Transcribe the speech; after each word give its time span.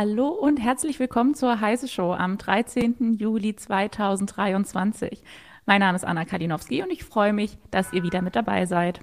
hallo 0.00 0.28
und 0.28 0.56
herzlich 0.56 0.98
willkommen 0.98 1.34
zur 1.34 1.60
Heise 1.60 1.86
Show 1.86 2.14
am 2.14 2.38
13. 2.38 3.18
Juli 3.18 3.54
2023. 3.54 5.22
Mein 5.66 5.80
Name 5.80 5.94
ist 5.94 6.06
Anna 6.06 6.24
Kalinowski 6.24 6.82
und 6.82 6.90
ich 6.90 7.04
freue 7.04 7.34
mich, 7.34 7.58
dass 7.70 7.92
ihr 7.92 8.02
wieder 8.02 8.22
mit 8.22 8.34
dabei 8.34 8.64
seid. 8.64 9.00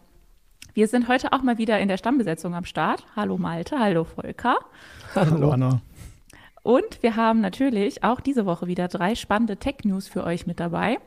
Wir 0.73 0.87
sind 0.87 1.07
heute 1.07 1.33
auch 1.33 1.43
mal 1.43 1.59
wieder 1.59 1.79
in 1.79 1.87
der 1.87 1.97
Stammbesetzung 1.97 2.55
am 2.55 2.65
Start. 2.65 3.05
Hallo 3.15 3.37
Malte, 3.37 3.77
hallo 3.77 4.05
Volker. 4.05 4.57
Hallo 5.13 5.51
Anna. 5.51 5.81
Und 6.63 7.03
wir 7.03 7.15
haben 7.15 7.41
natürlich 7.41 8.03
auch 8.03 8.19
diese 8.19 8.47
Woche 8.47 8.65
wieder 8.65 8.87
drei 8.87 9.13
spannende 9.13 9.57
Tech-News 9.57 10.07
für 10.07 10.23
euch 10.23 10.47
mit 10.47 10.59
dabei. 10.59 10.97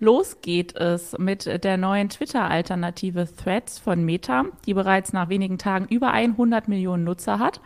Los 0.00 0.40
geht 0.40 0.74
es 0.74 1.18
mit 1.18 1.62
der 1.62 1.76
neuen 1.76 2.08
Twitter-Alternative 2.08 3.28
Threads 3.36 3.78
von 3.78 4.06
Meta, 4.06 4.46
die 4.64 4.72
bereits 4.72 5.12
nach 5.12 5.28
wenigen 5.28 5.58
Tagen 5.58 5.86
über 5.90 6.12
100 6.12 6.66
Millionen 6.66 7.04
Nutzer 7.04 7.38
hat. 7.38 7.60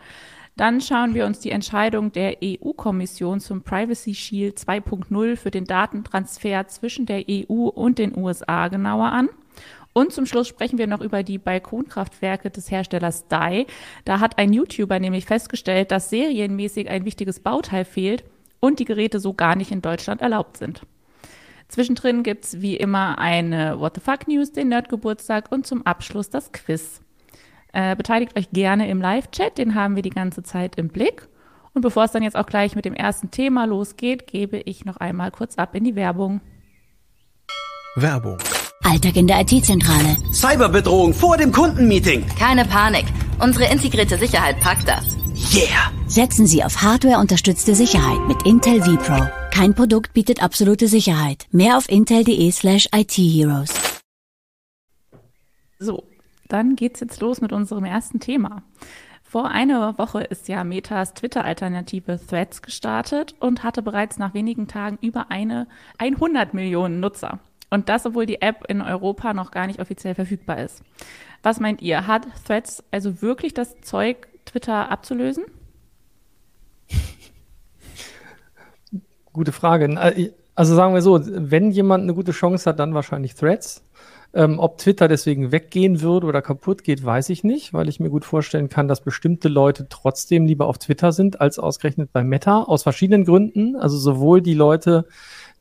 Dann 0.59 0.81
schauen 0.81 1.13
wir 1.13 1.25
uns 1.25 1.39
die 1.39 1.51
Entscheidung 1.51 2.11
der 2.11 2.39
EU-Kommission 2.43 3.39
zum 3.39 3.61
Privacy 3.61 4.13
Shield 4.13 4.59
2.0 4.59 5.37
für 5.37 5.51
den 5.51 5.63
Datentransfer 5.63 6.67
zwischen 6.67 7.05
der 7.05 7.23
EU 7.29 7.69
und 7.69 7.97
den 7.97 8.13
USA 8.17 8.67
genauer 8.67 9.05
an. 9.05 9.29
Und 9.93 10.11
zum 10.11 10.25
Schluss 10.25 10.49
sprechen 10.49 10.77
wir 10.77 10.85
noch 10.85 10.99
über 10.99 11.23
die 11.23 11.37
Balkonkraftwerke 11.37 12.49
des 12.49 12.69
Herstellers 12.69 13.29
Dai. 13.29 13.67
Da 14.03 14.19
hat 14.19 14.37
ein 14.37 14.51
YouTuber 14.51 14.99
nämlich 14.99 15.25
festgestellt, 15.25 15.91
dass 15.91 16.09
serienmäßig 16.09 16.89
ein 16.89 17.05
wichtiges 17.05 17.39
Bauteil 17.39 17.85
fehlt 17.85 18.25
und 18.59 18.79
die 18.79 18.85
Geräte 18.85 19.21
so 19.21 19.33
gar 19.33 19.55
nicht 19.55 19.71
in 19.71 19.81
Deutschland 19.81 20.19
erlaubt 20.19 20.57
sind. 20.57 20.81
Zwischendrin 21.69 22.21
gibt's 22.21 22.59
wie 22.59 22.75
immer 22.75 23.17
eine 23.17 23.79
What 23.79 23.95
the 23.95 24.01
Fuck 24.01 24.27
News, 24.27 24.51
den 24.51 24.67
Nerdgeburtstag 24.67 25.53
und 25.53 25.65
zum 25.65 25.85
Abschluss 25.85 26.29
das 26.29 26.51
Quiz. 26.51 26.99
Äh, 27.73 27.95
beteiligt 27.95 28.37
euch 28.37 28.49
gerne 28.51 28.89
im 28.89 29.01
Live-Chat, 29.01 29.57
den 29.57 29.75
haben 29.75 29.95
wir 29.95 30.01
die 30.01 30.09
ganze 30.09 30.43
Zeit 30.43 30.75
im 30.77 30.89
Blick. 30.89 31.27
Und 31.73 31.81
bevor 31.81 32.03
es 32.03 32.11
dann 32.11 32.23
jetzt 32.23 32.35
auch 32.35 32.47
gleich 32.47 32.75
mit 32.75 32.85
dem 32.85 32.93
ersten 32.93 33.31
Thema 33.31 33.65
losgeht, 33.65 34.27
gebe 34.27 34.57
ich 34.57 34.85
noch 34.85 34.97
einmal 34.97 35.31
kurz 35.31 35.57
ab 35.57 35.75
in 35.75 35.83
die 35.83 35.95
Werbung. 35.95 36.41
Werbung. 37.95 38.37
Alltag 38.83 39.17
in 39.17 39.27
der 39.27 39.41
IT-Zentrale. 39.41 40.17
Cyberbedrohung 40.31 41.13
vor 41.13 41.37
dem 41.37 41.51
Kundenmeeting. 41.51 42.25
Keine 42.37 42.65
Panik. 42.65 43.05
Unsere 43.39 43.71
integrierte 43.71 44.17
Sicherheit 44.17 44.59
packt 44.61 44.87
das. 44.87 45.17
Yeah! 45.53 45.91
Setzen 46.07 46.47
Sie 46.47 46.63
auf 46.63 46.81
Hardware-unterstützte 46.81 47.75
Sicherheit 47.75 48.19
mit 48.27 48.45
Intel 48.45 48.81
vPro. 48.81 49.27
Kein 49.51 49.75
Produkt 49.75 50.13
bietet 50.13 50.41
absolute 50.41 50.87
Sicherheit. 50.87 51.45
Mehr 51.51 51.77
auf 51.77 51.87
intel.de 51.87 52.51
slash 52.51 52.89
itheroes. 52.93 53.69
So, 55.79 56.03
dann 56.49 56.75
geht's 56.75 56.99
jetzt 56.99 57.21
los 57.21 57.39
mit 57.39 57.53
unserem 57.53 57.85
ersten 57.85 58.19
Thema. 58.19 58.63
Vor 59.23 59.49
einer 59.49 59.97
Woche 59.99 60.23
ist 60.23 60.47
ja 60.47 60.63
Metas 60.63 61.13
Twitter-Alternative 61.13 62.19
Threads 62.27 62.63
gestartet 62.63 63.35
und 63.39 63.63
hatte 63.63 63.83
bereits 63.83 64.17
nach 64.17 64.33
wenigen 64.33 64.67
Tagen 64.67 64.97
über 65.01 65.29
eine 65.29 65.67
100 65.99 66.53
Millionen 66.55 66.99
Nutzer. 66.99 67.39
Und 67.69 67.89
das, 67.89 68.07
obwohl 68.07 68.25
die 68.25 68.41
App 68.41 68.65
in 68.67 68.81
Europa 68.81 69.35
noch 69.35 69.51
gar 69.51 69.67
nicht 69.67 69.79
offiziell 69.79 70.15
verfügbar 70.15 70.63
ist. 70.63 70.81
Was 71.43 71.59
meint 71.59 71.83
ihr? 71.83 72.07
Hat 72.07 72.25
Threads 72.45 72.83
also 72.89 73.21
wirklich 73.21 73.53
das 73.53 73.79
Zeug, 73.81 74.27
Twitter 74.45 74.89
abzulösen? 74.89 75.45
Gute 79.31 79.51
Frage. 79.51 80.33
Also 80.55 80.75
sagen 80.75 80.95
wir 80.95 81.03
so, 81.03 81.21
wenn 81.23 81.69
jemand 81.69 82.03
eine 82.03 82.15
gute 82.15 82.31
Chance 82.31 82.67
hat, 82.67 82.79
dann 82.79 82.95
wahrscheinlich 82.95 83.35
Threads. 83.35 83.83
Ähm, 84.31 84.59
ob 84.59 84.77
Twitter 84.77 85.07
deswegen 85.07 85.51
weggehen 85.51 86.01
würde 86.01 86.27
oder 86.27 86.43
kaputt 86.43 86.83
geht, 86.83 87.03
weiß 87.03 87.29
ich 87.29 87.43
nicht, 87.43 87.73
weil 87.73 87.89
ich 87.89 87.99
mir 87.99 88.09
gut 88.09 88.25
vorstellen 88.25 88.69
kann, 88.69 88.87
dass 88.87 89.01
bestimmte 89.01 89.49
Leute 89.49 89.87
trotzdem 89.89 90.45
lieber 90.45 90.67
auf 90.67 90.77
Twitter 90.77 91.11
sind 91.11 91.41
als 91.41 91.57
ausgerechnet 91.57 92.13
bei 92.13 92.23
Meta, 92.23 92.61
aus 92.61 92.83
verschiedenen 92.83 93.25
Gründen. 93.25 93.75
Also 93.75 93.97
sowohl 93.97 94.41
die 94.41 94.53
Leute, 94.53 95.05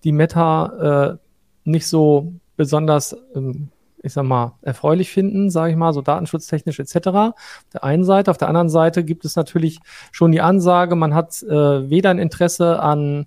die 0.04 0.12
Meta 0.12 1.12
äh, 1.12 1.16
nicht 1.64 1.86
so 1.86 2.34
besonders, 2.56 3.16
ähm, 3.34 3.68
ich 4.02 4.12
sag 4.12 4.24
mal, 4.24 4.52
erfreulich 4.60 5.10
finden, 5.10 5.48
sage 5.48 5.70
ich 5.70 5.76
mal, 5.76 5.94
so 5.94 6.02
datenschutztechnisch 6.02 6.78
etc. 6.78 7.08
Auf 7.08 7.34
der 7.72 7.84
einen 7.84 8.04
Seite. 8.04 8.30
Auf 8.30 8.38
der 8.38 8.48
anderen 8.48 8.68
Seite 8.68 9.02
gibt 9.02 9.24
es 9.24 9.34
natürlich 9.34 9.80
schon 10.12 10.30
die 10.30 10.42
Ansage, 10.42 10.94
man 10.94 11.14
hat 11.14 11.42
äh, 11.42 11.88
weder 11.88 12.10
ein 12.10 12.18
Interesse 12.18 12.80
an 12.80 13.26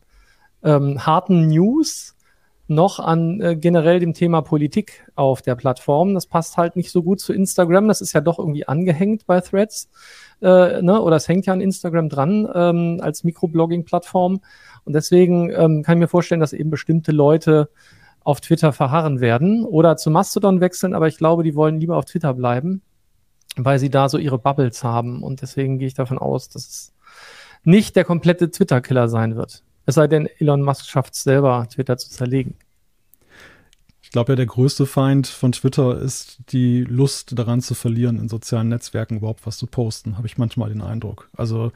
ähm, 0.63 1.03
harten 1.05 1.47
News, 1.47 2.15
noch 2.71 2.99
an 2.99 3.39
äh, 3.41 3.55
generell 3.55 3.99
dem 3.99 4.13
Thema 4.13 4.41
Politik 4.41 5.05
auf 5.15 5.41
der 5.41 5.55
Plattform. 5.55 6.13
Das 6.13 6.25
passt 6.25 6.57
halt 6.57 6.75
nicht 6.75 6.91
so 6.91 7.03
gut 7.03 7.19
zu 7.19 7.33
Instagram. 7.33 7.87
Das 7.87 8.01
ist 8.01 8.13
ja 8.13 8.21
doch 8.21 8.39
irgendwie 8.39 8.67
angehängt 8.67 9.25
bei 9.27 9.41
Threads. 9.41 9.89
Äh, 10.41 10.81
ne? 10.81 11.01
Oder 11.01 11.17
es 11.17 11.27
hängt 11.27 11.45
ja 11.45 11.53
an 11.53 11.61
Instagram 11.61 12.09
dran 12.09 12.49
ähm, 12.53 12.99
als 13.01 13.23
Mikroblogging-Plattform. 13.23 14.41
Und 14.85 14.93
deswegen 14.93 15.51
ähm, 15.51 15.83
kann 15.83 15.97
ich 15.97 16.01
mir 16.01 16.07
vorstellen, 16.07 16.41
dass 16.41 16.53
eben 16.53 16.69
bestimmte 16.69 17.11
Leute 17.11 17.69
auf 18.23 18.41
Twitter 18.41 18.71
verharren 18.71 19.19
werden 19.19 19.65
oder 19.65 19.97
zu 19.97 20.11
Mastodon 20.11 20.61
wechseln, 20.61 20.93
aber 20.93 21.07
ich 21.07 21.17
glaube, 21.17 21.43
die 21.43 21.55
wollen 21.55 21.79
lieber 21.79 21.97
auf 21.97 22.05
Twitter 22.05 22.33
bleiben, 22.33 22.81
weil 23.55 23.79
sie 23.79 23.89
da 23.89 24.09
so 24.09 24.17
ihre 24.17 24.37
Bubbles 24.37 24.83
haben. 24.83 25.23
Und 25.23 25.41
deswegen 25.41 25.79
gehe 25.79 25.87
ich 25.87 25.95
davon 25.95 26.19
aus, 26.19 26.49
dass 26.49 26.67
es 26.67 26.93
nicht 27.63 27.95
der 27.95 28.05
komplette 28.05 28.51
Twitter-Killer 28.51 29.07
sein 29.07 29.35
wird. 29.35 29.63
Es 29.91 29.95
sei 29.95 30.07
denn, 30.07 30.29
Elon 30.39 30.61
Musk 30.61 30.85
schafft 30.85 31.15
es 31.15 31.23
selber, 31.23 31.67
Twitter 31.69 31.97
zu 31.97 32.09
zerlegen. 32.09 32.55
Ich 34.01 34.09
glaube 34.09 34.31
ja, 34.31 34.35
der 34.37 34.45
größte 34.45 34.85
Feind 34.85 35.27
von 35.27 35.51
Twitter 35.51 35.99
ist 35.99 36.37
die 36.53 36.85
Lust 36.85 37.37
daran 37.37 37.59
zu 37.59 37.73
verlieren, 37.73 38.17
in 38.17 38.29
sozialen 38.29 38.69
Netzwerken 38.69 39.17
überhaupt 39.17 39.45
was 39.45 39.57
zu 39.57 39.67
posten, 39.67 40.15
habe 40.15 40.27
ich 40.27 40.37
manchmal 40.37 40.69
den 40.69 40.81
Eindruck. 40.81 41.29
Also 41.35 41.73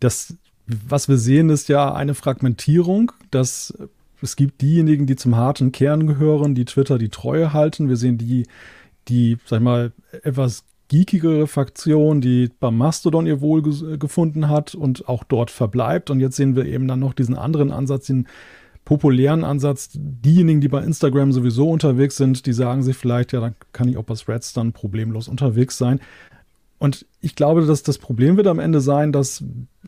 das, 0.00 0.34
was 0.66 1.08
wir 1.08 1.18
sehen, 1.18 1.50
ist 1.50 1.68
ja 1.68 1.94
eine 1.94 2.16
Fragmentierung, 2.16 3.12
dass 3.30 3.72
es 4.20 4.34
gibt 4.34 4.60
diejenigen, 4.60 5.06
die 5.06 5.14
zum 5.14 5.36
harten 5.36 5.70
Kern 5.70 6.08
gehören, 6.08 6.56
die 6.56 6.64
Twitter 6.64 6.98
die 6.98 7.10
Treue 7.10 7.52
halten. 7.52 7.88
Wir 7.88 7.96
sehen 7.96 8.18
die, 8.18 8.48
die, 9.06 9.38
sag 9.46 9.58
ich 9.58 9.64
mal, 9.64 9.92
etwas 10.24 10.64
geekigere 10.92 11.46
Fraktion, 11.46 12.20
die 12.20 12.50
beim 12.60 12.76
Mastodon 12.76 13.26
ihr 13.26 13.40
Wohl 13.40 13.62
gefunden 13.96 14.50
hat 14.50 14.74
und 14.74 15.08
auch 15.08 15.24
dort 15.24 15.50
verbleibt. 15.50 16.10
Und 16.10 16.20
jetzt 16.20 16.36
sehen 16.36 16.54
wir 16.54 16.66
eben 16.66 16.86
dann 16.86 17.00
noch 17.00 17.14
diesen 17.14 17.34
anderen 17.34 17.72
Ansatz, 17.72 18.08
den 18.08 18.28
populären 18.84 19.42
Ansatz. 19.42 19.88
Diejenigen, 19.94 20.60
die 20.60 20.68
bei 20.68 20.84
Instagram 20.84 21.32
sowieso 21.32 21.70
unterwegs 21.70 22.16
sind, 22.16 22.44
die 22.44 22.52
sagen 22.52 22.82
sich 22.82 22.94
vielleicht, 22.94 23.32
ja, 23.32 23.40
dann 23.40 23.54
kann 23.72 23.88
ich 23.88 23.96
auch 23.96 24.04
bei 24.04 24.14
Threads 24.14 24.52
dann 24.52 24.72
problemlos 24.72 25.28
unterwegs 25.28 25.78
sein. 25.78 25.98
Und 26.78 27.06
ich 27.22 27.36
glaube, 27.36 27.64
dass 27.64 27.82
das 27.82 27.96
Problem 27.96 28.36
wird 28.36 28.46
am 28.46 28.58
Ende 28.58 28.82
sein, 28.82 29.12
dass 29.12 29.42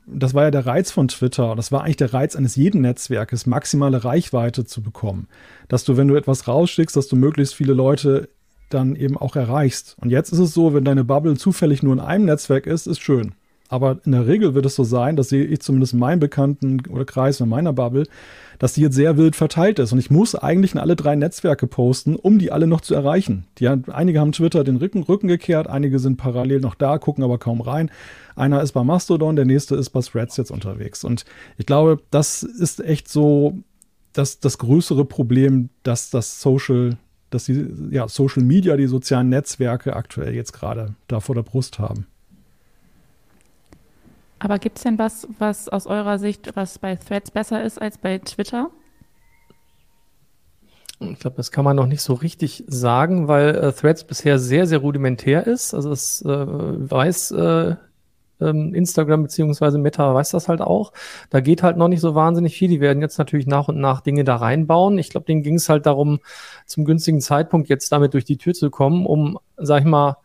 das 0.07 0.33
war 0.33 0.45
ja 0.45 0.51
der 0.51 0.65
Reiz 0.65 0.91
von 0.91 1.09
Twitter, 1.09 1.55
das 1.55 1.71
war 1.71 1.83
eigentlich 1.83 1.97
der 1.97 2.15
Reiz 2.15 2.35
eines 2.35 2.57
jeden 2.57 2.81
Netzwerkes, 2.81 3.47
maximale 3.47 4.05
Reichweite 4.05 4.65
zu 4.65 4.81
bekommen. 4.83 5.29
Dass 5.69 5.85
du, 5.85 5.99
wenn 5.99 6.09
du 6.09 6.15
etwas 6.15 6.49
rausschickst, 6.49 6.97
dass 6.97 7.09
du 7.09 7.17
möglichst 7.17 7.55
viele 7.55 7.75
Leute 7.75 8.31
dann 8.71 8.97
eben 8.97 9.17
auch 9.17 9.37
erreichst. 9.37 9.97
Und 10.01 10.11
jetzt 10.11 10.33
ist 10.33 10.39
es 10.39 10.55
so, 10.55 10.75
wenn 10.75 10.85
deine 10.85 11.05
Bubble 11.05 11.37
zufällig 11.37 11.83
nur 11.83 11.93
in 11.93 12.01
einem 12.01 12.25
Netzwerk 12.25 12.67
ist, 12.67 12.87
ist 12.87 13.01
schön. 13.01 13.35
Aber 13.69 13.99
in 14.05 14.13
der 14.13 14.27
Regel 14.27 14.55
wird 14.55 14.67
es 14.67 14.75
so 14.75 14.85
sein, 14.85 15.17
das 15.17 15.31
sehe 15.31 15.45
ich 15.45 15.61
zumindest 15.61 15.95
in 15.95 15.99
meinem 15.99 16.21
Bekannten 16.21 16.83
oder 16.91 17.05
Kreis 17.05 17.41
in 17.41 17.49
meiner 17.49 17.73
Bubble, 17.73 18.05
dass 18.59 18.75
die 18.75 18.83
jetzt 18.83 18.95
sehr 18.95 19.17
wild 19.17 19.35
verteilt 19.37 19.79
ist. 19.79 19.93
Und 19.93 19.99
ich 19.99 20.11
muss 20.11 20.35
eigentlich 20.35 20.75
in 20.75 20.79
alle 20.79 20.97
drei 20.97 21.17
Netzwerke 21.17 21.67
posten, 21.67 22.15
um 22.15 22.39
die 22.39 22.53
alle 22.53 22.67
noch 22.67 22.83
zu 22.83 22.95
erreichen. 22.95 23.47
Die, 23.59 23.67
einige 23.67 24.21
haben 24.21 24.33
Twitter 24.33 24.65
den 24.65 24.77
Rücken, 24.77 25.03
Rücken 25.03 25.29
gekehrt, 25.29 25.67
einige 25.67 25.99
sind 25.99 26.19
parallel 26.19 26.61
noch 26.61 26.75
da, 26.75 26.99
gucken 26.99 27.25
aber 27.25 27.39
kaum 27.39 27.61
rein. 27.61 27.91
Einer 28.37 28.63
ist 28.63 28.73
bei 28.73 28.85
Mastodon, 28.85 29.35
der 29.35 29.45
nächste 29.45 29.77
ist 29.77 29.91
bei 29.91 30.01
Threads 30.01 30.37
jetzt 30.37 30.51
unterwegs. 30.51 31.03
Und 31.03 31.25
ich 31.57 31.67
glaube, 31.67 32.01
das 32.11 32.43
ist 32.43 32.85
echt 32.85 33.09
so 33.09 33.59
das, 34.13 34.41
das 34.41 34.59
größere 34.59 35.05
Problem, 35.05 35.71
dass 35.83 36.11
das 36.11 36.41
Social 36.41 36.97
dass 37.35 37.45
die 37.45 37.67
ja, 37.91 38.09
Social 38.09 38.43
Media, 38.43 38.77
die 38.77 38.87
sozialen 38.87 39.29
Netzwerke 39.29 39.97
aktuell 39.97 40.35
jetzt 40.35 40.53
gerade 40.53 40.95
da 41.09 41.21
vor 41.21 41.35
der 41.35 41.43
Brust 41.43 41.79
haben. 41.79 42.07
Aber 44.39 44.59
gibt 44.59 44.77
es 44.79 44.85
denn 44.85 44.99
was, 44.99 45.27
was 45.39 45.69
aus 45.69 45.87
eurer 45.87 46.19
Sicht, 46.19 46.55
was 46.55 46.79
bei 46.79 46.97
Threads 46.97 47.31
besser 47.31 47.63
ist 47.63 47.81
als 47.81 47.99
bei 47.99 48.19
Twitter? 48.19 48.71
Ich 51.01 51.19
glaube, 51.19 51.37
das 51.37 51.51
kann 51.51 51.65
man 51.65 51.77
noch 51.77 51.87
nicht 51.87 52.03
so 52.03 52.15
richtig 52.15 52.65
sagen, 52.67 53.27
weil 53.27 53.55
äh, 53.55 53.73
Threads 53.73 54.05
bisher 54.05 54.39
sehr, 54.39 54.67
sehr 54.67 54.79
rudimentär 54.79 55.47
ist. 55.47 55.75
Also 55.75 55.91
es 55.91 56.23
äh, 56.23 56.29
weiß 56.29 57.33
äh, 57.33 57.77
ähm, 58.45 58.75
Instagram 58.75 59.23
beziehungsweise 59.23 59.79
Meta 59.79 60.15
weiß 60.15 60.31
das 60.31 60.49
halt 60.49 60.61
auch. 60.61 60.93
Da 61.31 61.41
geht 61.41 61.63
halt 61.63 61.77
noch 61.77 61.89
nicht 61.89 62.01
so 62.01 62.15
wahnsinnig 62.15 62.57
viel. 62.57 62.69
Die 62.69 62.81
werden 62.81 63.01
jetzt 63.01 63.19
natürlich 63.19 63.47
nach 63.47 63.69
und 63.69 63.81
nach 63.81 64.01
Dinge 64.01 64.25
da 64.25 64.37
reinbauen. 64.37 64.99
Ich 64.99 65.11
glaube, 65.11 65.27
denen 65.27 65.43
ging 65.43 65.57
es 65.57 65.69
halt 65.69 65.87
darum, 65.87 66.21
zum 66.67 66.85
günstigen 66.85 67.21
Zeitpunkt 67.21 67.69
jetzt 67.69 67.91
damit 67.91 68.15
durch 68.15 68.25
die 68.25 68.39
Tür 68.39 68.55
zu 68.55 68.71
kommen, 68.71 69.07
um, 69.07 69.39
sag 69.57 69.81
ich 69.81 69.87
mal, 69.87 70.19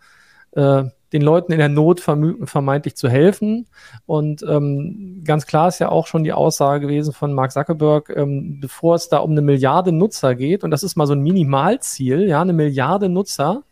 äh, 0.52 0.84
den 1.14 1.22
Leuten 1.22 1.52
in 1.52 1.58
der 1.58 1.70
Not 1.70 2.02
vermeintlich 2.02 2.96
zu 2.96 3.10
helfen. 3.10 3.68
Und 4.06 4.44
ähm, 4.44 5.24
ganz 5.26 5.48
klar 5.48 5.68
ist 5.68 5.80
ja 5.80 5.90
auch 5.90 6.08
schon 6.08 6.24
die 6.24 6.34
Aussage 6.34 6.86
gewesen 6.86 7.14
von 7.14 7.34
Mark 7.34 7.52
Zuckerberg, 7.52 8.14
ähm, 8.16 8.60
bevor 8.60 8.96
es 8.96 9.10
da 9.10 9.18
um 9.18 9.32
eine 9.32 9.42
Milliarde 9.42 9.92
Nutzer 9.92 10.36
geht, 10.36 10.64
und 10.64 10.72
das 10.72 10.84
ist 10.84 10.96
mal 10.96 11.08
so 11.08 11.14
ein 11.14 11.22
Minimalziel, 11.22 12.28
ja, 12.28 12.42
eine 12.42 12.54
Milliarde 12.54 13.10
Nutzer, 13.10 13.64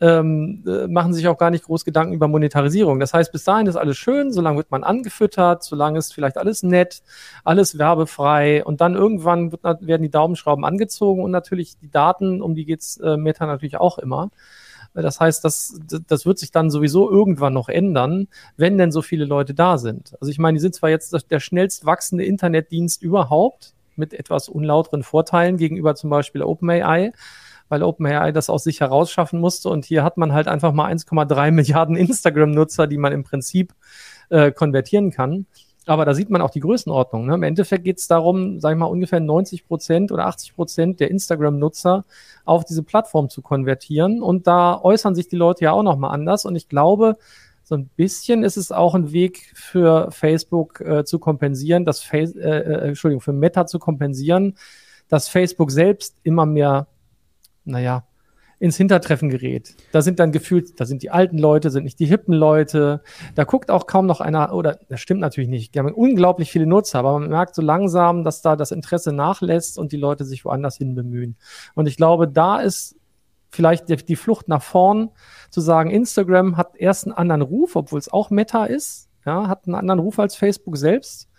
ähm, 0.00 0.64
äh, 0.66 0.86
machen 0.86 1.12
sich 1.12 1.28
auch 1.28 1.36
gar 1.36 1.50
nicht 1.50 1.64
groß 1.64 1.84
Gedanken 1.84 2.14
über 2.14 2.26
Monetarisierung. 2.26 3.00
Das 3.00 3.12
heißt, 3.12 3.32
bis 3.32 3.44
dahin 3.44 3.66
ist 3.66 3.76
alles 3.76 3.98
schön, 3.98 4.32
solange 4.32 4.56
wird 4.58 4.70
man 4.70 4.82
angefüttert, 4.82 5.62
solange 5.62 5.98
ist 5.98 6.14
vielleicht 6.14 6.38
alles 6.38 6.62
nett, 6.62 7.02
alles 7.44 7.78
werbefrei 7.78 8.64
und 8.64 8.80
dann 8.80 8.94
irgendwann 8.94 9.52
wird, 9.52 9.62
werden 9.62 10.02
die 10.02 10.10
Daumenschrauben 10.10 10.64
angezogen 10.64 11.22
und 11.22 11.30
natürlich 11.30 11.78
die 11.78 11.90
Daten, 11.90 12.40
um 12.40 12.54
die 12.54 12.64
geht's 12.64 12.96
äh, 12.96 13.16
Meta 13.16 13.46
natürlich 13.46 13.76
auch 13.76 13.98
immer. 13.98 14.30
Das 14.92 15.20
heißt, 15.20 15.44
das, 15.44 15.78
das 16.08 16.26
wird 16.26 16.38
sich 16.38 16.50
dann 16.50 16.70
sowieso 16.70 17.08
irgendwann 17.08 17.52
noch 17.52 17.68
ändern, 17.68 18.26
wenn 18.56 18.76
denn 18.76 18.90
so 18.90 19.02
viele 19.02 19.24
Leute 19.24 19.54
da 19.54 19.78
sind. 19.78 20.14
Also 20.20 20.32
ich 20.32 20.38
meine, 20.38 20.56
die 20.56 20.60
sind 20.60 20.74
zwar 20.74 20.90
jetzt 20.90 21.14
der 21.30 21.40
schnellst 21.40 21.86
wachsende 21.86 22.24
Internetdienst 22.24 23.00
überhaupt 23.02 23.74
mit 23.94 24.14
etwas 24.14 24.48
unlauteren 24.48 25.04
Vorteilen 25.04 25.58
gegenüber 25.58 25.94
zum 25.94 26.10
Beispiel 26.10 26.42
OpenAI, 26.42 27.12
weil 27.70 27.82
OpenAI 27.82 28.32
das 28.32 28.50
aus 28.50 28.64
sich 28.64 28.80
herausschaffen 28.80 29.40
musste. 29.40 29.70
Und 29.70 29.86
hier 29.86 30.04
hat 30.04 30.18
man 30.18 30.34
halt 30.34 30.48
einfach 30.48 30.74
mal 30.74 30.92
1,3 30.92 31.50
Milliarden 31.52 31.96
Instagram-Nutzer, 31.96 32.86
die 32.86 32.98
man 32.98 33.12
im 33.14 33.24
Prinzip 33.24 33.72
äh, 34.28 34.52
konvertieren 34.52 35.10
kann. 35.10 35.46
Aber 35.86 36.04
da 36.04 36.12
sieht 36.12 36.28
man 36.28 36.42
auch 36.42 36.50
die 36.50 36.60
Größenordnung. 36.60 37.26
Ne? 37.26 37.34
Im 37.34 37.42
Endeffekt 37.42 37.84
geht 37.84 37.98
es 37.98 38.06
darum, 38.06 38.60
sag 38.60 38.72
ich 38.72 38.78
mal, 38.78 38.86
ungefähr 38.86 39.20
90 39.20 39.66
Prozent 39.66 40.12
oder 40.12 40.26
80 40.26 40.54
Prozent 40.54 41.00
der 41.00 41.10
Instagram-Nutzer 41.10 42.04
auf 42.44 42.64
diese 42.64 42.82
Plattform 42.82 43.30
zu 43.30 43.40
konvertieren. 43.40 44.22
Und 44.22 44.46
da 44.46 44.78
äußern 44.78 45.14
sich 45.14 45.28
die 45.28 45.36
Leute 45.36 45.64
ja 45.64 45.72
auch 45.72 45.82
nochmal 45.82 46.12
anders. 46.12 46.44
Und 46.44 46.54
ich 46.54 46.68
glaube, 46.68 47.16
so 47.70 47.76
ein 47.76 47.88
bisschen 47.96 48.42
ist 48.42 48.56
es 48.56 48.72
auch 48.72 48.94
ein 48.96 49.12
Weg 49.12 49.52
für 49.54 50.10
Facebook 50.10 50.80
äh, 50.80 51.04
zu 51.04 51.18
kompensieren, 51.20 51.84
dass 51.84 52.00
Face 52.00 52.34
äh, 52.34 52.48
äh, 52.48 52.88
Entschuldigung, 52.88 53.20
für 53.20 53.32
Meta 53.32 53.64
zu 53.64 53.78
kompensieren, 53.78 54.56
dass 55.08 55.28
Facebook 55.28 55.70
selbst 55.70 56.16
immer 56.24 56.46
mehr, 56.46 56.88
naja, 57.64 58.04
ins 58.60 58.76
Hintertreffen 58.76 59.30
gerät. 59.30 59.74
Da 59.90 60.02
sind 60.02 60.20
dann 60.20 60.32
gefühlt, 60.32 60.78
da 60.78 60.84
sind 60.84 61.02
die 61.02 61.10
alten 61.10 61.38
Leute, 61.38 61.70
sind 61.70 61.84
nicht 61.84 61.98
die 61.98 62.04
hippen 62.04 62.34
Leute. 62.34 63.02
Da 63.34 63.44
guckt 63.44 63.70
auch 63.70 63.86
kaum 63.86 64.04
noch 64.04 64.20
einer, 64.20 64.52
oder 64.54 64.78
das 64.90 65.00
stimmt 65.00 65.20
natürlich 65.20 65.48
nicht. 65.48 65.74
Die 65.74 65.78
haben 65.78 65.90
unglaublich 65.90 66.52
viele 66.52 66.66
Nutzer, 66.66 66.98
aber 66.98 67.18
man 67.18 67.30
merkt 67.30 67.54
so 67.54 67.62
langsam, 67.62 68.22
dass 68.22 68.42
da 68.42 68.56
das 68.56 68.70
Interesse 68.70 69.12
nachlässt 69.12 69.78
und 69.78 69.92
die 69.92 69.96
Leute 69.96 70.26
sich 70.26 70.44
woanders 70.44 70.76
hin 70.76 70.94
bemühen. 70.94 71.36
Und 71.74 71.86
ich 71.86 71.96
glaube, 71.96 72.28
da 72.28 72.60
ist 72.60 72.96
vielleicht 73.48 73.88
die, 73.88 73.96
die 73.96 74.16
Flucht 74.16 74.46
nach 74.46 74.62
vorn, 74.62 75.08
zu 75.48 75.62
sagen, 75.62 75.90
Instagram 75.90 76.58
hat 76.58 76.76
erst 76.76 77.06
einen 77.06 77.14
anderen 77.14 77.42
Ruf, 77.42 77.76
obwohl 77.76 77.98
es 77.98 78.12
auch 78.12 78.28
Meta 78.28 78.66
ist, 78.66 79.08
ja, 79.24 79.48
hat 79.48 79.66
einen 79.66 79.74
anderen 79.74 80.00
Ruf 80.00 80.18
als 80.18 80.36
Facebook 80.36 80.76
selbst 80.76 81.29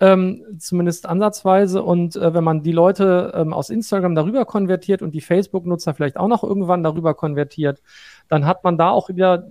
ähm, 0.00 0.42
zumindest 0.58 1.06
ansatzweise. 1.06 1.82
Und 1.82 2.16
äh, 2.16 2.34
wenn 2.34 2.44
man 2.44 2.62
die 2.62 2.72
Leute 2.72 3.32
ähm, 3.34 3.52
aus 3.52 3.70
Instagram 3.70 4.14
darüber 4.14 4.44
konvertiert 4.46 5.02
und 5.02 5.14
die 5.14 5.20
Facebook-Nutzer 5.20 5.94
vielleicht 5.94 6.16
auch 6.16 6.28
noch 6.28 6.42
irgendwann 6.42 6.82
darüber 6.82 7.14
konvertiert, 7.14 7.82
dann 8.28 8.46
hat 8.46 8.64
man 8.64 8.78
da 8.78 8.90
auch 8.90 9.10
wieder 9.10 9.48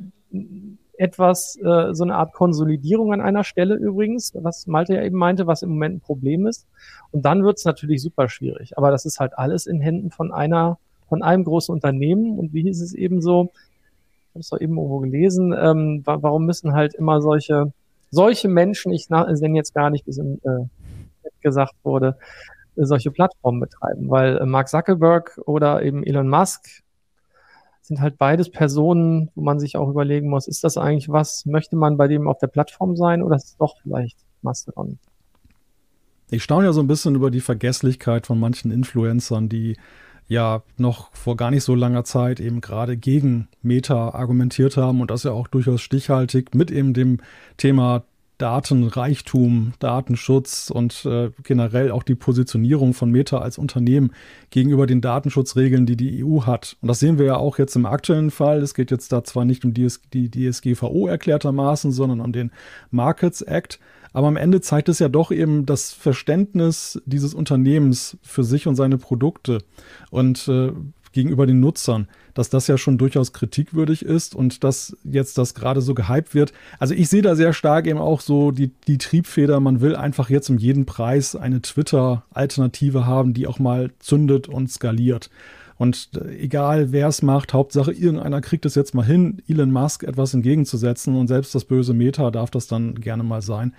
etwas, 0.97 1.57
äh, 1.63 1.93
so 1.93 2.03
eine 2.03 2.15
Art 2.15 2.33
Konsolidierung 2.33 3.13
an 3.13 3.21
einer 3.21 3.45
Stelle 3.45 3.75
übrigens, 3.75 4.33
was 4.35 4.67
Malte 4.67 4.95
ja 4.95 5.03
eben 5.03 5.17
meinte, 5.17 5.47
was 5.47 5.61
im 5.61 5.69
Moment 5.69 5.95
ein 5.95 6.01
Problem 6.01 6.45
ist. 6.45 6.67
Und 7.11 7.23
dann 7.23 7.43
wird 7.45 7.57
es 7.57 7.65
natürlich 7.65 8.01
super 8.01 8.27
schwierig. 8.27 8.77
Aber 8.77 8.91
das 8.91 9.05
ist 9.05 9.19
halt 9.19 9.37
alles 9.37 9.65
in 9.65 9.79
Händen 9.79 10.11
von 10.11 10.33
einer, 10.33 10.77
von 11.07 11.23
einem 11.23 11.45
großen 11.45 11.73
Unternehmen. 11.73 12.37
Und 12.37 12.53
wie 12.53 12.63
hieß 12.63 12.81
es 12.81 12.93
eben 12.93 13.21
so, 13.21 13.51
ich 13.53 14.35
habe 14.35 14.39
es 14.41 14.49
doch 14.49 14.59
eben 14.59 14.77
irgendwo 14.77 14.99
gelesen, 14.99 15.55
ähm, 15.57 16.01
warum 16.03 16.45
müssen 16.45 16.73
halt 16.73 16.95
immer 16.95 17.21
solche 17.21 17.71
solche 18.11 18.47
Menschen, 18.47 18.91
ich 18.91 19.09
nenne 19.09 19.57
jetzt 19.57 19.73
gar 19.73 19.89
nicht, 19.89 20.05
wie 20.05 20.11
es 20.11 20.17
im 20.17 20.39
äh, 20.43 20.65
gesagt 21.41 21.73
wurde, 21.83 22.17
äh, 22.75 22.85
solche 22.85 23.11
Plattformen 23.11 23.59
betreiben, 23.59 24.09
weil 24.09 24.37
äh, 24.37 24.45
Mark 24.45 24.69
Zuckerberg 24.69 25.39
oder 25.45 25.83
eben 25.83 26.03
Elon 26.03 26.29
Musk 26.29 26.83
sind 27.81 28.01
halt 28.01 28.17
beides 28.17 28.51
Personen, 28.51 29.31
wo 29.35 29.41
man 29.41 29.59
sich 29.59 29.75
auch 29.75 29.89
überlegen 29.89 30.29
muss, 30.29 30.47
ist 30.47 30.63
das 30.63 30.77
eigentlich 30.77 31.09
was, 31.09 31.45
möchte 31.45 31.75
man 31.75 31.97
bei 31.97 32.07
dem 32.07 32.27
auf 32.27 32.37
der 32.37 32.47
Plattform 32.47 32.95
sein 32.95 33.23
oder 33.23 33.35
ist 33.35 33.45
es 33.45 33.57
doch 33.57 33.75
vielleicht 33.81 34.17
Mastodon? 34.41 34.99
Ich 36.29 36.43
staune 36.43 36.67
ja 36.67 36.73
so 36.73 36.81
ein 36.81 36.87
bisschen 36.87 37.15
über 37.15 37.31
die 37.31 37.41
Vergesslichkeit 37.41 38.27
von 38.27 38.39
manchen 38.39 38.69
Influencern, 38.69 39.49
die 39.49 39.77
ja 40.29 40.61
noch 40.77 41.13
vor 41.13 41.35
gar 41.35 41.51
nicht 41.51 41.63
so 41.63 41.75
langer 41.75 42.05
Zeit 42.05 42.39
eben 42.39 42.61
gerade 42.61 42.95
gegen 42.95 43.49
Meta 43.61 44.11
argumentiert 44.11 44.77
haben 44.77 45.01
und 45.01 45.11
das 45.11 45.23
ja 45.23 45.31
auch 45.31 45.47
durchaus 45.47 45.81
stichhaltig 45.81 46.55
mit 46.55 46.71
eben 46.71 46.93
dem 46.93 47.17
Thema 47.57 48.03
Datenreichtum, 48.37 49.73
Datenschutz 49.79 50.71
und 50.73 51.05
äh, 51.05 51.31
generell 51.43 51.91
auch 51.91 52.03
die 52.03 52.15
Positionierung 52.15 52.93
von 52.93 53.11
Meta 53.11 53.39
als 53.39 53.57
Unternehmen 53.57 54.13
gegenüber 54.49 54.87
den 54.87 55.01
Datenschutzregeln, 55.01 55.85
die 55.85 55.97
die 55.97 56.23
EU 56.23 56.43
hat. 56.43 56.77
Und 56.81 56.87
das 56.87 56.99
sehen 56.99 57.19
wir 57.19 57.25
ja 57.25 57.35
auch 57.35 57.57
jetzt 57.57 57.75
im 57.75 57.85
aktuellen 57.85 58.31
Fall. 58.31 58.61
Es 58.61 58.73
geht 58.73 58.91
jetzt 58.91 59.11
da 59.11 59.25
zwar 59.25 59.43
nicht 59.43 59.65
um 59.65 59.73
die, 59.73 59.89
DSGVO 59.89 61.07
erklärtermaßen, 61.07 61.91
sondern 61.91 62.21
um 62.21 62.31
den 62.31 62.51
Markets 62.91 63.41
Act. 63.41 63.79
Aber 64.13 64.27
am 64.27 64.37
Ende 64.37 64.61
zeigt 64.61 64.89
es 64.89 64.99
ja 64.99 65.09
doch 65.09 65.31
eben 65.31 65.65
das 65.65 65.91
Verständnis 65.91 67.01
dieses 67.05 67.33
Unternehmens 67.33 68.17
für 68.21 68.43
sich 68.43 68.67
und 68.67 68.75
seine 68.75 68.97
Produkte 68.97 69.59
und 70.09 70.47
äh, 70.47 70.71
gegenüber 71.11 71.45
den 71.47 71.59
Nutzern, 71.59 72.07
dass 72.33 72.49
das 72.49 72.67
ja 72.67 72.77
schon 72.77 72.97
durchaus 72.97 73.33
kritikwürdig 73.33 74.03
ist 74.03 74.35
und 74.35 74.63
dass 74.63 74.95
jetzt 75.03 75.37
das 75.37 75.55
gerade 75.55 75.81
so 75.81 75.93
gehypt 75.93 76.35
wird. 76.35 76.53
Also 76.77 76.93
ich 76.93 77.09
sehe 77.09 77.21
da 77.21 77.35
sehr 77.35 77.53
stark 77.53 77.87
eben 77.87 77.99
auch 77.99 78.21
so 78.21 78.51
die, 78.51 78.71
die 78.87 78.97
Triebfeder, 78.97 79.59
man 79.59 79.81
will 79.81 79.95
einfach 79.95 80.29
jetzt 80.29 80.49
um 80.49 80.57
jeden 80.57 80.85
Preis 80.85 81.35
eine 81.35 81.61
Twitter-Alternative 81.61 83.05
haben, 83.05 83.33
die 83.33 83.47
auch 83.47 83.59
mal 83.59 83.91
zündet 83.99 84.47
und 84.47 84.71
skaliert. 84.71 85.29
Und 85.79 86.09
äh, 86.13 86.35
egal 86.35 86.91
wer 86.91 87.07
es 87.07 87.21
macht, 87.21 87.53
Hauptsache 87.53 87.93
irgendeiner 87.93 88.41
kriegt 88.41 88.65
es 88.65 88.75
jetzt 88.75 88.93
mal 88.93 89.05
hin, 89.05 89.41
Elon 89.47 89.71
Musk 89.71 90.03
etwas 90.03 90.33
entgegenzusetzen 90.33 91.15
und 91.15 91.27
selbst 91.27 91.55
das 91.55 91.63
böse 91.63 91.93
Meta 91.93 92.29
darf 92.31 92.51
das 92.51 92.67
dann 92.67 92.95
gerne 92.95 93.23
mal 93.23 93.41
sein. 93.41 93.73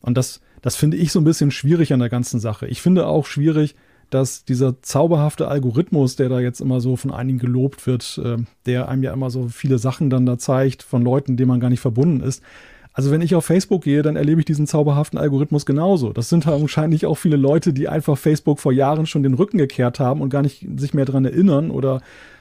Und 0.00 0.16
das, 0.16 0.40
das 0.62 0.76
finde 0.76 0.96
ich 0.96 1.10
so 1.10 1.20
ein 1.20 1.24
bisschen 1.24 1.50
schwierig 1.50 1.92
an 1.92 1.98
der 1.98 2.08
ganzen 2.08 2.38
Sache. 2.38 2.68
Ich 2.68 2.80
finde 2.80 3.06
auch 3.06 3.26
schwierig, 3.26 3.74
dass 4.10 4.44
dieser 4.44 4.80
zauberhafte 4.80 5.48
Algorithmus, 5.48 6.14
der 6.14 6.28
da 6.28 6.38
jetzt 6.38 6.60
immer 6.60 6.80
so 6.80 6.94
von 6.94 7.10
einigen 7.10 7.40
gelobt 7.40 7.84
wird, 7.84 8.20
äh, 8.24 8.36
der 8.66 8.88
einem 8.88 9.02
ja 9.02 9.12
immer 9.12 9.30
so 9.30 9.48
viele 9.48 9.78
Sachen 9.78 10.08
dann 10.08 10.26
da 10.26 10.38
zeigt 10.38 10.84
von 10.84 11.02
Leuten, 11.02 11.36
denen 11.36 11.48
man 11.48 11.60
gar 11.60 11.70
nicht 11.70 11.80
verbunden 11.80 12.20
ist, 12.20 12.44
also 12.92 13.10
wenn 13.10 13.22
ich 13.22 13.34
auf 13.34 13.44
Facebook 13.44 13.84
gehe, 13.84 14.02
dann 14.02 14.16
erlebe 14.16 14.40
ich 14.40 14.46
diesen 14.46 14.66
zauberhaften 14.66 15.18
Algorithmus 15.18 15.64
genauso. 15.64 16.12
Das 16.12 16.28
sind 16.28 16.46
halt 16.46 16.60
wahrscheinlich 16.60 17.06
auch 17.06 17.14
viele 17.14 17.36
Leute, 17.36 17.72
die 17.72 17.88
einfach 17.88 18.18
Facebook 18.18 18.58
vor 18.58 18.72
Jahren 18.72 19.06
schon 19.06 19.22
den 19.22 19.34
Rücken 19.34 19.58
gekehrt 19.58 20.00
haben 20.00 20.20
und 20.20 20.30
gar 20.30 20.42
nicht 20.42 20.66
sich 20.76 20.92
mehr 20.92 21.04
daran 21.04 21.24
erinnern 21.24 21.70
oder 21.70 22.00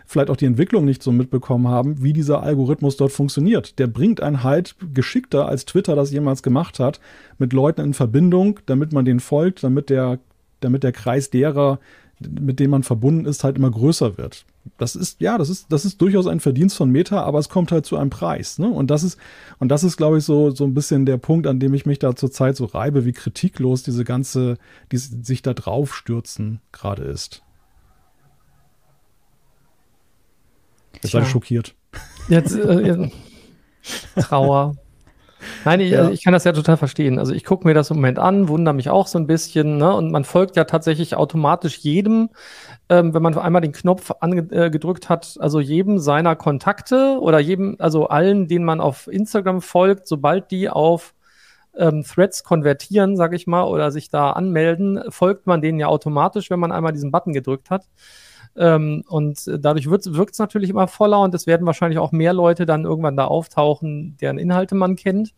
vielleicht 0.10 0.32
auch 0.32 0.38
die 0.38 0.46
Entwicklung 0.46 0.86
nicht 0.86 1.04
so 1.04 1.12
mitbekommen 1.12 1.68
haben, 1.68 2.02
wie 2.02 2.14
dieser 2.14 2.42
Algorithmus 2.42 2.98
dort 2.98 3.12
funktioniert. 3.12 3.78
Der 3.78 3.86
bringt 3.86 4.22
einen 4.22 4.44
halt 4.44 4.76
geschickter, 4.92 5.48
als 5.48 5.66
Twitter 5.66 5.96
das 5.96 6.12
jemals 6.12 6.42
gemacht 6.42 6.80
hat, 6.80 7.00
mit 7.38 7.54
Leuten 7.54 7.82
in 7.82 7.94
Verbindung, 7.94 8.60
damit 8.66 8.92
man 8.92 9.06
denen 9.06 9.20
folgt, 9.20 9.64
damit 9.64 9.92
der, 9.92 10.18
damit 10.62 10.82
der 10.82 10.94
Kreis 10.94 11.30
derer, 11.30 11.80
mit 12.20 12.60
denen 12.60 12.72
man 12.72 12.82
verbunden 12.82 13.26
ist, 13.26 13.44
halt 13.44 13.56
immer 13.56 13.70
größer 13.70 14.18
wird. 14.18 14.46
Das 14.78 14.96
ist, 14.96 15.20
ja, 15.22 15.38
das 15.38 15.50
ist, 15.50 15.72
das 15.72 15.86
ist 15.86 16.02
durchaus 16.02 16.28
ein 16.28 16.40
Verdienst 16.40 16.76
von 16.76 16.90
Meta, 16.90 17.24
aber 17.24 17.40
es 17.40 17.50
kommt 17.50 17.72
halt 17.72 17.86
zu 17.86 17.98
einem 17.98 18.10
Preis. 18.10 18.60
Ne? 18.60 18.70
Und 18.70 18.92
das 18.92 19.04
ist, 19.04 19.18
und 19.58 19.70
das 19.70 19.84
ist, 19.84 19.98
glaube 19.98 20.18
ich, 20.18 20.24
so, 20.24 20.52
so 20.52 20.64
ein 20.64 20.74
bisschen 20.74 21.06
der 21.06 21.18
Punkt, 21.18 21.48
an 21.48 21.60
dem 21.60 21.74
ich 21.74 21.86
mich 21.86 22.00
da 22.00 22.16
zurzeit 22.16 22.56
so 22.56 22.66
reibe, 22.66 23.06
wie 23.06 23.14
kritiklos 23.14 23.84
diese 23.84 24.04
ganze, 24.04 24.58
die 24.92 24.98
sich 24.98 25.42
da 25.42 25.54
drauf 25.54 25.96
stürzen 25.96 26.62
gerade 26.72 27.04
ist. 27.04 27.44
Seid 31.02 31.24
ihr 31.24 31.26
schockiert. 31.26 31.76
Jetzt, 32.28 32.56
äh, 32.56 33.10
Trauer. 34.20 34.76
Nein, 35.66 35.80
ich, 35.82 35.92
ja. 35.92 36.10
ich, 36.10 36.24
kann 36.24 36.34
das 36.34 36.44
ja 36.44 36.54
total 36.54 36.78
verstehen. 36.78 37.20
Also 37.20 37.34
ich 37.34 37.44
gucke 37.44 37.68
mir 37.68 37.74
das 37.74 37.90
im 37.90 37.98
Moment 37.98 38.20
an, 38.20 38.48
wundere 38.48 38.74
mich 38.74 38.90
auch 38.90 39.08
so 39.08 39.18
ein 39.20 39.28
bisschen, 39.28 39.78
ne? 39.78 39.94
Und 39.94 40.12
man 40.12 40.24
folgt 40.24 40.56
ja 40.56 40.64
tatsächlich 40.64 41.16
automatisch 41.16 41.78
jedem, 41.78 42.30
ähm, 42.90 43.14
wenn 43.14 43.22
man 43.22 43.38
einmal 43.38 43.62
den 43.62 43.72
Knopf 43.72 44.12
angedrückt 44.20 45.06
äh, 45.06 45.08
hat, 45.10 45.38
also 45.40 45.60
jedem 45.60 46.00
seiner 46.00 46.36
Kontakte 46.36 47.18
oder 47.20 47.40
jedem, 47.40 47.76
also 47.80 48.08
allen, 48.08 48.48
denen 48.48 48.66
man 48.66 48.80
auf 48.82 49.08
Instagram 49.08 49.62
folgt, 49.62 50.08
sobald 50.08 50.52
die 50.52 50.70
auf 50.70 51.14
ähm, 51.78 52.04
Threads 52.04 52.44
konvertieren, 52.44 53.18
sage 53.18 53.36
ich 53.36 53.48
mal, 53.48 53.64
oder 53.64 53.92
sich 53.92 54.10
da 54.10 54.32
anmelden, 54.32 55.02
folgt 55.10 55.48
man 55.48 55.62
denen 55.62 55.80
ja 55.80 55.88
automatisch, 55.88 56.50
wenn 56.50 56.60
man 56.60 56.72
einmal 56.72 56.94
diesen 56.94 57.12
Button 57.12 57.34
gedrückt 57.34 57.70
hat. 57.70 57.86
Ähm, 58.60 59.06
und 59.08 59.50
dadurch 59.60 59.90
wirkt 59.90 60.34
es 60.34 60.40
natürlich 60.40 60.70
immer 60.70 60.90
voller 60.90 61.22
und 61.22 61.34
es 61.34 61.48
werden 61.48 61.66
wahrscheinlich 61.66 61.98
auch 61.98 62.12
mehr 62.12 62.34
Leute 62.34 62.66
dann 62.66 62.84
irgendwann 62.84 63.16
da 63.16 63.24
auftauchen, 63.26 64.18
deren 64.20 64.38
Inhalte 64.38 64.76
man 64.76 64.98
kennt. 64.98 65.34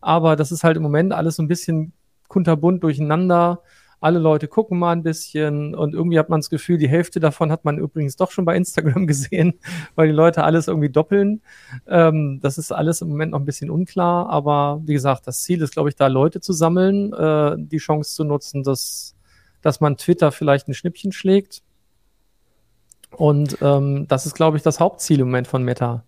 Aber 0.00 0.34
das 0.34 0.50
ist 0.50 0.64
halt 0.64 0.76
im 0.76 0.82
Moment 0.82 1.12
alles 1.12 1.36
so 1.36 1.44
ein 1.44 1.48
bisschen 1.48 1.92
kunterbunt 2.26 2.82
durcheinander. 2.82 3.62
Alle 4.00 4.18
Leute 4.18 4.48
gucken 4.48 4.80
mal 4.80 4.90
ein 4.92 5.04
bisschen 5.04 5.76
und 5.76 5.94
irgendwie 5.94 6.18
hat 6.18 6.28
man 6.28 6.40
das 6.40 6.50
Gefühl, 6.50 6.76
die 6.76 6.88
Hälfte 6.88 7.20
davon 7.20 7.52
hat 7.52 7.64
man 7.64 7.78
übrigens 7.78 8.16
doch 8.16 8.32
schon 8.32 8.44
bei 8.44 8.56
Instagram 8.56 9.06
gesehen, 9.06 9.60
weil 9.94 10.08
die 10.08 10.14
Leute 10.14 10.42
alles 10.42 10.66
irgendwie 10.66 10.90
doppeln. 10.90 11.42
Ähm, 11.86 12.40
das 12.42 12.58
ist 12.58 12.72
alles 12.72 13.00
im 13.00 13.08
Moment 13.08 13.30
noch 13.30 13.38
ein 13.38 13.46
bisschen 13.46 13.70
unklar, 13.70 14.28
aber 14.28 14.82
wie 14.84 14.94
gesagt, 14.94 15.28
das 15.28 15.42
Ziel 15.44 15.62
ist, 15.62 15.72
glaube 15.72 15.88
ich, 15.88 15.94
da 15.94 16.08
Leute 16.08 16.40
zu 16.40 16.52
sammeln, 16.52 17.12
äh, 17.12 17.54
die 17.58 17.78
Chance 17.78 18.12
zu 18.12 18.24
nutzen, 18.24 18.64
dass, 18.64 19.14
dass 19.62 19.80
man 19.80 19.96
Twitter 19.96 20.32
vielleicht 20.32 20.66
ein 20.66 20.74
Schnippchen 20.74 21.12
schlägt 21.12 21.62
Und 23.10 23.58
ähm, 23.62 24.06
das 24.08 24.26
ist, 24.26 24.34
glaube 24.34 24.56
ich, 24.56 24.62
das 24.62 24.80
Hauptziel 24.80 25.20
im 25.20 25.26
Moment 25.26 25.46
von 25.46 25.62
Meta 25.62 26.02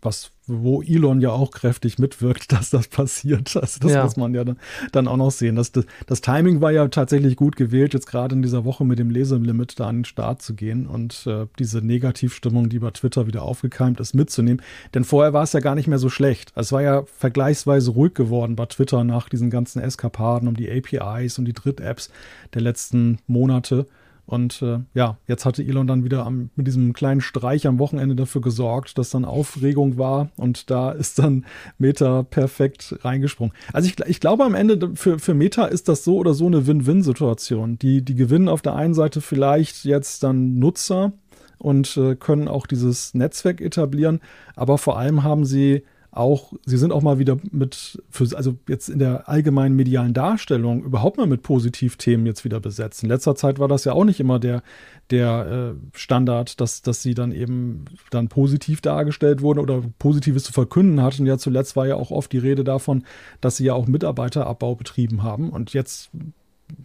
was, 0.00 0.30
wo 0.46 0.80
Elon 0.80 1.20
ja 1.20 1.30
auch 1.30 1.50
kräftig 1.50 1.98
mitwirkt, 1.98 2.52
dass 2.52 2.70
das 2.70 2.88
passiert. 2.88 3.56
Also 3.56 3.80
das 3.80 3.92
ja. 3.92 4.04
muss 4.04 4.16
man 4.16 4.34
ja 4.34 4.44
dann, 4.44 4.58
dann 4.92 5.08
auch 5.08 5.16
noch 5.16 5.30
sehen. 5.30 5.56
Das, 5.56 5.72
das, 5.72 5.86
das, 6.06 6.20
Timing 6.20 6.60
war 6.60 6.70
ja 6.70 6.86
tatsächlich 6.88 7.36
gut 7.36 7.56
gewählt, 7.56 7.94
jetzt 7.94 8.06
gerade 8.06 8.34
in 8.34 8.42
dieser 8.42 8.64
Woche 8.64 8.84
mit 8.84 8.98
dem 8.98 9.10
Leselimit 9.10 9.80
da 9.80 9.88
an 9.88 9.98
den 9.98 10.04
Start 10.04 10.42
zu 10.42 10.54
gehen 10.54 10.86
und 10.86 11.26
äh, 11.26 11.46
diese 11.58 11.78
Negativstimmung, 11.78 12.68
die 12.68 12.78
bei 12.78 12.90
Twitter 12.90 13.26
wieder 13.26 13.42
aufgekeimt 13.42 13.98
ist, 14.00 14.14
mitzunehmen. 14.14 14.62
Denn 14.94 15.04
vorher 15.04 15.32
war 15.32 15.42
es 15.42 15.52
ja 15.52 15.60
gar 15.60 15.74
nicht 15.74 15.88
mehr 15.88 15.98
so 15.98 16.08
schlecht. 16.08 16.52
Es 16.54 16.70
war 16.70 16.82
ja 16.82 17.04
vergleichsweise 17.04 17.90
ruhig 17.90 18.14
geworden 18.14 18.56
bei 18.56 18.66
Twitter 18.66 19.02
nach 19.04 19.28
diesen 19.28 19.50
ganzen 19.50 19.82
Eskapaden 19.82 20.48
um 20.48 20.56
die 20.56 20.70
APIs 20.70 21.38
und 21.38 21.44
die 21.44 21.52
Dritt-Apps 21.52 22.10
der 22.54 22.62
letzten 22.62 23.18
Monate. 23.26 23.86
Und 24.28 24.60
äh, 24.60 24.80
ja, 24.92 25.16
jetzt 25.26 25.46
hatte 25.46 25.62
Elon 25.62 25.86
dann 25.86 26.04
wieder 26.04 26.26
am, 26.26 26.50
mit 26.54 26.66
diesem 26.66 26.92
kleinen 26.92 27.22
Streich 27.22 27.66
am 27.66 27.78
Wochenende 27.78 28.14
dafür 28.14 28.42
gesorgt, 28.42 28.98
dass 28.98 29.08
dann 29.08 29.24
Aufregung 29.24 29.96
war 29.96 30.28
und 30.36 30.68
da 30.68 30.90
ist 30.90 31.18
dann 31.18 31.46
Meta 31.78 32.24
perfekt 32.24 32.94
reingesprungen. 33.00 33.54
Also 33.72 33.88
ich, 33.88 33.98
ich 34.06 34.20
glaube 34.20 34.44
am 34.44 34.54
Ende 34.54 34.94
für, 34.96 35.18
für 35.18 35.32
Meta 35.32 35.64
ist 35.64 35.88
das 35.88 36.04
so 36.04 36.18
oder 36.18 36.34
so 36.34 36.46
eine 36.46 36.66
Win-Win-Situation. 36.66 37.78
Die, 37.78 38.04
die 38.04 38.14
gewinnen 38.14 38.50
auf 38.50 38.60
der 38.60 38.76
einen 38.76 38.92
Seite 38.92 39.22
vielleicht 39.22 39.86
jetzt 39.86 40.22
dann 40.22 40.58
Nutzer 40.58 41.14
und 41.56 41.96
äh, 41.96 42.14
können 42.14 42.48
auch 42.48 42.66
dieses 42.66 43.14
Netzwerk 43.14 43.62
etablieren, 43.62 44.20
aber 44.56 44.76
vor 44.76 44.98
allem 44.98 45.24
haben 45.24 45.46
sie 45.46 45.84
auch, 46.18 46.52
sie 46.66 46.76
sind 46.76 46.92
auch 46.92 47.02
mal 47.02 47.18
wieder 47.18 47.38
mit, 47.50 48.02
für, 48.10 48.36
also 48.36 48.56
jetzt 48.68 48.88
in 48.88 48.98
der 48.98 49.28
allgemeinen 49.28 49.76
medialen 49.76 50.14
Darstellung 50.14 50.82
überhaupt 50.84 51.16
mal 51.16 51.26
mit 51.26 51.42
Positivthemen 51.42 52.26
jetzt 52.26 52.44
wieder 52.44 52.60
besetzt. 52.60 53.02
In 53.02 53.08
letzter 53.08 53.34
Zeit 53.34 53.58
war 53.58 53.68
das 53.68 53.84
ja 53.84 53.92
auch 53.92 54.04
nicht 54.04 54.20
immer 54.20 54.38
der, 54.38 54.62
der 55.10 55.74
äh, 55.76 55.98
Standard, 55.98 56.60
dass, 56.60 56.82
dass 56.82 57.02
sie 57.02 57.14
dann 57.14 57.32
eben 57.32 57.84
dann 58.10 58.28
positiv 58.28 58.80
dargestellt 58.80 59.40
wurden 59.40 59.60
oder 59.60 59.82
Positives 59.98 60.44
zu 60.44 60.52
verkünden 60.52 61.02
hatten. 61.02 61.26
Ja, 61.26 61.38
zuletzt 61.38 61.76
war 61.76 61.86
ja 61.86 61.96
auch 61.96 62.10
oft 62.10 62.32
die 62.32 62.38
Rede 62.38 62.64
davon, 62.64 63.04
dass 63.40 63.56
sie 63.56 63.64
ja 63.64 63.74
auch 63.74 63.86
Mitarbeiterabbau 63.86 64.74
betrieben 64.74 65.22
haben. 65.22 65.50
Und 65.50 65.72
jetzt 65.72 66.10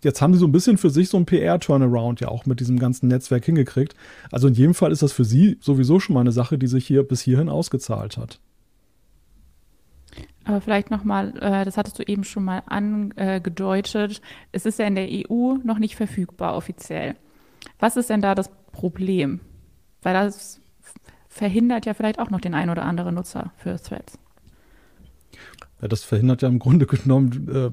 jetzt 0.04 0.22
haben 0.22 0.34
sie 0.34 0.40
so 0.40 0.48
ein 0.48 0.52
bisschen 0.52 0.78
für 0.78 0.90
sich 0.90 1.10
so 1.10 1.18
ein 1.18 1.26
PR-Turnaround 1.26 2.22
ja 2.22 2.30
auch 2.30 2.46
mit 2.46 2.60
diesem 2.60 2.80
ganzen 2.80 3.08
Netzwerk 3.08 3.46
hingekriegt. 3.46 3.96
Also 4.32 4.48
in 4.48 4.54
jedem 4.54 4.74
Fall 4.74 4.92
ist 4.92 5.02
das 5.02 5.12
für 5.12 5.26
sie 5.26 5.58
sowieso 5.60 6.00
schon 6.00 6.14
mal 6.14 6.22
eine 6.22 6.32
Sache, 6.32 6.58
die 6.58 6.68
sich 6.68 6.88
hier 6.88 7.04
bis 7.04 7.22
hierhin 7.22 7.50
ausgezahlt 7.50 8.18
hat. 8.18 8.40
Aber 10.46 10.62
vielleicht 10.62 10.92
nochmal, 10.92 11.38
äh, 11.40 11.66
das 11.66 11.78
hattest 11.78 12.00
du 12.00 12.04
eben 12.04 12.24
schon 12.24 12.44
mal 12.44 12.64
angedeutet, 12.66 14.22
es 14.52 14.66
ist 14.66 14.80
ja 14.80 14.86
in 14.86 14.96
der 14.96 15.08
EU 15.10 15.56
noch 15.64 15.80
nicht 15.80 15.96
verfügbar 15.96 16.56
offiziell. 16.56 17.16
Was 17.80 17.96
ist 17.96 18.10
denn 18.10 18.22
da 18.22 18.36
das 18.36 18.50
Problem? 18.72 19.40
Weil 20.02 20.14
das 20.14 20.60
verhindert 21.30 21.86
ja 21.86 21.94
vielleicht 21.94 22.20
auch 22.20 22.30
noch 22.30 22.42
den 22.42 22.54
einen 22.54 22.70
oder 22.70 22.84
anderen 22.84 23.16
Nutzer 23.16 23.52
für 23.58 23.82
Threads. 23.82 24.20
Ja, 25.82 25.88
das 25.88 26.04
verhindert 26.04 26.42
ja 26.42 26.50
im 26.50 26.60
Grunde 26.60 26.86
genommen 26.86 27.50
äh, 27.54 27.70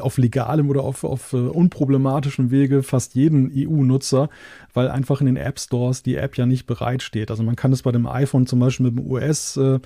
auf 0.00 0.18
legalem 0.18 0.70
oder 0.70 0.82
auf, 0.82 1.04
auf 1.04 1.32
uh, 1.32 1.50
unproblematischem 1.50 2.50
Wege 2.50 2.82
fast 2.82 3.14
jeden 3.14 3.50
EU-Nutzer, 3.54 4.28
weil 4.72 4.88
einfach 4.88 5.20
in 5.20 5.26
den 5.26 5.36
App 5.36 5.58
Stores 5.58 6.02
die 6.02 6.16
App 6.16 6.36
ja 6.36 6.46
nicht 6.46 6.66
bereitsteht. 6.66 7.30
Also 7.30 7.42
man 7.42 7.56
kann 7.56 7.72
es 7.72 7.82
bei 7.82 7.92
dem 7.92 8.06
iPhone 8.06 8.46
zum 8.46 8.60
Beispiel 8.60 8.86
mit 8.86 8.98
dem 8.98 9.10
US 9.10 9.56
äh, 9.56 9.80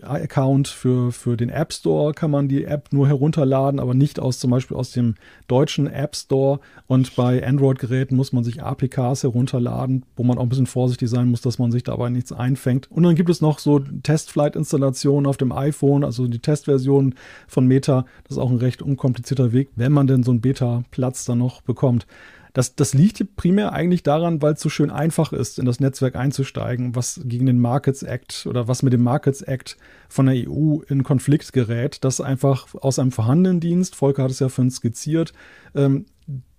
Account 0.00 0.68
für, 0.68 1.12
für 1.12 1.36
den 1.36 1.50
App 1.50 1.72
Store 1.72 2.14
kann 2.14 2.30
man 2.30 2.48
die 2.48 2.64
App 2.64 2.92
nur 2.92 3.06
herunterladen, 3.08 3.78
aber 3.78 3.92
nicht 3.92 4.18
aus 4.18 4.38
zum 4.38 4.50
Beispiel 4.50 4.76
aus 4.76 4.92
dem 4.92 5.16
deutschen 5.48 5.86
App 5.86 6.16
Store. 6.16 6.60
Und 6.86 7.14
bei 7.14 7.46
Android-Geräten 7.46 8.16
muss 8.16 8.32
man 8.32 8.42
sich 8.42 8.62
APKs 8.62 9.22
herunterladen, 9.22 10.04
wo 10.16 10.22
man 10.22 10.38
auch 10.38 10.42
ein 10.42 10.48
bisschen 10.48 10.66
vorsichtig 10.66 11.10
sein 11.10 11.28
muss, 11.28 11.42
dass 11.42 11.58
man 11.58 11.70
sich 11.70 11.84
dabei 11.84 12.08
nichts 12.08 12.32
einfängt. 12.32 12.90
Und 12.90 13.02
dann 13.02 13.14
gibt 13.14 13.28
es 13.28 13.40
noch 13.40 13.58
so 13.58 13.80
Testflight-Installationen 13.80 15.26
auf 15.26 15.36
dem 15.36 15.52
iPhone, 15.52 16.04
also 16.04 16.26
die 16.26 16.38
Testversion 16.38 17.14
von 17.46 17.66
Meta. 17.66 18.06
Das 18.24 18.36
ist 18.36 18.42
auch 18.42 18.50
ein 18.50 18.58
recht 18.58 18.80
unkomplizierter 18.80 19.52
Weg, 19.52 19.70
wenn 19.76 19.92
man 19.92 20.06
denn 20.06 20.22
so 20.22 20.30
einen 20.30 20.40
Beta-Platz 20.40 21.26
dann 21.26 21.38
noch 21.38 21.60
bekommt. 21.60 22.06
Das, 22.52 22.74
das 22.74 22.92
liegt 22.92 23.36
primär 23.36 23.72
eigentlich 23.72 24.02
daran, 24.02 24.42
weil 24.42 24.54
es 24.54 24.60
so 24.60 24.68
schön 24.68 24.90
einfach 24.90 25.32
ist, 25.32 25.58
in 25.58 25.64
das 25.64 25.80
Netzwerk 25.80 26.16
einzusteigen, 26.16 26.94
was 26.94 27.20
gegen 27.24 27.46
den 27.46 27.58
Markets 27.58 28.02
Act 28.02 28.46
oder 28.46 28.68
was 28.68 28.82
mit 28.82 28.92
dem 28.92 29.02
Markets 29.02 29.40
Act 29.40 29.78
von 30.08 30.26
der 30.26 30.48
EU 30.48 30.80
in 30.88 31.02
Konflikt 31.02 31.52
gerät, 31.52 32.04
dass 32.04 32.20
einfach 32.20 32.66
aus 32.74 32.98
einem 32.98 33.10
vorhandenen 33.10 33.60
Dienst, 33.60 33.96
Volker 33.96 34.24
hat 34.24 34.30
es 34.30 34.40
ja 34.40 34.50
vorhin 34.50 34.70
skizziert, 34.70 35.32
ähm, 35.74 36.04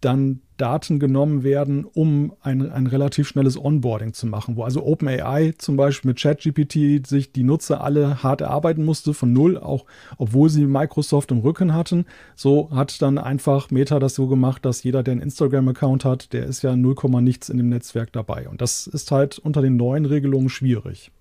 dann 0.02 0.42
Daten 0.58 1.00
genommen 1.00 1.44
werden, 1.44 1.86
um 1.86 2.34
ein, 2.42 2.70
ein 2.72 2.88
relativ 2.88 3.28
schnelles 3.28 3.58
Onboarding 3.58 4.14
zu 4.14 4.28
machen, 4.28 4.56
wo 4.56 4.64
also 4.64 4.86
OpenAI 4.86 5.54
zum 5.58 5.78
Beispiel 5.78 6.10
mit 6.10 6.20
ChatGPT 6.20 7.08
sich 7.08 7.32
die 7.32 7.44
Nutzer 7.44 7.84
alle 7.84 8.22
hart 8.22 8.42
erarbeiten 8.42 8.86
musste, 8.86 9.14
von 9.14 9.34
null, 9.34 9.58
auch 9.58 9.86
obwohl 10.18 10.50
sie 10.50 10.66
Microsoft 10.66 11.32
im 11.32 11.40
Rücken 11.40 11.74
hatten. 11.74 12.06
So 12.36 12.70
hat 12.72 13.02
dann 13.02 13.18
einfach 13.18 13.72
Meta 13.72 14.00
das 14.00 14.16
so 14.16 14.28
gemacht, 14.28 14.66
dass 14.66 14.84
jeder, 14.84 15.04
der 15.04 15.14
einen 15.14 15.22
Instagram-Account 15.22 16.06
hat, 16.06 16.34
der 16.34 16.46
ist 16.46 16.62
ja 16.62 16.76
0, 16.76 16.96
nichts 17.22 17.50
in 17.50 17.58
dem 17.58 17.70
Netzwerk 17.70 18.12
dabei. 18.14 18.48
Und 18.48 18.62
das 18.62 18.88
ist 18.88 19.12
halt 19.12 19.40
unter 19.40 19.62
den 19.62 19.76
neuen 19.76 20.06
Regelungen 20.06 20.50
schwierig. 20.50 21.12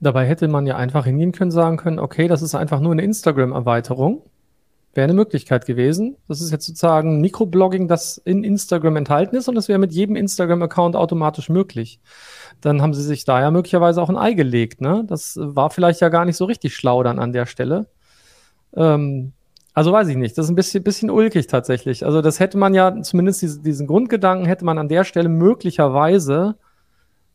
Dabei 0.00 0.26
hätte 0.26 0.48
man 0.48 0.66
ja 0.66 0.76
einfach 0.76 1.04
hingehen 1.04 1.30
können, 1.30 1.52
sagen 1.52 1.76
können, 1.76 2.00
okay, 2.00 2.26
das 2.26 2.42
ist 2.42 2.56
einfach 2.56 2.80
nur 2.80 2.90
eine 2.90 3.02
Instagram-Erweiterung 3.02 4.22
Wäre 4.94 5.04
eine 5.04 5.14
Möglichkeit 5.14 5.64
gewesen. 5.64 6.16
Das 6.28 6.42
ist 6.42 6.50
jetzt 6.50 6.66
sozusagen 6.66 7.20
Mikroblogging, 7.20 7.88
das 7.88 8.18
in 8.18 8.44
Instagram 8.44 8.96
enthalten 8.96 9.36
ist 9.36 9.48
und 9.48 9.54
das 9.54 9.68
wäre 9.68 9.78
mit 9.78 9.92
jedem 9.92 10.16
Instagram-Account 10.16 10.96
automatisch 10.96 11.48
möglich. 11.48 11.98
Dann 12.60 12.82
haben 12.82 12.92
sie 12.92 13.02
sich 13.02 13.24
da 13.24 13.40
ja 13.40 13.50
möglicherweise 13.50 14.02
auch 14.02 14.10
ein 14.10 14.18
Ei 14.18 14.34
gelegt. 14.34 14.82
Ne? 14.82 15.04
Das 15.06 15.38
war 15.40 15.70
vielleicht 15.70 16.00
ja 16.00 16.10
gar 16.10 16.26
nicht 16.26 16.36
so 16.36 16.44
richtig 16.44 16.74
schlau 16.74 17.02
dann 17.02 17.18
an 17.18 17.32
der 17.32 17.46
Stelle. 17.46 17.86
Ähm, 18.76 19.32
also 19.74 19.92
weiß 19.92 20.08
ich 20.08 20.16
nicht. 20.16 20.36
Das 20.36 20.46
ist 20.46 20.50
ein 20.50 20.56
bisschen, 20.56 20.84
bisschen 20.84 21.10
ulkig 21.10 21.46
tatsächlich. 21.46 22.04
Also 22.04 22.20
das 22.20 22.38
hätte 22.38 22.58
man 22.58 22.74
ja, 22.74 23.00
zumindest 23.02 23.40
diese, 23.40 23.60
diesen 23.62 23.86
Grundgedanken 23.86 24.46
hätte 24.46 24.66
man 24.66 24.78
an 24.78 24.88
der 24.88 25.04
Stelle 25.04 25.30
möglicherweise 25.30 26.56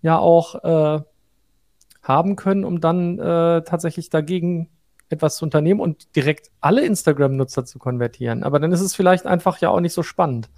ja 0.04 0.20
auch 0.20 0.64
äh, 0.64 1.02
haben 2.04 2.36
können, 2.36 2.64
um 2.64 2.80
dann 2.80 3.18
äh, 3.18 3.64
tatsächlich 3.64 4.10
dagegen 4.12 4.70
etwas 5.10 5.38
zu 5.38 5.46
unternehmen 5.46 5.80
und 5.80 6.16
direkt 6.16 6.52
alle 6.60 6.86
Instagram-Nutzer 6.86 7.66
zu 7.66 7.80
konvertieren. 7.80 8.44
Aber 8.44 8.60
dann 8.60 8.72
ist 8.72 8.82
es 8.82 8.96
vielleicht 8.96 9.26
einfach 9.26 9.60
ja 9.60 9.70
auch 9.70 9.80
nicht 9.80 9.94
so 9.94 10.04
spannend. 10.04 10.50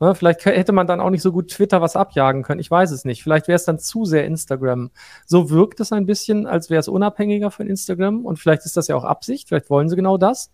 Ne? 0.00 0.14
Vielleicht 0.14 0.44
hätte 0.44 0.72
man 0.72 0.86
dann 0.86 1.00
auch 1.00 1.10
nicht 1.10 1.22
so 1.22 1.32
gut 1.32 1.50
Twitter 1.50 1.80
was 1.80 1.96
abjagen 1.96 2.42
können. 2.42 2.60
Ich 2.60 2.70
weiß 2.70 2.90
es 2.90 3.04
nicht. 3.04 3.22
Vielleicht 3.22 3.48
wäre 3.48 3.56
es 3.56 3.64
dann 3.64 3.78
zu 3.78 4.04
sehr 4.04 4.26
Instagram. 4.26 4.90
So 5.26 5.50
wirkt 5.50 5.80
es 5.80 5.92
ein 5.92 6.06
bisschen, 6.06 6.46
als 6.46 6.70
wäre 6.70 6.80
es 6.80 6.88
unabhängiger 6.88 7.50
von 7.50 7.66
Instagram. 7.66 8.24
Und 8.24 8.38
vielleicht 8.38 8.64
ist 8.66 8.76
das 8.76 8.88
ja 8.88 8.96
auch 8.96 9.04
Absicht. 9.04 9.48
Vielleicht 9.48 9.70
wollen 9.70 9.88
sie 9.88 9.96
genau 9.96 10.18
das, 10.18 10.52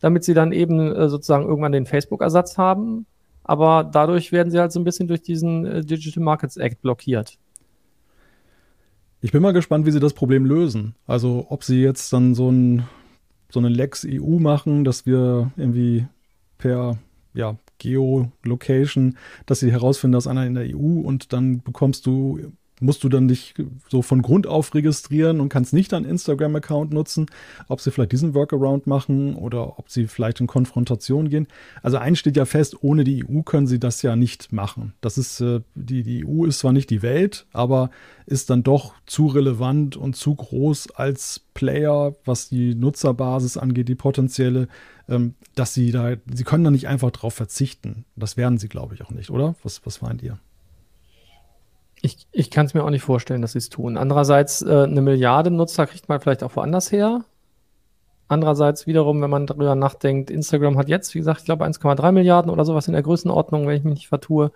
damit 0.00 0.24
sie 0.24 0.34
dann 0.34 0.52
eben 0.52 0.94
äh, 0.94 1.08
sozusagen 1.08 1.46
irgendwann 1.46 1.72
den 1.72 1.86
Facebook-Ersatz 1.86 2.56
haben. 2.56 3.06
Aber 3.44 3.84
dadurch 3.84 4.32
werden 4.32 4.50
sie 4.50 4.60
halt 4.60 4.72
so 4.72 4.80
ein 4.80 4.84
bisschen 4.84 5.08
durch 5.08 5.22
diesen 5.22 5.66
äh, 5.66 5.80
Digital 5.84 6.22
Markets 6.22 6.56
Act 6.56 6.80
blockiert. 6.80 7.38
Ich 9.24 9.30
bin 9.30 9.40
mal 9.40 9.52
gespannt, 9.52 9.86
wie 9.86 9.92
sie 9.92 10.00
das 10.00 10.14
Problem 10.14 10.44
lösen. 10.44 10.96
Also 11.06 11.46
ob 11.48 11.62
sie 11.62 11.80
jetzt 11.80 12.12
dann 12.12 12.34
so, 12.34 12.50
ein, 12.50 12.82
so 13.48 13.60
eine 13.60 13.68
Lex 13.68 14.04
EU 14.04 14.40
machen, 14.40 14.82
dass 14.82 15.06
wir 15.06 15.52
irgendwie 15.56 16.08
per 16.58 16.98
ja, 17.32 17.56
Geolocation, 17.78 19.16
dass 19.46 19.60
sie 19.60 19.70
herausfinden, 19.70 20.14
dass 20.14 20.26
einer 20.26 20.44
in 20.44 20.54
der 20.54 20.76
EU 20.76 21.00
und 21.00 21.32
dann 21.32 21.62
bekommst 21.62 22.04
du 22.04 22.52
musst 22.82 23.04
du 23.04 23.08
dann 23.08 23.28
dich 23.28 23.54
so 23.88 24.02
von 24.02 24.22
Grund 24.22 24.46
auf 24.46 24.74
registrieren 24.74 25.40
und 25.40 25.48
kannst 25.48 25.72
nicht 25.72 25.92
deinen 25.92 26.04
Instagram-Account 26.04 26.92
nutzen, 26.92 27.26
ob 27.68 27.80
sie 27.80 27.90
vielleicht 27.90 28.12
diesen 28.12 28.34
Workaround 28.34 28.86
machen 28.86 29.34
oder 29.34 29.78
ob 29.78 29.90
sie 29.90 30.06
vielleicht 30.06 30.40
in 30.40 30.46
Konfrontation 30.46 31.28
gehen. 31.28 31.46
Also 31.82 31.98
eins 31.98 32.18
steht 32.18 32.36
ja 32.36 32.44
fest, 32.44 32.82
ohne 32.82 33.04
die 33.04 33.24
EU 33.24 33.42
können 33.42 33.66
sie 33.66 33.78
das 33.78 34.02
ja 34.02 34.16
nicht 34.16 34.52
machen. 34.52 34.92
Das 35.00 35.18
ist, 35.18 35.40
äh, 35.40 35.60
die, 35.74 36.02
die 36.02 36.26
EU 36.26 36.44
ist 36.44 36.60
zwar 36.60 36.72
nicht 36.72 36.90
die 36.90 37.02
Welt, 37.02 37.46
aber 37.52 37.90
ist 38.26 38.50
dann 38.50 38.62
doch 38.62 38.94
zu 39.06 39.26
relevant 39.26 39.96
und 39.96 40.16
zu 40.16 40.34
groß 40.34 40.90
als 40.92 41.42
Player, 41.54 42.14
was 42.24 42.48
die 42.48 42.74
Nutzerbasis 42.74 43.56
angeht, 43.56 43.88
die 43.88 43.94
potenzielle, 43.94 44.68
ähm, 45.08 45.34
dass 45.54 45.74
sie 45.74 45.90
da, 45.90 46.16
sie 46.32 46.44
können 46.44 46.64
da 46.64 46.70
nicht 46.70 46.88
einfach 46.88 47.10
drauf 47.10 47.34
verzichten. 47.34 48.04
Das 48.16 48.36
werden 48.36 48.58
sie, 48.58 48.68
glaube 48.68 48.94
ich, 48.94 49.02
auch 49.02 49.10
nicht, 49.10 49.30
oder? 49.30 49.54
Was, 49.62 49.84
was 49.84 50.00
meint 50.00 50.22
ihr? 50.22 50.38
Ich, 52.04 52.26
ich 52.32 52.50
kann 52.50 52.66
es 52.66 52.74
mir 52.74 52.84
auch 52.84 52.90
nicht 52.90 53.02
vorstellen, 53.02 53.42
dass 53.42 53.52
sie 53.52 53.58
es 53.58 53.70
tun. 53.70 53.96
Andererseits, 53.96 54.60
äh, 54.62 54.82
eine 54.82 55.00
Milliarde 55.00 55.50
Nutzer 55.50 55.86
kriegt 55.86 56.08
man 56.08 56.20
vielleicht 56.20 56.42
auch 56.42 56.56
woanders 56.56 56.90
her. 56.90 57.24
Andererseits 58.28 58.86
wiederum, 58.86 59.22
wenn 59.22 59.30
man 59.30 59.46
darüber 59.46 59.74
nachdenkt, 59.74 60.30
Instagram 60.30 60.78
hat 60.78 60.88
jetzt, 60.88 61.14
wie 61.14 61.18
gesagt, 61.18 61.40
ich 61.40 61.44
glaube 61.44 61.64
1,3 61.64 62.12
Milliarden 62.12 62.50
oder 62.50 62.64
sowas 62.64 62.88
in 62.88 62.94
der 62.94 63.02
Größenordnung, 63.02 63.66
wenn 63.66 63.76
ich 63.76 63.84
mich 63.84 63.94
nicht 63.94 64.08
vertue. 64.08 64.50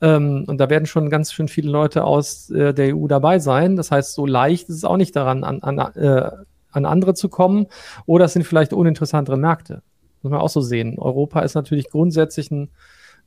Ähm, 0.00 0.44
und 0.46 0.58
da 0.58 0.70
werden 0.70 0.86
schon 0.86 1.10
ganz 1.10 1.32
schön 1.32 1.48
viele 1.48 1.70
Leute 1.70 2.04
aus 2.04 2.50
äh, 2.50 2.72
der 2.72 2.96
EU 2.96 3.06
dabei 3.06 3.38
sein. 3.38 3.76
Das 3.76 3.90
heißt, 3.90 4.14
so 4.14 4.26
leicht 4.26 4.68
ist 4.68 4.76
es 4.76 4.84
auch 4.84 4.96
nicht 4.96 5.14
daran, 5.16 5.44
an, 5.44 5.60
an, 5.60 5.78
äh, 5.96 6.30
an 6.70 6.84
andere 6.86 7.14
zu 7.14 7.28
kommen. 7.28 7.66
Oder 8.06 8.24
es 8.24 8.32
sind 8.32 8.46
vielleicht 8.46 8.72
uninteressantere 8.72 9.36
Märkte. 9.36 9.82
Muss 10.22 10.30
man 10.30 10.40
auch 10.40 10.48
so 10.48 10.60
sehen. 10.60 10.98
Europa 10.98 11.40
ist 11.40 11.54
natürlich 11.54 11.90
grundsätzlich 11.90 12.50
ein 12.50 12.70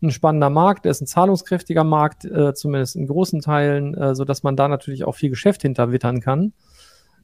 ein 0.02 0.12
spannender 0.12 0.50
Markt, 0.50 0.86
der 0.86 0.92
ist 0.92 1.02
ein 1.02 1.08
zahlungskräftiger 1.08 1.84
Markt, 1.84 2.26
äh, 2.26 2.54
zumindest 2.54 2.96
in 2.96 3.08
großen 3.08 3.42
Teilen, 3.42 3.96
äh, 3.96 4.16
so 4.16 4.26
dass 4.26 4.44
man 4.44 4.56
da 4.56 4.68
natürlich 4.68 5.06
auch 5.06 5.16
viel 5.16 5.30
Geschäft 5.30 5.62
hinterwittern 5.62 6.22
kann. 6.22 6.54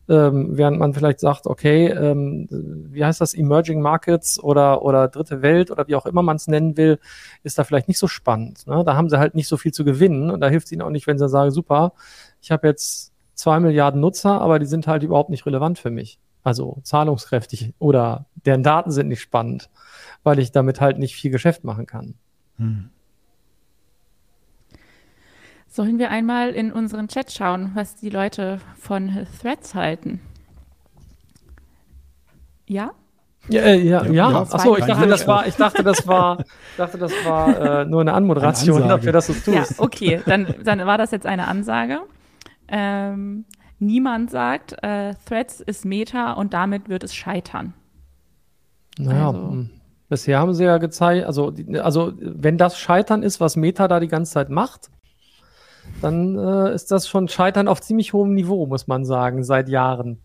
Ähm, 0.07 0.57
während 0.57 0.79
man 0.79 0.93
vielleicht 0.93 1.19
sagt, 1.19 1.45
okay, 1.45 1.87
ähm, 1.87 2.47
wie 2.49 3.05
heißt 3.05 3.21
das, 3.21 3.35
Emerging 3.35 3.79
Markets 3.79 4.41
oder, 4.41 4.81
oder 4.81 5.07
dritte 5.07 5.43
Welt 5.43 5.69
oder 5.69 5.87
wie 5.87 5.95
auch 5.95 6.07
immer 6.07 6.23
man 6.23 6.37
es 6.37 6.47
nennen 6.47 6.77
will, 6.77 6.99
ist 7.43 7.59
da 7.59 7.63
vielleicht 7.63 7.87
nicht 7.87 7.99
so 7.99 8.07
spannend. 8.07 8.65
Ne? 8.65 8.83
Da 8.83 8.95
haben 8.95 9.09
sie 9.09 9.19
halt 9.19 9.35
nicht 9.35 9.47
so 9.47 9.55
viel 9.55 9.71
zu 9.71 9.85
gewinnen 9.85 10.31
und 10.31 10.41
da 10.41 10.49
hilft 10.49 10.65
es 10.65 10.71
ihnen 10.71 10.81
auch 10.81 10.89
nicht, 10.89 11.05
wenn 11.05 11.19
sie 11.19 11.29
sagen, 11.29 11.51
super, 11.51 11.93
ich 12.41 12.49
habe 12.49 12.67
jetzt 12.67 13.13
zwei 13.35 13.59
Milliarden 13.59 14.01
Nutzer, 14.01 14.41
aber 14.41 14.57
die 14.57 14.65
sind 14.65 14.87
halt 14.87 15.03
überhaupt 15.03 15.29
nicht 15.29 15.45
relevant 15.45 15.77
für 15.77 15.91
mich. 15.91 16.19
Also 16.41 16.79
zahlungskräftig 16.83 17.73
oder 17.77 18.25
deren 18.45 18.63
Daten 18.63 18.89
sind 18.89 19.09
nicht 19.09 19.21
spannend, 19.21 19.69
weil 20.23 20.39
ich 20.39 20.51
damit 20.51 20.81
halt 20.81 20.97
nicht 20.97 21.15
viel 21.15 21.29
Geschäft 21.29 21.63
machen 21.63 21.85
kann. 21.85 22.15
Hm. 22.59 22.89
Sollen 25.67 25.99
wir 25.99 26.09
einmal 26.09 26.49
in 26.49 26.71
unseren 26.71 27.07
Chat 27.07 27.31
schauen, 27.31 27.71
was 27.73 27.95
die 27.95 28.09
Leute 28.09 28.59
von 28.75 29.25
Threads 29.39 29.75
halten? 29.75 30.19
Ja? 32.65 32.91
Ja, 33.47 33.61
äh, 33.61 33.77
ja, 33.81 34.03
ja. 34.05 34.11
ja. 34.11 34.41
Achso, 34.41 34.77
ich 34.77 34.85
dachte, 34.85 35.07
das 35.07 35.27
war, 35.27 35.47
ich 35.47 35.55
dachte, 35.55 35.83
das 35.83 36.07
war, 36.07 36.43
dachte, 36.77 36.97
das 36.97 37.13
war 37.23 37.81
äh, 37.81 37.85
nur 37.85 38.01
eine 38.01 38.13
Anmoderation 38.13 38.83
eine 38.83 38.89
dafür, 38.89 39.11
dass 39.11 39.27
du 39.27 39.33
es 39.33 39.43
tust. 39.43 39.71
Ja, 39.71 39.75
okay, 39.77 40.21
dann, 40.25 40.53
dann 40.63 40.85
war 40.85 40.97
das 40.97 41.11
jetzt 41.11 41.25
eine 41.25 41.47
Ansage. 41.47 41.99
Ähm, 42.67 43.45
niemand 43.79 44.29
sagt, 44.31 44.75
äh, 44.83 45.13
Threads 45.25 45.61
ist 45.61 45.85
Meta 45.85 46.33
und 46.33 46.53
damit 46.53 46.89
wird 46.89 47.03
es 47.03 47.15
scheitern. 47.15 47.73
Naja, 48.97 49.27
also. 49.27 49.65
Bisher 50.09 50.39
haben 50.39 50.55
sie 50.55 50.63
ja 50.63 50.79
gezeigt, 50.79 51.25
also, 51.25 51.53
also 51.81 52.13
wenn 52.19 52.57
das 52.57 52.79
Scheitern 52.79 53.21
ist, 53.21 53.39
was 53.39 53.55
Meta 53.55 53.87
da 53.87 53.99
die 53.99 54.07
ganze 54.07 54.33
Zeit 54.33 54.49
macht, 54.49 54.89
dann 56.01 56.37
äh, 56.37 56.73
ist 56.73 56.91
das 56.91 57.07
schon 57.07 57.27
Scheitern 57.27 57.67
auf 57.67 57.81
ziemlich 57.81 58.11
hohem 58.13 58.33
Niveau, 58.33 58.65
muss 58.65 58.87
man 58.87 59.05
sagen, 59.05 59.43
seit 59.43 59.69
Jahren. 59.69 60.19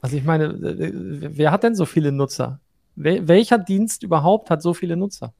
Also 0.00 0.16
ich 0.16 0.24
meine, 0.24 0.44
äh, 0.44 0.92
wer 0.92 1.50
hat 1.50 1.64
denn 1.64 1.74
so 1.74 1.86
viele 1.86 2.12
Nutzer? 2.12 2.60
Wel 2.94 3.26
welcher 3.26 3.58
Dienst 3.58 4.02
überhaupt 4.02 4.50
hat 4.50 4.62
so 4.62 4.74
viele 4.74 4.96
Nutzer? 4.96 5.32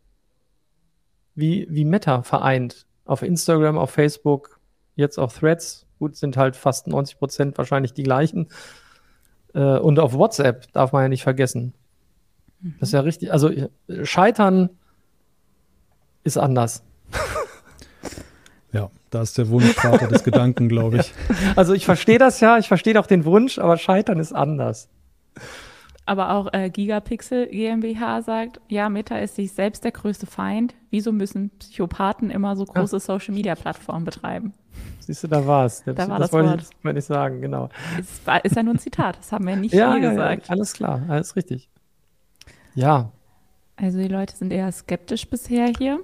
Wie, 1.35 1.67
wie 1.71 1.85
Meta 1.85 2.23
vereint. 2.23 2.87
Auf 3.05 3.23
Instagram, 3.23 3.79
auf 3.79 3.91
Facebook, 3.91 4.61
jetzt 4.97 5.19
auf 5.19 5.39
Threads. 5.39 5.87
Gut, 5.99 6.17
sind 6.17 6.37
halt 6.37 6.57
fast 6.57 6.89
90 6.89 7.19
Prozent 7.19 7.59
wahrscheinlich 7.59 7.93
die 7.93 8.03
gleichen. 8.03 8.49
Äh, 9.55 9.79
und 9.79 9.99
auf 9.99 10.15
WhatsApp 10.15 10.73
darf 10.73 10.93
man 10.93 11.03
ja 11.03 11.09
nicht 11.09 11.23
vergessen. 11.23 11.75
Das 12.79 12.91
ist 12.91 12.93
ja 12.93 13.01
richtig. 13.01 13.33
Also 13.33 13.51
Scheitern 14.03 14.71
ist 16.25 16.39
anders. 16.39 16.83
Ja, 18.75 18.91
da 19.11 19.21
ist 19.21 19.37
der 19.37 19.51
Wunschvater 19.51 20.07
des 20.07 20.25
Gedanken, 20.25 20.71
glaube 20.71 20.97
ich. 20.97 21.13
Also 21.57 21.75
ich 21.75 21.85
verstehe 21.85 22.17
das 22.17 22.41
ja, 22.41 22.57
ich 22.57 22.69
verstehe 22.69 22.99
auch 22.99 23.07
den 23.07 23.27
Wunsch, 23.27 23.59
aber 23.59 23.77
Scheitern 23.77 24.19
ist 24.19 24.33
anders. 24.33 24.89
Aber 26.07 26.31
auch 26.31 26.53
äh, 26.53 26.71
Gigapixel 26.71 27.49
GmbH 27.49 28.23
sagt, 28.23 28.61
ja, 28.69 28.89
Meta 28.89 29.19
ist 29.19 29.37
sich 29.37 29.53
selbst 29.53 29.85
der 29.85 29.93
größte 29.93 30.27
Feind. 30.27 30.75
Wieso 30.91 31.13
müssen 31.13 31.51
Psychopathen 31.59 32.31
immer 32.31 32.57
so 32.57 32.65
große 32.65 32.99
Social-Media-Plattformen 32.99 34.05
betreiben? 34.05 34.55
Siehst 35.01 35.23
du, 35.25 35.29
da 35.29 35.47
war 35.47 35.67
es. 35.67 35.85
Da 35.85 35.97
war 36.09 36.19
das, 36.19 36.31
das 36.31 36.33
wollte 36.33 36.63
ich 36.63 36.95
nicht 36.95 37.05
sagen, 37.05 37.41
genau. 37.41 37.69
Ist, 37.99 38.23
ist 38.43 38.57
ja 38.57 38.63
nur 38.63 38.75
ein 38.75 38.79
Zitat, 38.79 39.19
das 39.19 39.33
haben 39.33 39.47
wir 39.47 39.55
nicht 39.55 39.75
ja, 39.75 39.93
hier 39.93 40.03
ja, 40.03 40.11
gesagt. 40.11 40.47
Ja, 40.47 40.53
alles 40.53 40.73
klar, 40.73 41.03
alles 41.09 41.37
richtig. 41.37 41.69
Ja. 42.75 43.13
Also 43.77 43.99
die 43.99 44.09
Leute 44.09 44.35
sind 44.37 44.53
eher 44.53 44.71
skeptisch 44.73 45.29
bisher 45.29 45.73
hier. 45.79 46.01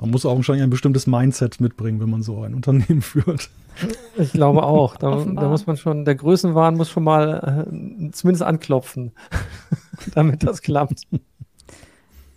Man 0.00 0.10
muss 0.10 0.26
augenscheinlich 0.26 0.64
ein 0.64 0.70
bestimmtes 0.70 1.06
Mindset 1.06 1.60
mitbringen, 1.60 2.00
wenn 2.00 2.10
man 2.10 2.22
so 2.22 2.42
ein 2.42 2.54
Unternehmen 2.54 3.02
führt. 3.02 3.50
Ich 4.16 4.32
glaube 4.32 4.64
auch. 4.64 4.96
Da, 4.96 5.24
da 5.24 5.48
muss 5.48 5.66
man 5.66 5.76
schon, 5.76 6.04
der 6.04 6.16
Größenwahn 6.16 6.76
muss 6.76 6.90
schon 6.90 7.04
mal 7.04 7.68
äh, 7.70 8.10
zumindest 8.10 8.42
anklopfen, 8.42 9.12
damit 10.14 10.42
das 10.42 10.60
klappt. 10.60 11.04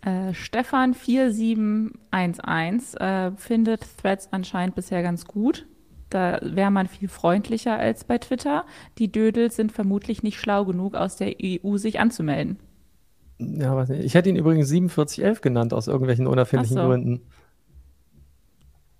Äh, 0.02 0.34
Stefan 0.34 0.94
4711 0.94 2.96
äh, 2.96 3.32
findet 3.38 3.86
Threads 3.98 4.30
anscheinend 4.32 4.76
bisher 4.76 5.02
ganz 5.02 5.26
gut. 5.26 5.66
Da 6.10 6.40
wäre 6.42 6.72
man 6.72 6.88
viel 6.88 7.08
freundlicher 7.08 7.78
als 7.78 8.04
bei 8.04 8.18
Twitter. 8.18 8.66
Die 8.98 9.12
Dödel 9.12 9.52
sind 9.52 9.72
vermutlich 9.72 10.24
nicht 10.24 10.40
schlau 10.40 10.66
genug, 10.66 10.96
aus 10.96 11.16
der 11.16 11.36
EU 11.42 11.78
sich 11.78 12.00
anzumelden. 12.00 12.60
Ja, 13.40 13.76
weiß 13.76 13.90
nicht. 13.90 14.06
Ich 14.06 14.14
hätte 14.14 14.30
ihn 14.30 14.36
übrigens 14.36 14.70
4711 14.70 15.42
genannt, 15.42 15.74
aus 15.74 15.88
irgendwelchen 15.88 16.28
unerfindlichen 16.28 16.78
so. 16.78 16.84
Gründen. 16.86 17.22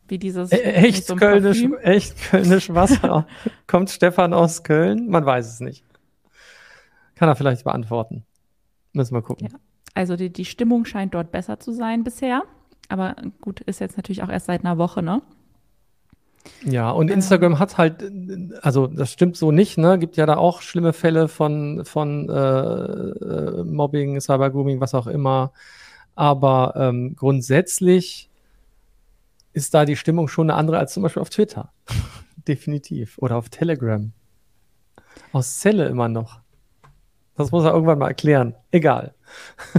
Wie 0.08 0.20
dieses. 0.20 0.52
E 0.52 0.62
echt, 0.62 1.08
so 1.08 1.16
Kölnisch, 1.16 1.64
echt 1.82 2.18
Kölnisch 2.30 2.74
Wasser. 2.74 3.28
Kommt 3.68 3.90
Stefan 3.90 4.34
aus 4.34 4.64
Köln? 4.64 5.10
Man 5.10 5.26
weiß 5.26 5.48
es 5.48 5.60
nicht. 5.60 5.84
Kann 7.16 7.30
er 7.30 7.36
vielleicht 7.36 7.64
beantworten. 7.64 8.26
Müssen 8.94 9.16
wir 9.16 9.22
gucken. 9.22 9.48
Ja. 9.52 9.60
Also 9.94 10.16
die, 10.18 10.32
die 10.32 10.46
Stimmung 10.46 10.86
scheint 10.86 11.14
dort 11.14 11.32
besser 11.32 11.60
zu 11.60 11.72
sein 11.72 12.04
bisher. 12.04 12.44
Aber 12.90 13.16
gut, 13.42 13.62
ist 13.62 13.80
jetzt 13.80 13.98
natürlich 13.98 14.22
auch 14.22 14.30
erst 14.30 14.46
seit 14.48 14.64
einer 14.64 14.78
Woche, 14.78 15.02
ne? 15.02 15.22
Ja, 16.64 16.92
und 16.92 17.12
Instagram 17.12 17.54
ähm. 17.54 17.60
hat 17.60 17.78
halt, 17.78 18.04
also 18.62 18.88
das 18.88 19.12
stimmt 19.12 19.38
so 19.38 19.52
nicht, 19.52 19.78
ne? 19.78 20.00
Gibt 20.00 20.18
ja 20.18 20.26
da 20.26 20.38
auch 20.38 20.62
schlimme 20.62 20.94
Fälle 20.94 21.28
von, 21.28 21.86
von 21.86 22.30
äh, 22.30 22.34
äh, 22.34 23.64
Mobbing, 23.64 24.20
Cybergrooming, 24.20 24.80
was 24.80 24.94
auch 24.94 25.08
immer. 25.08 25.52
Aber 26.16 26.74
ähm, 26.76 27.16
grundsätzlich 27.16 28.30
ist 29.54 29.74
da 29.74 29.86
die 29.86 29.96
Stimmung 29.96 30.28
schon 30.28 30.50
eine 30.50 30.58
andere 30.58 30.80
als 30.80 30.94
zum 30.94 31.04
Beispiel 31.04 31.22
auf 31.22 31.30
Twitter. 31.30 31.72
Definitiv. 32.48 33.18
Oder 33.18 33.38
auf 33.38 33.50
Telegram. 33.50 34.12
Aus 35.32 35.60
Zelle 35.60 35.88
immer 35.88 36.10
noch. 36.10 36.42
Das 37.36 37.52
muss 37.52 37.66
er 37.66 37.74
irgendwann 37.74 38.00
mal 38.00 38.08
erklären. 38.08 38.56
Egal. 38.72 39.14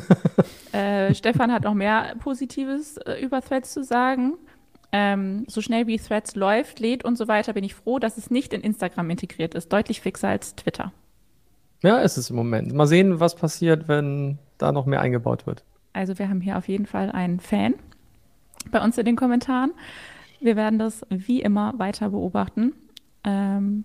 äh, 0.72 1.14
Stefan 1.14 1.52
hat 1.52 1.64
noch 1.64 1.74
mehr 1.74 2.14
Positives 2.18 2.98
äh, 2.98 3.20
über 3.22 3.40
Threads 3.40 3.72
zu 3.72 3.82
sagen. 3.82 4.34
Ähm, 4.92 5.44
so 5.48 5.60
schnell 5.60 5.86
wie 5.86 5.98
Threads 5.98 6.36
läuft, 6.36 6.80
lädt 6.80 7.04
und 7.04 7.18
so 7.18 7.28
weiter, 7.28 7.52
bin 7.52 7.64
ich 7.64 7.74
froh, 7.74 7.98
dass 7.98 8.16
es 8.16 8.30
nicht 8.30 8.52
in 8.52 8.60
Instagram 8.60 9.10
integriert 9.10 9.54
ist. 9.54 9.72
Deutlich 9.72 10.00
fixer 10.00 10.28
als 10.28 10.54
Twitter. 10.54 10.92
Ja, 11.82 11.98
ist 11.98 12.16
es 12.16 12.30
im 12.30 12.36
Moment. 12.36 12.72
Mal 12.72 12.86
sehen, 12.86 13.20
was 13.20 13.36
passiert, 13.36 13.88
wenn 13.88 14.38
da 14.58 14.72
noch 14.72 14.86
mehr 14.86 15.00
eingebaut 15.00 15.46
wird. 15.46 15.64
Also 15.92 16.18
wir 16.18 16.28
haben 16.28 16.40
hier 16.40 16.56
auf 16.56 16.68
jeden 16.68 16.86
Fall 16.86 17.10
einen 17.10 17.40
Fan 17.40 17.74
bei 18.70 18.82
uns 18.82 18.98
in 18.98 19.04
den 19.04 19.16
Kommentaren. 19.16 19.72
Wir 20.40 20.56
werden 20.56 20.78
das 20.78 21.06
wie 21.08 21.42
immer 21.42 21.78
weiter 21.78 22.10
beobachten. 22.10 22.74
Ähm, 23.24 23.84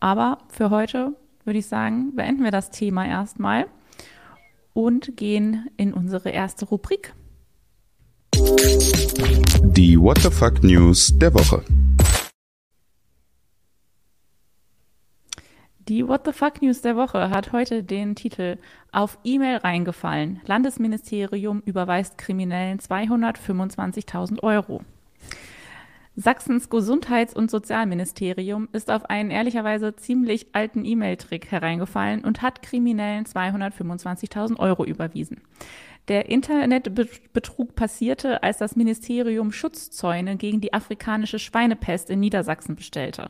aber 0.00 0.38
für 0.48 0.70
heute 0.70 1.14
würde 1.44 1.58
ich 1.58 1.66
sagen, 1.66 2.14
beenden 2.14 2.44
wir 2.44 2.50
das 2.50 2.70
Thema 2.70 3.06
erstmal 3.06 3.66
und 4.72 5.16
gehen 5.16 5.68
in 5.76 5.92
unsere 5.94 6.30
erste 6.30 6.66
Rubrik. 6.66 7.14
Die 8.46 9.98
What 10.00 10.18
the 10.18 10.30
Fuck 10.30 10.62
News 10.62 11.12
der 11.18 11.34
Woche. 11.34 11.64
Die 15.88 16.06
What 16.06 16.22
the 16.24 16.32
Fuck 16.32 16.62
News 16.62 16.80
der 16.80 16.96
Woche 16.96 17.30
hat 17.30 17.52
heute 17.52 17.82
den 17.82 18.14
Titel 18.14 18.58
Auf 18.92 19.18
E-Mail 19.24 19.56
reingefallen. 19.56 20.40
Landesministerium 20.46 21.60
überweist 21.64 22.18
Kriminellen 22.18 22.78
225.000 22.78 24.42
Euro. 24.42 24.82
Sachsens 26.18 26.70
Gesundheits- 26.70 27.34
und 27.34 27.50
Sozialministerium 27.50 28.68
ist 28.72 28.90
auf 28.90 29.04
einen 29.10 29.30
ehrlicherweise 29.30 29.96
ziemlich 29.96 30.46
alten 30.54 30.84
E-Mail-Trick 30.84 31.50
hereingefallen 31.50 32.24
und 32.24 32.40
hat 32.40 32.62
Kriminellen 32.62 33.26
225.000 33.26 34.58
Euro 34.58 34.84
überwiesen. 34.84 35.42
Der 36.08 36.28
Internetbetrug 36.28 37.74
passierte, 37.74 38.44
als 38.44 38.58
das 38.58 38.76
Ministerium 38.76 39.50
Schutzzäune 39.50 40.36
gegen 40.36 40.60
die 40.60 40.72
afrikanische 40.72 41.40
Schweinepest 41.40 42.10
in 42.10 42.20
Niedersachsen 42.20 42.76
bestellte. 42.76 43.28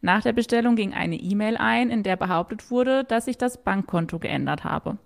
Nach 0.00 0.22
der 0.22 0.32
Bestellung 0.32 0.74
ging 0.74 0.94
eine 0.94 1.16
E-Mail 1.16 1.58
ein, 1.58 1.90
in 1.90 2.02
der 2.02 2.16
behauptet 2.16 2.70
wurde, 2.70 3.04
dass 3.04 3.26
sich 3.26 3.36
das 3.36 3.62
Bankkonto 3.62 4.18
geändert 4.18 4.64
habe. 4.64 4.96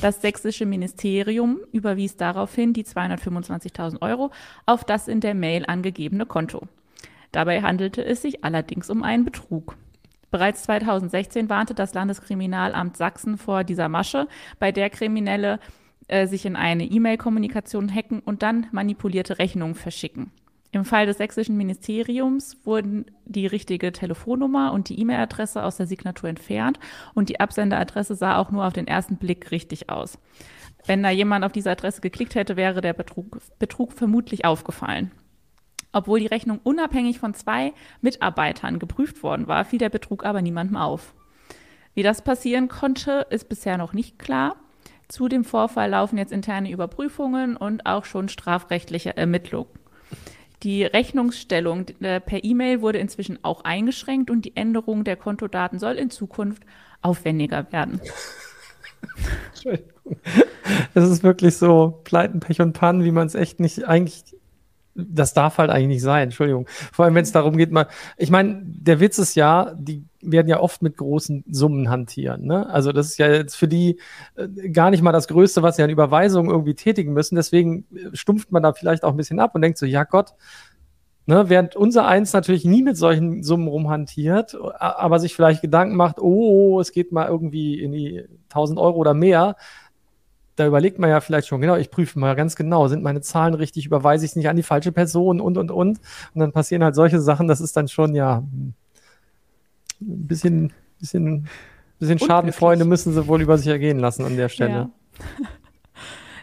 Das 0.00 0.22
sächsische 0.22 0.66
Ministerium 0.66 1.58
überwies 1.72 2.16
daraufhin 2.16 2.72
die 2.74 2.84
225.000 2.84 4.00
Euro 4.00 4.30
auf 4.64 4.84
das 4.84 5.08
in 5.08 5.20
der 5.20 5.34
Mail 5.34 5.64
angegebene 5.66 6.26
Konto. 6.26 6.62
Dabei 7.32 7.60
handelte 7.62 8.04
es 8.04 8.22
sich 8.22 8.44
allerdings 8.44 8.88
um 8.88 9.02
einen 9.02 9.24
Betrug. 9.24 9.76
Bereits 10.30 10.62
2016 10.64 11.48
warnte 11.48 11.74
das 11.74 11.94
Landeskriminalamt 11.94 12.96
Sachsen 12.96 13.36
vor 13.36 13.64
dieser 13.64 13.88
Masche, 13.88 14.28
bei 14.60 14.72
der 14.72 14.90
Kriminelle 14.90 15.58
äh, 16.08 16.26
sich 16.26 16.44
in 16.44 16.56
eine 16.56 16.84
E-Mail-Kommunikation 16.84 17.94
hacken 17.94 18.20
und 18.20 18.42
dann 18.42 18.66
manipulierte 18.72 19.38
Rechnungen 19.38 19.74
verschicken. 19.74 20.32
Im 20.70 20.84
Fall 20.84 21.06
des 21.06 21.16
sächsischen 21.16 21.56
Ministeriums 21.56 22.58
wurden 22.64 23.06
die 23.24 23.46
richtige 23.46 23.90
Telefonnummer 23.90 24.72
und 24.72 24.90
die 24.90 25.00
E-Mail-Adresse 25.00 25.62
aus 25.62 25.78
der 25.78 25.86
Signatur 25.86 26.28
entfernt 26.28 26.78
und 27.14 27.30
die 27.30 27.40
Absenderadresse 27.40 28.14
sah 28.14 28.36
auch 28.36 28.50
nur 28.50 28.66
auf 28.66 28.74
den 28.74 28.86
ersten 28.86 29.16
Blick 29.16 29.50
richtig 29.50 29.88
aus. 29.88 30.18
Wenn 30.84 31.02
da 31.02 31.10
jemand 31.10 31.44
auf 31.44 31.52
diese 31.52 31.70
Adresse 31.70 32.00
geklickt 32.02 32.34
hätte, 32.34 32.56
wäre 32.56 32.82
der 32.82 32.92
Betrug, 32.92 33.38
Betrug 33.58 33.92
vermutlich 33.92 34.44
aufgefallen. 34.44 35.10
Obwohl 35.92 36.20
die 36.20 36.26
Rechnung 36.26 36.60
unabhängig 36.62 37.18
von 37.18 37.32
zwei 37.32 37.72
Mitarbeitern 38.02 38.78
geprüft 38.78 39.22
worden 39.22 39.48
war, 39.48 39.64
fiel 39.64 39.78
der 39.78 39.88
Betrug 39.88 40.24
aber 40.24 40.42
niemandem 40.42 40.76
auf. 40.76 41.14
Wie 41.94 42.02
das 42.02 42.22
passieren 42.22 42.68
konnte, 42.68 43.26
ist 43.30 43.48
bisher 43.48 43.78
noch 43.78 43.94
nicht 43.94 44.18
klar. 44.18 44.56
Zu 45.08 45.28
dem 45.28 45.44
Vorfall 45.44 45.90
laufen 45.90 46.18
jetzt 46.18 46.32
interne 46.32 46.70
Überprüfungen 46.70 47.56
und 47.56 47.86
auch 47.86 48.04
schon 48.04 48.28
strafrechtliche 48.28 49.16
Ermittlungen. 49.16 49.70
Die 50.62 50.84
Rechnungsstellung 50.84 51.86
äh, 52.00 52.20
per 52.20 52.44
E-Mail 52.44 52.82
wurde 52.82 52.98
inzwischen 52.98 53.38
auch 53.42 53.64
eingeschränkt 53.64 54.30
und 54.30 54.44
die 54.44 54.56
Änderung 54.56 55.04
der 55.04 55.16
Kontodaten 55.16 55.78
soll 55.78 55.94
in 55.94 56.10
Zukunft 56.10 56.64
aufwendiger 57.00 57.70
werden. 57.72 58.00
Entschuldigung. 59.54 59.92
Es 60.94 61.08
ist 61.08 61.22
wirklich 61.22 61.56
so 61.56 62.00
Pleiten, 62.04 62.40
Pech 62.40 62.60
und 62.60 62.72
Pannen, 62.72 63.04
wie 63.04 63.12
man 63.12 63.26
es 63.26 63.34
echt 63.34 63.60
nicht 63.60 63.86
eigentlich 63.86 64.24
das 64.98 65.32
darf 65.32 65.58
halt 65.58 65.70
eigentlich 65.70 65.88
nicht 65.88 66.02
sein, 66.02 66.24
Entschuldigung. 66.24 66.66
Vor 66.92 67.04
allem, 67.04 67.14
wenn 67.14 67.22
es 67.22 67.30
darum 67.30 67.56
geht, 67.56 67.70
mal, 67.70 67.86
ich 68.16 68.30
meine, 68.30 68.60
der 68.64 68.98
Witz 68.98 69.18
ist 69.18 69.36
ja, 69.36 69.72
die 69.78 70.04
werden 70.20 70.48
ja 70.48 70.60
oft 70.60 70.82
mit 70.82 70.96
großen 70.96 71.44
Summen 71.50 71.88
hantieren. 71.90 72.44
Ne? 72.44 72.68
Also 72.68 72.92
das 72.92 73.06
ist 73.06 73.18
ja 73.18 73.28
jetzt 73.28 73.56
für 73.56 73.68
die 73.68 74.00
äh, 74.36 74.68
gar 74.70 74.90
nicht 74.90 75.02
mal 75.02 75.12
das 75.12 75.28
Größte, 75.28 75.62
was 75.62 75.76
sie 75.76 75.82
an 75.82 75.90
Überweisungen 75.90 76.50
irgendwie 76.50 76.74
tätigen 76.74 77.12
müssen. 77.12 77.36
Deswegen 77.36 77.84
äh, 77.94 78.16
stumpft 78.16 78.50
man 78.50 78.62
da 78.62 78.72
vielleicht 78.72 79.04
auch 79.04 79.10
ein 79.12 79.16
bisschen 79.16 79.40
ab 79.40 79.54
und 79.54 79.62
denkt 79.62 79.78
so, 79.78 79.86
ja 79.86 80.04
Gott, 80.04 80.34
ne, 81.26 81.48
während 81.48 81.76
unser 81.76 82.06
Eins 82.06 82.32
natürlich 82.32 82.64
nie 82.64 82.82
mit 82.82 82.96
solchen 82.96 83.42
Summen 83.42 83.68
rumhantiert, 83.68 84.56
aber 84.78 85.20
sich 85.20 85.36
vielleicht 85.36 85.62
Gedanken 85.62 85.94
macht, 85.94 86.20
oh, 86.20 86.80
es 86.80 86.90
geht 86.90 87.12
mal 87.12 87.28
irgendwie 87.28 87.80
in 87.80 87.92
die 87.92 88.24
1000 88.48 88.78
Euro 88.78 88.96
oder 88.96 89.14
mehr, 89.14 89.56
da 90.56 90.66
überlegt 90.66 90.98
man 90.98 91.10
ja 91.10 91.20
vielleicht 91.20 91.46
schon, 91.46 91.60
genau, 91.60 91.76
ich 91.76 91.90
prüfe 91.90 92.18
mal 92.18 92.34
ganz 92.34 92.56
genau, 92.56 92.88
sind 92.88 93.02
meine 93.02 93.20
Zahlen 93.20 93.54
richtig, 93.54 93.86
überweise 93.86 94.24
ich 94.24 94.32
es 94.32 94.36
nicht 94.36 94.48
an 94.48 94.56
die 94.56 94.62
falsche 94.62 94.90
Person 94.90 95.40
und, 95.40 95.56
und, 95.56 95.70
und. 95.70 96.00
Und 96.34 96.40
dann 96.40 96.52
passieren 96.52 96.82
halt 96.82 96.96
solche 96.96 97.20
Sachen, 97.20 97.46
das 97.46 97.60
ist 97.60 97.76
dann 97.76 97.86
schon, 97.86 98.14
ja, 98.14 98.42
ein 100.00 100.26
bisschen, 100.26 100.72
bisschen, 100.98 101.48
bisschen 101.98 102.18
Schadenfreunde 102.18 102.84
müssen 102.84 103.12
sie 103.12 103.26
wohl 103.26 103.42
über 103.42 103.58
sich 103.58 103.68
ergehen 103.68 103.98
lassen 103.98 104.24
an 104.24 104.36
der 104.36 104.48
Stelle. 104.48 104.72
Ja. 104.72 104.90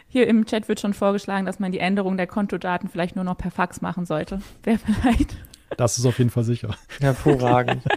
Hier 0.08 0.28
im 0.28 0.46
Chat 0.46 0.68
wird 0.68 0.80
schon 0.80 0.94
vorgeschlagen, 0.94 1.44
dass 1.46 1.58
man 1.58 1.72
die 1.72 1.78
Änderung 1.78 2.16
der 2.16 2.26
Kontodaten 2.26 2.88
vielleicht 2.88 3.16
nur 3.16 3.24
noch 3.24 3.36
per 3.36 3.50
Fax 3.50 3.80
machen 3.80 4.06
sollte. 4.06 4.40
Wäre 4.62 4.78
vielleicht. 4.78 5.36
Das 5.76 5.98
ist 5.98 6.06
auf 6.06 6.18
jeden 6.18 6.30
Fall 6.30 6.44
sicher. 6.44 6.74
Hervorragend. 7.00 7.82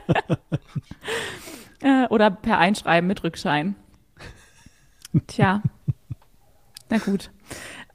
Äh, 1.81 2.07
oder 2.07 2.29
per 2.29 2.57
Einschreiben 2.57 3.07
mit 3.07 3.23
Rückschein. 3.23 3.73
Tja, 5.27 5.63
na 6.89 6.97
gut. 6.97 7.31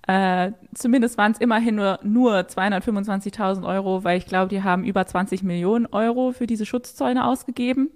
Äh, 0.07 0.53
zumindest 0.75 1.17
waren 1.17 1.33
es 1.33 1.39
immerhin 1.39 1.77
nur, 1.77 1.99
nur 2.03 2.39
225.000 2.41 3.67
Euro, 3.67 4.05
weil 4.05 4.19
ich 4.19 4.27
glaube, 4.27 4.49
die 4.49 4.63
haben 4.63 4.85
über 4.85 5.07
20 5.07 5.43
Millionen 5.43 5.87
Euro 5.87 6.33
für 6.33 6.47
diese 6.47 6.67
Schutzzäune 6.67 7.27
ausgegeben. 7.27 7.91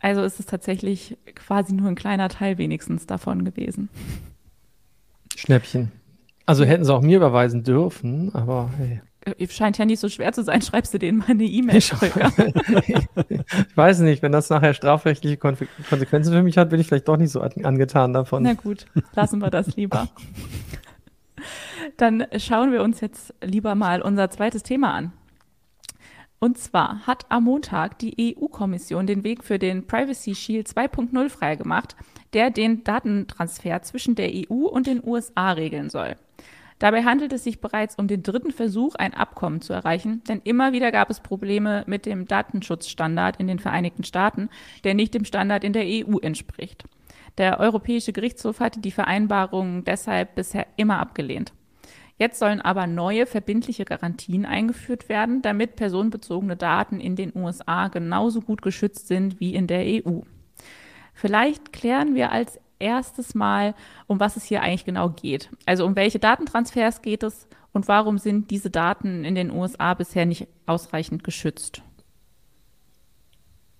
Also 0.00 0.22
ist 0.22 0.40
es 0.40 0.46
tatsächlich 0.46 1.16
quasi 1.34 1.74
nur 1.74 1.88
ein 1.88 1.94
kleiner 1.94 2.28
Teil 2.28 2.58
wenigstens 2.58 3.06
davon 3.06 3.44
gewesen. 3.44 3.88
Schnäppchen. 5.36 5.92
Also 6.46 6.64
hätten 6.64 6.84
sie 6.84 6.94
auch 6.94 7.02
mir 7.02 7.16
überweisen 7.18 7.62
dürfen, 7.62 8.34
aber 8.34 8.70
hey. 8.76 9.00
Äh, 9.38 9.48
scheint 9.48 9.78
ja 9.78 9.84
nicht 9.84 10.00
so 10.00 10.08
schwer 10.08 10.32
zu 10.32 10.42
sein, 10.42 10.62
schreibst 10.62 10.94
du 10.94 10.98
denen 10.98 11.18
mal 11.18 11.28
eine 11.28 11.44
E-Mail. 11.44 11.76
ich 11.76 11.92
weiß 13.76 14.00
nicht, 14.00 14.22
wenn 14.22 14.32
das 14.32 14.48
nachher 14.50 14.74
strafrechtliche 14.74 15.36
Konsequenzen 15.36 16.32
für 16.32 16.42
mich 16.42 16.56
hat, 16.58 16.70
bin 16.70 16.80
ich 16.80 16.86
vielleicht 16.86 17.06
doch 17.06 17.16
nicht 17.16 17.30
so 17.30 17.40
angetan 17.40 18.12
davon. 18.12 18.42
Na 18.42 18.54
gut, 18.54 18.86
lassen 19.14 19.40
wir 19.40 19.50
das 19.50 19.76
lieber. 19.76 20.08
Dann 21.98 22.26
schauen 22.38 22.70
wir 22.70 22.82
uns 22.82 23.00
jetzt 23.00 23.34
lieber 23.42 23.74
mal 23.74 24.00
unser 24.00 24.30
zweites 24.30 24.62
Thema 24.62 24.94
an. 24.94 25.12
Und 26.38 26.56
zwar 26.56 27.04
hat 27.08 27.26
am 27.28 27.44
Montag 27.44 27.98
die 27.98 28.36
EU-Kommission 28.36 29.08
den 29.08 29.24
Weg 29.24 29.42
für 29.42 29.58
den 29.58 29.84
Privacy 29.88 30.36
Shield 30.36 30.68
2.0 30.68 31.28
freigemacht, 31.28 31.96
der 32.34 32.50
den 32.50 32.84
Datentransfer 32.84 33.82
zwischen 33.82 34.14
der 34.14 34.30
EU 34.30 34.68
und 34.68 34.86
den 34.86 35.02
USA 35.04 35.50
regeln 35.50 35.90
soll. 35.90 36.14
Dabei 36.78 37.02
handelt 37.02 37.32
es 37.32 37.42
sich 37.42 37.60
bereits 37.60 37.96
um 37.96 38.06
den 38.06 38.22
dritten 38.22 38.52
Versuch, 38.52 38.94
ein 38.94 39.14
Abkommen 39.14 39.60
zu 39.60 39.72
erreichen, 39.72 40.22
denn 40.28 40.40
immer 40.44 40.70
wieder 40.72 40.92
gab 40.92 41.10
es 41.10 41.18
Probleme 41.18 41.82
mit 41.88 42.06
dem 42.06 42.28
Datenschutzstandard 42.28 43.40
in 43.40 43.48
den 43.48 43.58
Vereinigten 43.58 44.04
Staaten, 44.04 44.50
der 44.84 44.94
nicht 44.94 45.14
dem 45.14 45.24
Standard 45.24 45.64
in 45.64 45.72
der 45.72 45.86
EU 45.86 46.18
entspricht. 46.18 46.84
Der 47.38 47.58
Europäische 47.58 48.12
Gerichtshof 48.12 48.60
hatte 48.60 48.78
die 48.78 48.92
Vereinbarung 48.92 49.82
deshalb 49.82 50.36
bisher 50.36 50.68
immer 50.76 51.00
abgelehnt. 51.00 51.52
Jetzt 52.18 52.40
sollen 52.40 52.60
aber 52.60 52.88
neue 52.88 53.26
verbindliche 53.26 53.84
Garantien 53.84 54.44
eingeführt 54.44 55.08
werden, 55.08 55.40
damit 55.40 55.76
personenbezogene 55.76 56.56
Daten 56.56 57.00
in 57.00 57.14
den 57.14 57.32
USA 57.34 57.86
genauso 57.88 58.40
gut 58.40 58.60
geschützt 58.60 59.06
sind 59.06 59.38
wie 59.38 59.54
in 59.54 59.68
der 59.68 59.84
EU. 59.86 60.20
Vielleicht 61.14 61.72
klären 61.72 62.16
wir 62.16 62.32
als 62.32 62.60
erstes 62.80 63.34
Mal, 63.34 63.74
um 64.06 64.18
was 64.20 64.36
es 64.36 64.44
hier 64.44 64.62
eigentlich 64.62 64.84
genau 64.84 65.10
geht. 65.10 65.50
Also 65.66 65.86
um 65.86 65.96
welche 65.96 66.18
Datentransfers 66.18 67.02
geht 67.02 67.22
es 67.22 67.46
und 67.72 67.86
warum 67.86 68.18
sind 68.18 68.50
diese 68.50 68.70
Daten 68.70 69.24
in 69.24 69.34
den 69.34 69.50
USA 69.52 69.94
bisher 69.94 70.26
nicht 70.26 70.48
ausreichend 70.66 71.22
geschützt? 71.22 71.82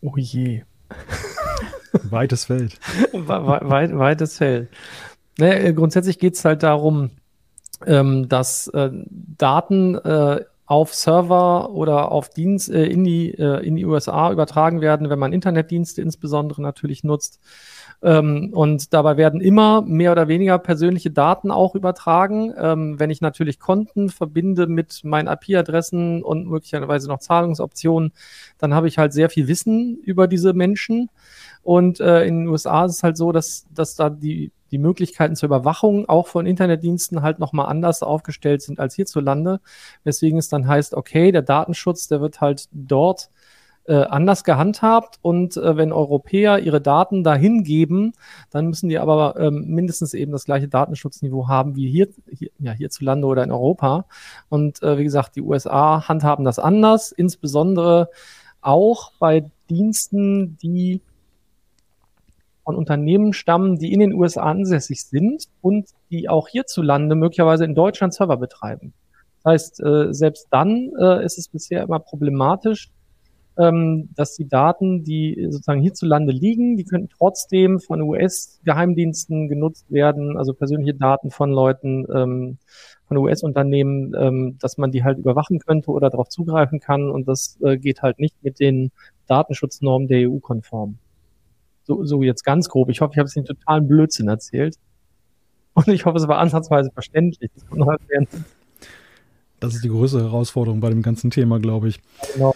Oh 0.01 0.14
je. 0.16 0.62
weites 2.05 2.44
Feld. 2.44 2.79
Weit, 3.12 3.96
weites 3.96 4.37
Feld. 4.37 4.70
Naja, 5.38 5.72
grundsätzlich 5.72 6.18
geht 6.18 6.35
es 6.35 6.44
halt 6.44 6.62
darum, 6.62 7.11
ähm, 7.86 8.28
dass 8.28 8.68
äh, 8.68 8.90
Daten 8.92 9.94
äh, 9.96 10.44
auf 10.68 10.94
Server 10.94 11.70
oder 11.70 12.12
auf 12.12 12.28
Dienst 12.28 12.70
äh, 12.70 12.84
in, 12.84 13.02
die, 13.02 13.32
äh, 13.32 13.66
in 13.66 13.76
die 13.76 13.86
USA 13.86 14.30
übertragen 14.30 14.82
werden, 14.82 15.08
wenn 15.08 15.18
man 15.18 15.32
Internetdienste 15.32 16.02
insbesondere 16.02 16.60
natürlich 16.60 17.04
nutzt. 17.04 17.40
Ähm, 18.02 18.50
und 18.52 18.92
dabei 18.92 19.16
werden 19.16 19.40
immer 19.40 19.80
mehr 19.80 20.12
oder 20.12 20.28
weniger 20.28 20.58
persönliche 20.58 21.10
Daten 21.10 21.50
auch 21.50 21.74
übertragen. 21.74 22.52
Ähm, 22.56 23.00
wenn 23.00 23.08
ich 23.08 23.22
natürlich 23.22 23.58
Konten 23.58 24.10
verbinde 24.10 24.66
mit 24.66 25.04
meinen 25.04 25.26
IP-Adressen 25.26 26.22
und 26.22 26.46
möglicherweise 26.46 27.08
noch 27.08 27.20
Zahlungsoptionen, 27.20 28.12
dann 28.58 28.74
habe 28.74 28.88
ich 28.88 28.98
halt 28.98 29.14
sehr 29.14 29.30
viel 29.30 29.48
Wissen 29.48 29.96
über 29.96 30.28
diese 30.28 30.52
Menschen. 30.52 31.08
Und 31.62 31.98
äh, 31.98 32.24
in 32.24 32.40
den 32.40 32.48
USA 32.48 32.84
ist 32.84 32.96
es 32.96 33.02
halt 33.02 33.16
so, 33.16 33.32
dass, 33.32 33.66
dass 33.74 33.96
da 33.96 34.10
die, 34.10 34.52
die 34.70 34.78
Möglichkeiten 34.78 35.37
zur 35.37 35.48
Überwachung 35.48 36.09
auch 36.09 36.26
von 36.26 36.46
Internetdiensten 36.46 37.22
halt 37.22 37.38
nochmal 37.38 37.66
anders 37.66 38.02
aufgestellt 38.02 38.62
sind 38.62 38.81
als 38.81 38.94
hierzulande. 38.94 39.61
Weswegen 40.04 40.38
es 40.38 40.48
dann 40.48 40.66
heißt, 40.66 40.94
okay, 40.94 41.33
der 41.33 41.42
Datenschutz, 41.42 42.09
der 42.09 42.20
wird 42.20 42.40
halt 42.40 42.68
dort 42.72 43.31
äh, 43.88 44.04
anders 44.04 44.44
gehandhabt 44.44 45.18
und 45.22 45.57
äh, 45.57 45.76
wenn 45.78 45.92
Europäer 45.92 46.59
ihre 46.59 46.81
Daten 46.81 47.24
dahin 47.24 47.64
geben, 47.64 48.12
dann 48.50 48.66
müssen 48.66 48.90
die 48.90 48.98
aber 48.98 49.37
ähm, 49.38 49.64
mindestens 49.66 50.12
eben 50.12 50.31
das 50.31 50.44
gleiche 50.44 50.68
Datenschutzniveau 50.68 51.48
haben 51.48 51.74
wie 51.74 51.90
hier, 51.90 52.09
hier 52.31 52.50
ja, 52.59 52.72
hierzulande 52.72 53.26
oder 53.26 53.42
in 53.42 53.50
Europa. 53.50 54.04
Und 54.50 54.83
äh, 54.83 54.98
wie 54.98 55.04
gesagt, 55.04 55.37
die 55.37 55.40
USA 55.40 56.07
handhaben 56.07 56.44
das 56.44 56.59
anders, 56.59 57.12
insbesondere 57.12 58.11
auch 58.61 59.12
bei 59.18 59.50
Diensten, 59.70 60.59
die 60.59 61.00
von 62.68 62.76
Unternehmen 62.76 63.33
stammen, 63.33 63.78
die 63.78 63.94
in 63.94 64.00
den 64.00 64.12
USA 64.12 64.42
ansässig 64.42 65.02
sind 65.02 65.46
und 65.62 65.88
die 66.11 66.28
auch 66.28 66.48
hierzulande 66.48 67.14
möglicherweise 67.14 67.64
in 67.64 67.74
Deutschland 67.74 68.12
Server 68.12 68.37
betreiben. 68.37 68.92
Das 69.42 69.52
heißt, 69.52 69.83
äh, 69.83 70.12
selbst 70.12 70.48
dann 70.50 70.90
äh, 71.00 71.24
ist 71.24 71.38
es 71.38 71.48
bisher 71.48 71.83
immer 71.83 71.98
problematisch, 71.98 72.90
ähm, 73.57 74.11
dass 74.14 74.35
die 74.35 74.46
Daten, 74.46 75.02
die 75.02 75.46
sozusagen 75.48 75.81
hierzulande 75.81 76.31
liegen, 76.31 76.76
die 76.76 76.85
könnten 76.85 77.09
trotzdem 77.09 77.81
von 77.81 78.02
US-Geheimdiensten 78.02 79.48
genutzt 79.48 79.90
werden, 79.90 80.37
also 80.37 80.52
persönliche 80.52 80.92
Daten 80.92 81.31
von 81.31 81.50
Leuten, 81.50 82.04
ähm, 82.14 82.59
von 83.07 83.16
US-Unternehmen, 83.16 84.14
ähm, 84.14 84.59
dass 84.61 84.76
man 84.76 84.92
die 84.92 85.04
halt 85.04 85.16
überwachen 85.16 85.59
könnte 85.59 85.90
oder 85.90 86.11
darauf 86.11 86.28
zugreifen 86.28 86.81
kann. 86.81 87.09
Und 87.09 87.28
das 87.28 87.59
äh, 87.62 87.78
geht 87.78 88.02
halt 88.02 88.18
nicht 88.18 88.37
mit 88.42 88.61
den 88.61 88.90
Datenschutznormen 89.26 90.07
der 90.07 90.28
EU 90.28 90.38
konform. 90.38 90.98
So, 91.88 92.05
so 92.05 92.22
jetzt 92.22 92.44
ganz 92.44 92.68
grob. 92.68 92.90
Ich 92.90 93.01
hoffe, 93.01 93.14
ich 93.14 93.18
habe 93.18 93.27
es 93.27 93.35
den 93.35 93.46
totalen 93.46 93.88
Blödsinn 93.88 94.29
erzählt. 94.29 94.77
Und 95.72 95.88
ich 95.88 96.05
hoffe, 96.05 96.18
es 96.18 96.29
war 96.29 96.38
ansatzweise 96.38 96.90
verständlich. 96.92 97.51
Das, 97.55 97.66
kommt 97.66 97.81
noch 97.81 97.96
das 99.59 99.74
ist 99.74 99.85
die 99.85 99.88
größte 99.88 100.20
Herausforderung 100.20 100.81
bei 100.81 100.90
dem 100.90 101.03
ganzen 101.03 101.31
Thema, 101.31 101.59
glaube 101.59 101.88
ich. 101.88 102.01
Genau. 102.35 102.55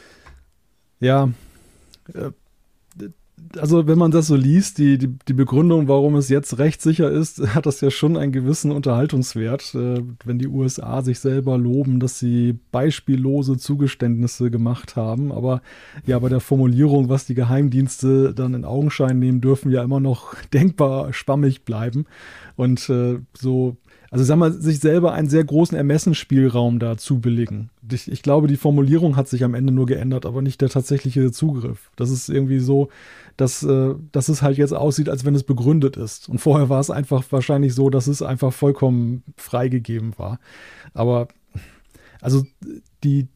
Ja, 1.01 1.31
äh, 2.14 2.31
also 3.59 3.87
wenn 3.87 3.98
man 3.98 4.11
das 4.11 4.26
so 4.26 4.37
liest, 4.37 4.78
die, 4.78 4.98
die, 4.98 5.09
die 5.09 5.33
Begründung, 5.33 5.88
warum 5.88 6.16
es 6.16 6.28
jetzt 6.28 6.59
rechtssicher 6.59 7.11
ist, 7.11 7.40
hat 7.55 7.66
das 7.66 7.81
ja 7.81 7.90
schon 7.90 8.16
einen 8.16 8.33
gewissen 8.33 8.72
Unterhaltungswert, 8.72 9.74
äh, 9.74 10.02
wenn 10.24 10.38
die 10.38 10.48
USA 10.48 11.02
sich 11.02 11.20
selber 11.20 11.59
loben, 11.59 12.00
dass 12.00 12.18
sie 12.18 12.59
beispiellose 12.70 13.57
Zugeständnisse 13.59 14.50
gemacht 14.50 14.96
haben. 14.96 15.33
Aber 15.33 15.62
ja, 16.07 16.18
bei 16.18 16.28
der 16.28 16.40
Formulierung, 16.40 17.09
was 17.09 17.26
die 17.26 17.35
Geheimdienste 17.35 18.35
dann 18.35 18.55
in 18.55 18.64
Augenschein 18.64 19.18
nehmen 19.18 19.40
dürfen, 19.40 19.70
ja 19.70 19.83
immer 19.83 20.00
noch 20.00 20.35
denkbar 20.52 21.12
schwammig 21.12 21.64
bleiben. 21.64 22.07
Und 22.57 22.88
äh, 22.88 23.18
so 23.35 23.76
also 24.12 24.24
sagen 24.26 24.40
wir, 24.40 24.52
sich 24.52 24.78
selber 24.78 25.14
einen 25.14 25.31
sehr 25.31 25.42
großen 25.42 25.74
Ermessensspielraum 25.74 26.78
da 26.78 26.98
zubilligen. 26.98 27.70
Ich, 27.90 28.12
ich, 28.12 28.22
glaube, 28.22 28.46
die 28.46 28.59
Formulierung 28.59 29.16
hat 29.16 29.26
sich 29.26 29.42
am 29.42 29.55
Ende 29.55 29.72
nur 29.72 29.87
geändert, 29.87 30.26
aber 30.26 30.42
nicht 30.42 30.61
der 30.61 30.68
tatsächliche 30.68 31.33
Zugriff. 31.33 31.90
Das 31.96 32.11
ist 32.11 32.28
irgendwie 32.28 32.59
so, 32.59 32.90
dass, 33.37 33.62
äh, 33.62 33.95
dass 34.12 34.29
es 34.29 34.42
halt 34.42 34.59
jetzt 34.59 34.75
aussieht, 34.75 35.09
als 35.09 35.25
wenn 35.25 35.35
es 35.35 35.45
begründet 35.45 35.97
ist. 35.97 36.29
Und 36.29 36.38
vorher 36.38 36.68
war 36.68 36.81
es 36.81 36.90
einfach 36.90 37.25
wahrscheinlich 37.31 37.75
so, 37.75 37.90
dass 37.90 38.07
es 38.07 38.23
einfach 38.23 38.53
vollkommen 38.53 39.23
freigegeben 39.37 40.18
war. 40.18 40.38
Aber 40.95 41.29
also 42.21 42.45
die, 43.03 43.29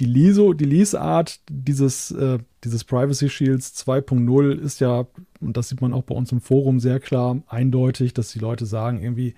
die, 0.00 0.06
Leso, 0.06 0.52
die 0.52 0.64
Lesart 0.64 1.40
dieses, 1.50 2.10
äh, 2.10 2.38
dieses 2.64 2.84
Privacy 2.84 3.28
Shields 3.28 3.74
2.0 3.86 4.58
ist 4.58 4.80
ja, 4.80 5.06
und 5.40 5.56
das 5.56 5.68
sieht 5.68 5.80
man 5.80 5.92
auch 5.92 6.04
bei 6.04 6.14
uns 6.14 6.32
im 6.32 6.40
Forum 6.40 6.80
sehr 6.80 7.00
klar, 7.00 7.42
eindeutig, 7.46 8.14
dass 8.14 8.32
die 8.32 8.38
Leute 8.38 8.66
sagen, 8.66 9.02
irgendwie 9.02 9.34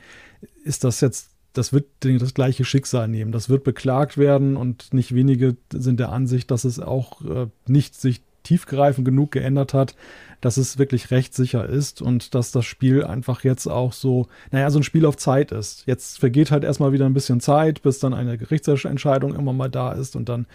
ist 0.64 0.84
das 0.84 1.00
jetzt, 1.00 1.30
das 1.52 1.72
wird 1.72 1.86
das 2.00 2.34
gleiche 2.34 2.64
Schicksal 2.64 3.08
nehmen. 3.08 3.32
Das 3.32 3.48
wird 3.48 3.64
beklagt 3.64 4.16
werden 4.16 4.56
und 4.56 4.94
nicht 4.94 5.14
wenige 5.14 5.56
sind 5.72 5.98
der 5.98 6.12
Ansicht, 6.12 6.50
dass 6.50 6.64
es 6.64 6.78
auch 6.78 7.24
äh, 7.24 7.48
nicht 7.66 7.96
sich 7.96 8.22
tiefgreifend 8.48 9.04
genug 9.04 9.30
geändert 9.32 9.74
hat, 9.74 9.94
dass 10.40 10.56
es 10.56 10.78
wirklich 10.78 11.10
rechtssicher 11.10 11.68
ist 11.68 12.00
und 12.00 12.34
dass 12.34 12.52
das 12.52 12.64
Spiel 12.64 13.04
einfach 13.04 13.44
jetzt 13.44 13.66
auch 13.66 13.92
so, 13.92 14.26
naja, 14.50 14.70
so 14.70 14.78
ein 14.78 14.84
Spiel 14.84 15.04
auf 15.04 15.16
Zeit 15.16 15.52
ist. 15.52 15.84
Jetzt 15.86 16.18
vergeht 16.18 16.50
halt 16.50 16.64
erstmal 16.64 16.92
wieder 16.92 17.06
ein 17.06 17.12
bisschen 17.12 17.40
Zeit, 17.40 17.82
bis 17.82 17.98
dann 17.98 18.14
eine 18.14 18.38
Gerichtsentscheidung 18.38 19.34
immer 19.34 19.52
mal 19.52 19.68
da 19.68 19.92
ist 19.92 20.16
und 20.16 20.28
dann, 20.28 20.46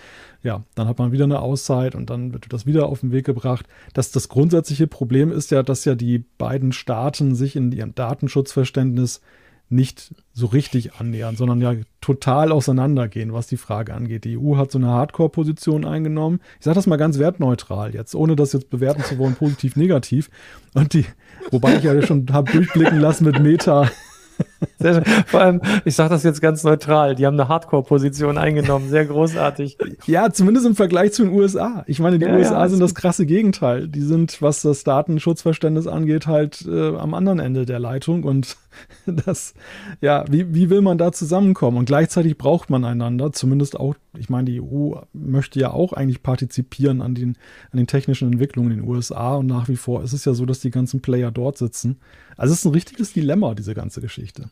ja, 0.41 0.63
dann 0.75 0.87
hat 0.87 0.97
man 0.97 1.11
wieder 1.11 1.25
eine 1.25 1.39
Auszeit 1.39 1.95
und 1.95 2.09
dann 2.09 2.33
wird 2.33 2.51
das 2.51 2.65
wieder 2.65 2.87
auf 2.87 3.01
den 3.01 3.11
Weg 3.11 3.25
gebracht. 3.25 3.67
Das, 3.93 4.11
das 4.11 4.29
grundsätzliche 4.29 4.87
Problem 4.87 5.31
ist 5.31 5.51
ja, 5.51 5.61
dass 5.61 5.85
ja 5.85 5.95
die 5.95 6.23
beiden 6.37 6.71
Staaten 6.71 7.35
sich 7.35 7.55
in 7.55 7.71
ihrem 7.71 7.93
Datenschutzverständnis 7.93 9.21
nicht 9.69 10.13
so 10.33 10.45
richtig 10.47 10.95
annähern, 10.95 11.35
sondern 11.35 11.61
ja 11.61 11.73
total 12.01 12.51
auseinandergehen, 12.51 13.33
was 13.33 13.47
die 13.47 13.57
Frage 13.57 13.93
angeht. 13.93 14.23
Die 14.23 14.37
EU 14.37 14.57
hat 14.57 14.71
so 14.71 14.77
eine 14.77 14.87
Hardcore-Position 14.89 15.85
eingenommen. 15.85 16.39
Ich 16.59 16.65
sage 16.65 16.75
das 16.75 16.87
mal 16.87 16.97
ganz 16.97 17.17
wertneutral 17.17 17.93
jetzt, 17.93 18.13
ohne 18.15 18.35
das 18.35 18.53
jetzt 18.53 18.69
bewerten 18.69 19.03
zu 19.03 19.17
wollen, 19.17 19.35
positiv, 19.35 19.75
negativ. 19.75 20.29
Und 20.73 20.93
die, 20.93 21.05
wobei 21.51 21.77
ich 21.77 21.83
ja 21.83 21.99
schon 22.05 22.27
habe 22.31 22.51
durchblicken 22.51 22.99
lassen 22.99 23.25
mit 23.25 23.39
Meta, 23.39 23.89
sehr 24.79 24.95
schön. 24.95 25.03
Vor 25.27 25.41
allem, 25.41 25.61
ich 25.85 25.95
sage 25.95 26.09
das 26.09 26.23
jetzt 26.23 26.41
ganz 26.41 26.63
neutral, 26.63 27.15
die 27.15 27.25
haben 27.25 27.39
eine 27.39 27.47
Hardcore-Position 27.47 28.37
eingenommen, 28.37 28.89
sehr 28.89 29.05
großartig. 29.05 29.77
Ja, 30.05 30.31
zumindest 30.31 30.65
im 30.65 30.75
Vergleich 30.75 31.13
zu 31.13 31.23
den 31.23 31.33
USA. 31.33 31.83
Ich 31.87 31.99
meine, 31.99 32.19
die 32.19 32.25
ja, 32.25 32.35
USA 32.35 32.61
ja, 32.61 32.69
sind 32.69 32.79
das 32.79 32.95
krasse 32.95 33.25
Gegenteil. 33.25 33.87
Die 33.87 34.01
sind, 34.01 34.41
was 34.41 34.61
das 34.61 34.83
Datenschutzverständnis 34.83 35.87
angeht, 35.87 36.27
halt 36.27 36.65
äh, 36.67 36.95
am 36.95 37.13
anderen 37.13 37.39
Ende 37.39 37.65
der 37.65 37.79
Leitung 37.79 38.23
und 38.23 38.57
das, 39.05 39.53
ja, 40.01 40.25
wie, 40.29 40.53
wie 40.53 40.69
will 40.69 40.81
man 40.81 40.97
da 40.97 41.11
zusammenkommen? 41.11 41.77
Und 41.77 41.85
gleichzeitig 41.85 42.37
braucht 42.37 42.69
man 42.69 42.85
einander, 42.85 43.31
zumindest 43.31 43.79
auch, 43.79 43.95
ich 44.17 44.29
meine, 44.29 44.45
die 44.45 44.61
EU 44.61 44.95
möchte 45.13 45.59
ja 45.59 45.71
auch 45.71 45.93
eigentlich 45.93 46.23
partizipieren 46.23 47.01
an 47.01 47.15
den, 47.15 47.37
an 47.71 47.77
den 47.77 47.87
technischen 47.87 48.31
Entwicklungen 48.31 48.71
in 48.71 48.79
den 48.79 48.87
USA 48.87 49.35
und 49.35 49.47
nach 49.47 49.67
wie 49.67 49.75
vor 49.75 50.03
ist 50.03 50.13
es 50.13 50.25
ja 50.25 50.33
so, 50.33 50.45
dass 50.45 50.59
die 50.59 50.71
ganzen 50.71 51.01
Player 51.01 51.31
dort 51.31 51.57
sitzen. 51.57 51.99
Also 52.37 52.53
es 52.53 52.59
ist 52.59 52.65
ein 52.65 52.73
richtiges 52.73 53.13
Dilemma, 53.13 53.53
diese 53.53 53.73
ganze 53.73 54.01
Geschichte. 54.01 54.49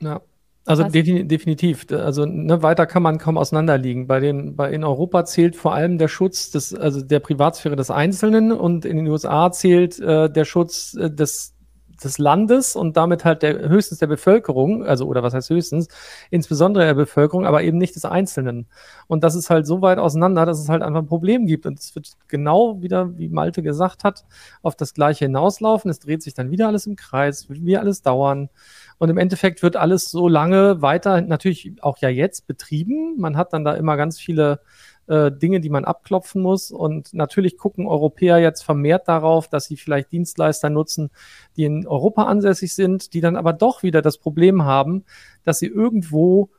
Ja. 0.00 0.20
Also 0.66 0.84
defin 0.84 1.28
definitiv. 1.28 1.86
Also 1.90 2.24
ne, 2.24 2.62
weiter 2.62 2.86
kann 2.86 3.02
man 3.02 3.18
kaum 3.18 3.36
auseinanderliegen. 3.36 4.06
Bei 4.06 4.18
den, 4.18 4.56
bei 4.56 4.70
in 4.72 4.82
Europa 4.82 5.26
zählt 5.26 5.56
vor 5.56 5.74
allem 5.74 5.98
der 5.98 6.08
Schutz 6.08 6.50
des, 6.50 6.74
also 6.74 7.02
der 7.02 7.20
Privatsphäre 7.20 7.76
des 7.76 7.90
Einzelnen 7.90 8.50
und 8.50 8.86
in 8.86 8.96
den 8.96 9.06
USA 9.08 9.52
zählt 9.52 10.00
äh, 10.00 10.30
der 10.30 10.46
Schutz 10.46 10.94
äh, 10.94 11.10
des 11.10 11.54
des 12.02 12.18
Landes 12.18 12.76
und 12.76 12.96
damit 12.96 13.24
halt 13.24 13.42
der 13.42 13.68
höchstens 13.68 13.98
der 13.98 14.06
Bevölkerung, 14.06 14.84
also 14.84 15.06
oder 15.06 15.22
was 15.22 15.34
heißt 15.34 15.50
höchstens, 15.50 15.88
insbesondere 16.30 16.84
der 16.84 16.94
Bevölkerung, 16.94 17.46
aber 17.46 17.62
eben 17.62 17.78
nicht 17.78 17.94
des 17.94 18.04
Einzelnen. 18.04 18.66
Und 19.06 19.24
das 19.24 19.34
ist 19.34 19.50
halt 19.50 19.66
so 19.66 19.82
weit 19.82 19.98
auseinander, 19.98 20.46
dass 20.46 20.60
es 20.60 20.68
halt 20.68 20.82
einfach 20.82 21.00
ein 21.00 21.06
Problem 21.06 21.46
gibt. 21.46 21.66
Und 21.66 21.78
es 21.78 21.94
wird 21.94 22.12
genau 22.28 22.82
wieder, 22.82 23.16
wie 23.18 23.28
Malte 23.28 23.62
gesagt 23.62 24.04
hat, 24.04 24.24
auf 24.62 24.76
das 24.76 24.94
Gleiche 24.94 25.26
hinauslaufen. 25.26 25.90
Es 25.90 26.00
dreht 26.00 26.22
sich 26.22 26.34
dann 26.34 26.50
wieder 26.50 26.68
alles 26.68 26.86
im 26.86 26.96
Kreis, 26.96 27.48
wird 27.48 27.64
wieder 27.64 27.80
alles 27.80 28.02
dauern. 28.02 28.50
Und 28.98 29.08
im 29.10 29.18
Endeffekt 29.18 29.62
wird 29.62 29.76
alles 29.76 30.10
so 30.10 30.28
lange 30.28 30.82
weiter, 30.82 31.20
natürlich 31.20 31.82
auch 31.82 31.98
ja 31.98 32.08
jetzt 32.08 32.46
betrieben. 32.46 33.16
Man 33.18 33.36
hat 33.36 33.52
dann 33.52 33.64
da 33.64 33.74
immer 33.74 33.96
ganz 33.96 34.18
viele 34.18 34.60
äh, 35.06 35.30
Dinge, 35.30 35.60
die 35.60 35.70
man 35.70 35.84
abklopfen 35.84 36.42
muss. 36.42 36.70
Und 36.70 37.12
natürlich 37.12 37.58
gucken 37.58 37.86
Europäer 37.86 38.38
jetzt 38.38 38.62
vermehrt 38.62 39.08
darauf, 39.08 39.48
dass 39.48 39.66
sie 39.66 39.76
vielleicht 39.76 40.12
Dienstleister 40.12 40.70
nutzen, 40.70 41.10
die 41.56 41.64
in 41.64 41.86
Europa 41.86 42.24
ansässig 42.24 42.74
sind, 42.74 43.14
die 43.14 43.20
dann 43.20 43.36
aber 43.36 43.52
doch 43.52 43.82
wieder 43.82 44.02
das 44.02 44.18
Problem 44.18 44.64
haben, 44.64 45.04
dass 45.44 45.58
sie 45.58 45.66
irgendwo 45.66 46.50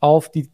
auf 0.00 0.30
die 0.30 0.50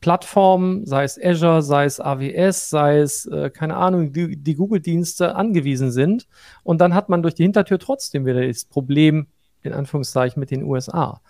Plattformen, 0.00 0.84
sei 0.84 1.04
es 1.04 1.18
Azure, 1.18 1.62
sei 1.62 1.86
es 1.86 1.98
AWS, 1.98 2.68
sei 2.68 2.98
es, 2.98 3.24
äh, 3.24 3.48
keine 3.48 3.76
Ahnung, 3.76 4.12
die, 4.12 4.36
die 4.36 4.54
Google-Dienste 4.54 5.34
angewiesen 5.34 5.90
sind. 5.90 6.28
Und 6.62 6.82
dann 6.82 6.92
hat 6.92 7.08
man 7.08 7.22
durch 7.22 7.34
die 7.34 7.44
Hintertür 7.44 7.78
trotzdem 7.78 8.26
wieder 8.26 8.46
das 8.46 8.66
Problem, 8.66 9.28
in 9.64 9.72
Anführungszeichen, 9.72 10.38
mit 10.38 10.50
den 10.50 10.62
USA. 10.62 11.20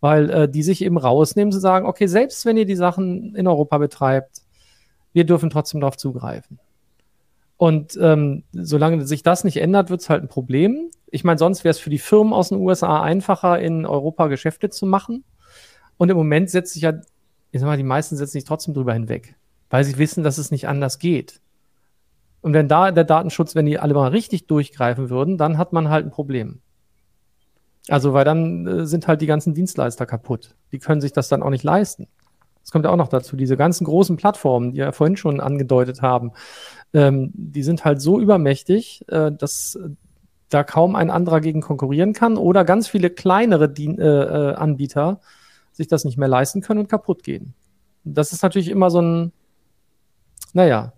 Weil 0.00 0.30
äh, 0.30 0.48
die 0.48 0.62
sich 0.62 0.84
eben 0.84 0.98
rausnehmen, 0.98 1.52
zu 1.52 1.60
sagen, 1.60 1.86
okay, 1.86 2.06
selbst 2.06 2.44
wenn 2.44 2.56
ihr 2.56 2.66
die 2.66 2.76
Sachen 2.76 3.34
in 3.34 3.46
Europa 3.46 3.78
betreibt, 3.78 4.42
wir 5.12 5.24
dürfen 5.24 5.50
trotzdem 5.50 5.80
darauf 5.80 5.96
zugreifen. 5.96 6.58
Und 7.56 7.96
ähm, 8.00 8.42
solange 8.52 9.06
sich 9.06 9.22
das 9.22 9.44
nicht 9.44 9.58
ändert, 9.58 9.88
wird 9.88 10.00
es 10.00 10.10
halt 10.10 10.22
ein 10.22 10.28
Problem. 10.28 10.90
Ich 11.06 11.24
meine, 11.24 11.38
sonst 11.38 11.62
wäre 11.62 11.70
es 11.70 11.78
für 11.78 11.90
die 11.90 11.98
Firmen 11.98 12.32
aus 12.32 12.48
den 12.48 12.58
USA 12.58 13.00
einfacher, 13.00 13.60
in 13.60 13.86
Europa 13.86 14.26
Geschäfte 14.26 14.70
zu 14.70 14.86
machen. 14.86 15.24
Und 15.96 16.10
im 16.10 16.16
Moment 16.16 16.50
setzt 16.50 16.74
sich 16.74 16.82
ja, 16.82 16.94
ich 17.52 17.60
sag 17.60 17.66
mal, 17.66 17.76
die 17.76 17.84
meisten 17.84 18.16
setzen 18.16 18.32
sich 18.32 18.44
trotzdem 18.44 18.74
drüber 18.74 18.92
hinweg, 18.92 19.36
weil 19.70 19.84
sie 19.84 19.96
wissen, 19.98 20.24
dass 20.24 20.38
es 20.38 20.50
nicht 20.50 20.66
anders 20.66 20.98
geht. 20.98 21.40
Und 22.40 22.52
wenn 22.52 22.68
da 22.68 22.90
der 22.90 23.04
Datenschutz, 23.04 23.54
wenn 23.54 23.66
die 23.66 23.78
alle 23.78 23.94
mal 23.94 24.10
richtig 24.10 24.46
durchgreifen 24.46 25.08
würden, 25.08 25.38
dann 25.38 25.56
hat 25.56 25.72
man 25.72 25.88
halt 25.88 26.04
ein 26.04 26.10
Problem. 26.10 26.60
Also, 27.88 28.12
weil 28.12 28.24
dann 28.24 28.66
äh, 28.66 28.86
sind 28.86 29.06
halt 29.06 29.20
die 29.20 29.26
ganzen 29.26 29.54
Dienstleister 29.54 30.06
kaputt. 30.06 30.54
Die 30.72 30.78
können 30.78 31.00
sich 31.00 31.12
das 31.12 31.28
dann 31.28 31.42
auch 31.42 31.50
nicht 31.50 31.64
leisten. 31.64 32.08
Das 32.62 32.70
kommt 32.70 32.86
ja 32.86 32.90
auch 32.90 32.96
noch 32.96 33.08
dazu. 33.08 33.36
Diese 33.36 33.58
ganzen 33.58 33.84
großen 33.84 34.16
Plattformen, 34.16 34.72
die 34.72 34.78
wir 34.78 34.86
ja 34.86 34.92
vorhin 34.92 35.18
schon 35.18 35.40
angedeutet 35.40 36.00
haben, 36.00 36.32
ähm, 36.94 37.30
die 37.34 37.62
sind 37.62 37.84
halt 37.84 38.00
so 38.00 38.18
übermächtig, 38.18 39.04
äh, 39.08 39.30
dass 39.30 39.78
da 40.48 40.64
kaum 40.64 40.96
ein 40.96 41.10
anderer 41.10 41.40
gegen 41.40 41.60
konkurrieren 41.60 42.12
kann 42.12 42.36
oder 42.36 42.64
ganz 42.64 42.88
viele 42.88 43.10
kleinere 43.10 43.68
Dien 43.68 43.98
äh, 43.98 44.06
äh, 44.06 44.54
Anbieter 44.54 45.20
sich 45.72 45.88
das 45.88 46.04
nicht 46.04 46.16
mehr 46.16 46.28
leisten 46.28 46.60
können 46.60 46.80
und 46.80 46.88
kaputt 46.88 47.22
gehen. 47.22 47.54
Das 48.04 48.32
ist 48.32 48.42
natürlich 48.42 48.68
immer 48.68 48.90
so 48.90 49.02
ein, 49.02 49.32
naja, 50.52 50.92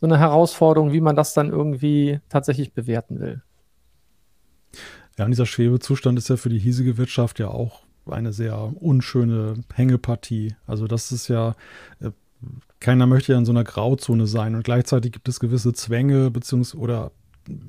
so 0.00 0.06
eine 0.06 0.18
Herausforderung, 0.18 0.92
wie 0.92 1.00
man 1.00 1.14
das 1.14 1.34
dann 1.34 1.50
irgendwie 1.50 2.20
tatsächlich 2.28 2.74
bewerten 2.74 3.20
will. 3.20 3.42
Ja, 5.20 5.26
und 5.26 5.32
dieser 5.32 5.44
Schwebezustand 5.44 6.18
ist 6.18 6.30
ja 6.30 6.38
für 6.38 6.48
die 6.48 6.58
hiesige 6.58 6.96
Wirtschaft 6.96 7.40
ja 7.40 7.48
auch 7.48 7.82
eine 8.06 8.32
sehr 8.32 8.72
unschöne 8.82 9.52
Hängepartie. 9.74 10.54
Also 10.66 10.86
das 10.86 11.12
ist 11.12 11.28
ja, 11.28 11.56
äh, 12.00 12.08
keiner 12.80 13.06
möchte 13.06 13.32
ja 13.32 13.38
in 13.38 13.44
so 13.44 13.52
einer 13.52 13.62
Grauzone 13.62 14.26
sein 14.26 14.54
und 14.54 14.64
gleichzeitig 14.64 15.12
gibt 15.12 15.28
es 15.28 15.38
gewisse 15.38 15.74
Zwänge 15.74 16.30
beziehungsweise 16.30 16.78
oder 16.78 17.12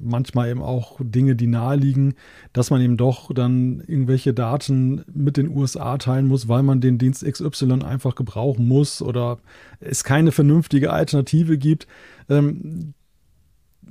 manchmal 0.02 0.50
eben 0.50 0.62
auch 0.62 0.98
Dinge, 1.02 1.36
die 1.36 1.48
naheliegen, 1.48 2.14
dass 2.54 2.70
man 2.70 2.80
eben 2.80 2.96
doch 2.96 3.34
dann 3.34 3.84
irgendwelche 3.86 4.34
Daten 4.34 5.04
mit 5.14 5.36
den 5.36 5.50
USA 5.50 5.98
teilen 5.98 6.30
muss, 6.30 6.48
weil 6.48 6.64
man 6.64 6.80
den 6.80 7.00
Dienst 7.00 7.26
XY 7.26 7.84
einfach 7.84 8.16
gebrauchen 8.16 8.66
muss 8.66 9.02
oder 9.02 9.40
es 9.82 10.06
keine 10.06 10.32
vernünftige 10.32 10.94
Alternative 10.94 11.58
gibt. 11.58 11.86
Ähm, 12.30 12.94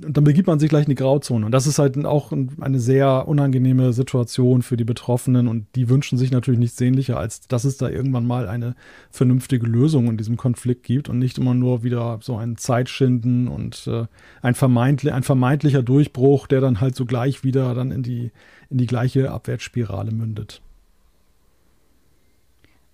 dann 0.00 0.24
begibt 0.24 0.46
man 0.46 0.58
sich 0.58 0.68
gleich 0.68 0.84
in 0.84 0.90
die 0.90 0.94
Grauzone. 0.96 1.44
Und 1.46 1.52
das 1.52 1.66
ist 1.66 1.78
halt 1.78 2.02
auch 2.04 2.32
eine 2.32 2.78
sehr 2.78 3.28
unangenehme 3.28 3.92
Situation 3.92 4.62
für 4.62 4.76
die 4.76 4.84
Betroffenen. 4.84 5.48
Und 5.48 5.66
die 5.74 5.88
wünschen 5.88 6.18
sich 6.18 6.30
natürlich 6.30 6.60
nichts 6.60 6.76
sehnlicher, 6.76 7.18
als 7.18 7.46
dass 7.48 7.64
es 7.64 7.76
da 7.76 7.88
irgendwann 7.88 8.26
mal 8.26 8.48
eine 8.48 8.74
vernünftige 9.10 9.66
Lösung 9.66 10.08
in 10.08 10.16
diesem 10.16 10.36
Konflikt 10.36 10.84
gibt 10.84 11.08
und 11.08 11.18
nicht 11.18 11.38
immer 11.38 11.54
nur 11.54 11.82
wieder 11.82 12.18
so 12.22 12.36
ein 12.36 12.56
Zeitschinden 12.56 13.48
und 13.48 13.86
äh, 13.86 14.06
ein, 14.42 14.54
vermeintli 14.54 15.10
ein 15.10 15.22
vermeintlicher 15.22 15.82
Durchbruch, 15.82 16.46
der 16.46 16.60
dann 16.60 16.80
halt 16.80 16.96
so 16.96 17.04
gleich 17.04 17.44
wieder 17.44 17.74
dann 17.74 17.90
in 17.90 18.02
die, 18.02 18.30
in 18.70 18.78
die 18.78 18.86
gleiche 18.86 19.30
Abwärtsspirale 19.30 20.12
mündet. 20.12 20.62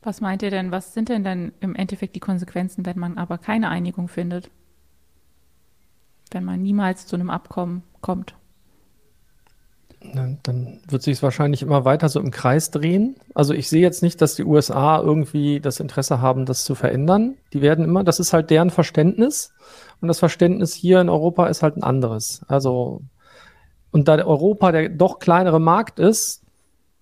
Was 0.03 0.21
meint 0.21 0.43
ihr 0.43 0.51
denn, 0.51 0.71
was 0.71 0.95
sind 0.95 1.09
denn 1.09 1.25
dann 1.25 1.53
im 1.61 1.75
Endeffekt 1.75 2.15
die 2.15 2.21
Konsequenzen, 2.21 2.87
wenn 2.87 2.99
man 2.99 3.19
aber 3.19 3.39
keine 3.39 3.71
Einigung 3.71 4.09
findet? 4.09 4.51
Wenn 6.31 6.45
man 6.45 6.63
niemals 6.63 7.07
zu 7.07 7.17
einem 7.17 7.31
Abkommen 7.31 7.83
kommt. 8.01 8.35
Dann 10.15 10.81
wird 10.89 11.03
sich 11.03 11.17
es 11.17 11.23
wahrscheinlich 11.23 11.63
immer 11.63 11.85
weiter 11.85 12.09
so 12.09 12.21
im 12.21 12.31
Kreis 12.31 12.71
drehen. 12.71 13.17
Also 13.35 13.55
ich 13.55 13.69
sehe 13.69 13.81
jetzt 13.81 14.03
nicht, 14.03 14.21
dass 14.21 14.35
die 14.35 14.45
USA 14.45 15.01
irgendwie 15.01 15.59
das 15.61 15.81
Interesse 15.81 16.21
haben, 16.21 16.47
das 16.47 16.65
zu 16.65 16.75
verändern. 16.75 17.37
Die 17.53 17.63
werden 17.63 17.85
immer, 17.85 18.05
das 18.05 18.21
ist 18.21 18.33
halt 18.33 18.51
deren 18.51 18.71
Verständnis. 18.71 19.53
Und 20.01 20.09
das 20.09 20.19
Verständnis 20.19 20.75
hier 20.75 21.01
in 21.01 21.09
Europa 21.09 21.47
ist 21.47 21.63
halt 21.63 21.77
ein 21.77 21.83
anderes. 21.83 22.43
Also, 22.47 23.03
und 23.91 24.09
da 24.09 24.17
Europa 24.17 24.71
der 24.73 24.91
doch 24.91 25.19
kleinere 25.19 25.61
Markt 25.61 25.99
ist, 25.99 26.43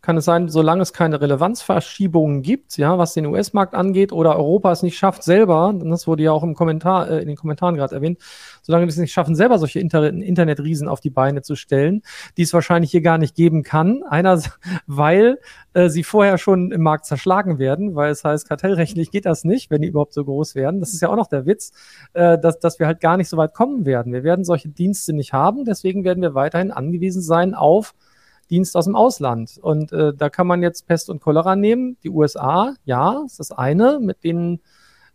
kann 0.05 0.19
es 0.19 0.27
sein, 0.27 0.49
solange 0.49 0.83
es 0.83 0.93
keine 0.93 1.21
Relevanzverschiebungen 1.21 2.43
gibt, 2.43 2.77
ja, 2.77 2.99
was 2.99 3.15
den 3.15 3.27
US-Markt 3.27 3.75
angeht, 3.75 4.13
oder 4.13 4.37
Europa 4.37 4.71
es 4.71 4.83
nicht 4.83 4.99
schafft, 4.99 5.23
selber, 5.23 5.75
das 5.83 6.07
wurde 6.07 6.23
ja 6.23 6.33
auch 6.33 6.43
im 6.43 6.55
Kommentar, 6.55 7.11
äh, 7.11 7.23
in 7.23 7.29
den 7.29 7.37
Kommentaren 7.37 7.75
gerade 7.75 7.95
erwähnt, 7.95 8.19
solange 8.63 8.85
wir 8.85 8.91
es 8.91 8.99
nicht 8.99 9.13
schaffen, 9.13 9.35
selber 9.35 9.59
solche 9.59 9.81
Inter 9.81 10.05
Internetriesen 10.05 10.89
auf 10.89 11.01
die 11.01 11.11
Beine 11.11 11.41
zu 11.41 11.57
stellen, 11.57 12.03
die 12.37 12.43
es 12.43 12.53
wahrscheinlich 12.53 12.91
hier 12.91 13.01
gar 13.01 13.17
nicht 13.17 13.35
geben 13.35 13.63
kann. 13.63 14.03
Einer, 14.09 14.41
weil 14.87 15.39
äh, 15.73 15.89
sie 15.89 16.05
vorher 16.05 16.37
schon 16.37 16.71
im 16.71 16.83
Markt 16.83 17.07
zerschlagen 17.07 17.59
werden, 17.59 17.95
weil 17.95 18.11
es 18.11 18.25
heißt, 18.25 18.47
kartellrechtlich 18.47 19.11
geht 19.11 19.25
das 19.25 19.45
nicht, 19.45 19.71
wenn 19.71 19.81
die 19.81 19.89
überhaupt 19.89 20.13
so 20.13 20.25
groß 20.25 20.55
werden. 20.55 20.81
Das 20.81 20.93
ist 20.93 21.01
ja 21.01 21.09
auch 21.09 21.17
noch 21.17 21.29
der 21.29 21.47
Witz, 21.47 21.73
äh, 22.13 22.39
dass, 22.39 22.59
dass 22.59 22.79
wir 22.79 22.87
halt 22.87 23.01
gar 23.01 23.17
nicht 23.17 23.31
so 23.31 23.39
weit 23.39 23.55
kommen 23.55 23.87
werden. 23.87 24.13
Wir 24.13 24.23
werden 24.23 24.45
solche 24.45 24.69
Dienste 24.69 25.15
nicht 25.15 25.33
haben, 25.33 25.65
deswegen 25.65 26.05
werden 26.05 26.23
wir 26.23 26.35
weiterhin 26.35 26.71
angewiesen 26.71 27.23
sein 27.23 27.55
auf 27.55 27.95
Dienst 28.47 28.77
aus 28.77 28.85
dem 28.85 28.97
Ausland. 28.97 29.59
Und 29.61 29.93
äh, 29.93 30.13
da 30.15 30.31
kann 30.31 30.47
man 30.47 30.63
jetzt 30.63 30.87
Pest 30.87 31.11
und 31.11 31.21
Cholera 31.21 31.57
nehmen. 31.57 31.97
Die 32.03 32.11
USA, 32.11 32.75
ja, 32.85 33.23
ist 33.25 33.41
das 33.41 33.51
eine, 33.51 33.99
mit 34.01 34.25
denen 34.25 34.61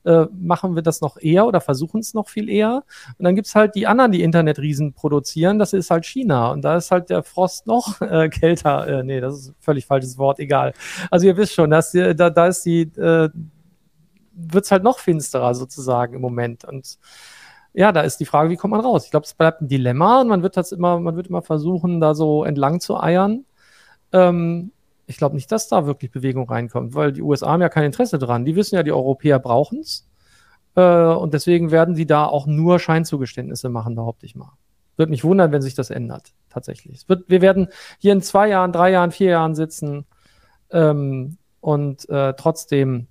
äh, 0.06 0.26
machen 0.32 0.76
wir 0.76 0.82
das 0.82 1.02
noch 1.02 1.18
eher 1.18 1.46
oder 1.46 1.62
versuchen 1.62 2.00
es 2.00 2.14
noch 2.14 2.30
viel 2.30 2.50
eher. 2.50 2.84
Und 3.18 3.26
dann 3.26 3.36
gibt's 3.36 3.56
halt 3.56 3.76
die 3.76 3.88
anderen, 3.88 4.12
die 4.12 4.24
Internetriesen 4.24 4.94
produzieren, 4.94 5.60
das 5.60 5.74
ist 5.74 5.92
halt 5.92 6.06
China. 6.06 6.52
Und 6.52 6.64
da 6.64 6.78
ist 6.78 6.92
halt 6.92 7.10
der 7.10 7.24
Frost 7.24 7.68
noch 7.68 8.00
äh, 8.02 8.30
kälter. 8.30 8.88
Äh, 8.88 9.04
nee, 9.04 9.20
das 9.20 9.36
ist 9.36 9.54
völlig 9.60 9.86
falsches 9.86 10.18
Wort, 10.18 10.40
egal. 10.40 10.74
Also 11.12 11.28
ihr 11.28 11.38
wisst 11.38 11.54
schon, 11.54 11.70
dass 11.70 11.92
die, 11.92 12.16
da, 12.16 12.30
da 12.30 12.48
ist 12.48 12.66
die, 12.66 12.82
äh, 12.82 13.30
wird's 14.34 14.72
halt 14.72 14.84
noch 14.84 15.00
finsterer 15.00 15.54
sozusagen 15.54 16.14
im 16.14 16.22
Moment. 16.22 16.66
Und 16.66 16.98
ja, 17.74 17.92
da 17.92 18.02
ist 18.02 18.20
die 18.20 18.26
Frage, 18.26 18.50
wie 18.50 18.56
kommt 18.56 18.72
man 18.72 18.82
raus? 18.82 19.06
Ich 19.06 19.12
glaube, 19.12 19.26
es 19.26 19.34
bleibt 19.34 19.62
ein 19.62 19.68
Dilemma 19.68 20.22
und 20.22 20.28
man 20.28 20.44
wird 20.44 20.58
das 20.58 20.72
immer, 20.72 21.00
man 21.00 21.16
wird 21.16 21.28
immer 21.28 21.42
versuchen, 21.42 22.02
da 22.02 22.16
so 22.16 22.44
entlang 22.44 22.80
zu 22.80 23.00
eiern. 23.00 23.46
Ähm, 24.12 24.72
ich 25.06 25.18
glaube 25.18 25.36
nicht, 25.36 25.52
dass 25.52 25.68
da 25.68 25.86
wirklich 25.86 26.12
Bewegung 26.12 26.50
reinkommt, 26.50 26.94
weil 26.96 27.12
die 27.12 27.22
USA 27.22 27.52
haben 27.52 27.62
ja 27.62 27.70
kein 27.70 27.86
Interesse 27.86 28.20
dran. 28.20 28.46
Die 28.46 28.56
wissen 28.56 28.76
ja, 28.76 28.84
die 28.84 28.92
Europäer 28.92 29.40
brauchen 29.40 29.80
es. 29.80 30.08
Äh, 30.76 30.82
und 30.82 31.34
deswegen 31.34 31.72
werden 31.72 31.96
sie 31.96 32.06
da 32.06 32.26
auch 32.26 32.48
nur 32.48 32.80
Scheinzugeständnisse 32.80 33.70
machen, 33.70 33.96
behaupte 33.96 34.26
ich 34.26 34.36
mal. 34.36 34.54
Würde 34.98 35.12
mich 35.12 35.24
wundern, 35.24 35.52
wenn 35.52 35.62
sich 35.62 35.76
das 35.76 35.90
ändert, 35.90 36.34
tatsächlich. 36.50 37.08
Wird, 37.08 37.30
wir 37.30 37.42
werden 37.42 37.70
hier 38.00 38.14
in 38.14 38.22
zwei 38.22 38.50
Jahren, 38.50 38.72
drei 38.72 38.92
Jahren, 38.92 39.12
vier 39.12 39.32
Jahren 39.32 39.56
sitzen 39.56 40.06
ähm, 40.72 41.38
und 41.62 42.08
äh, 42.10 42.34
trotzdem 42.34 43.08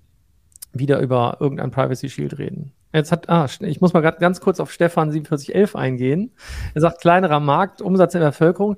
wieder 0.71 0.99
über 0.99 1.37
irgendein 1.39 1.71
Privacy 1.71 2.09
Shield 2.09 2.37
reden. 2.37 2.73
Jetzt 2.91 3.11
hat, 3.11 3.29
ah, 3.29 3.47
ich 3.61 3.81
muss 3.81 3.93
mal 3.93 4.01
ganz 4.01 4.41
kurz 4.41 4.59
auf 4.59 4.71
Stefan 4.71 5.11
4711 5.11 5.75
eingehen. 5.75 6.31
Er 6.73 6.81
sagt, 6.81 7.01
kleinerer 7.01 7.39
Markt, 7.39 7.81
Umsatz 7.81 8.15
in 8.15 8.21
der 8.21 8.29
Bevölkerung. 8.29 8.77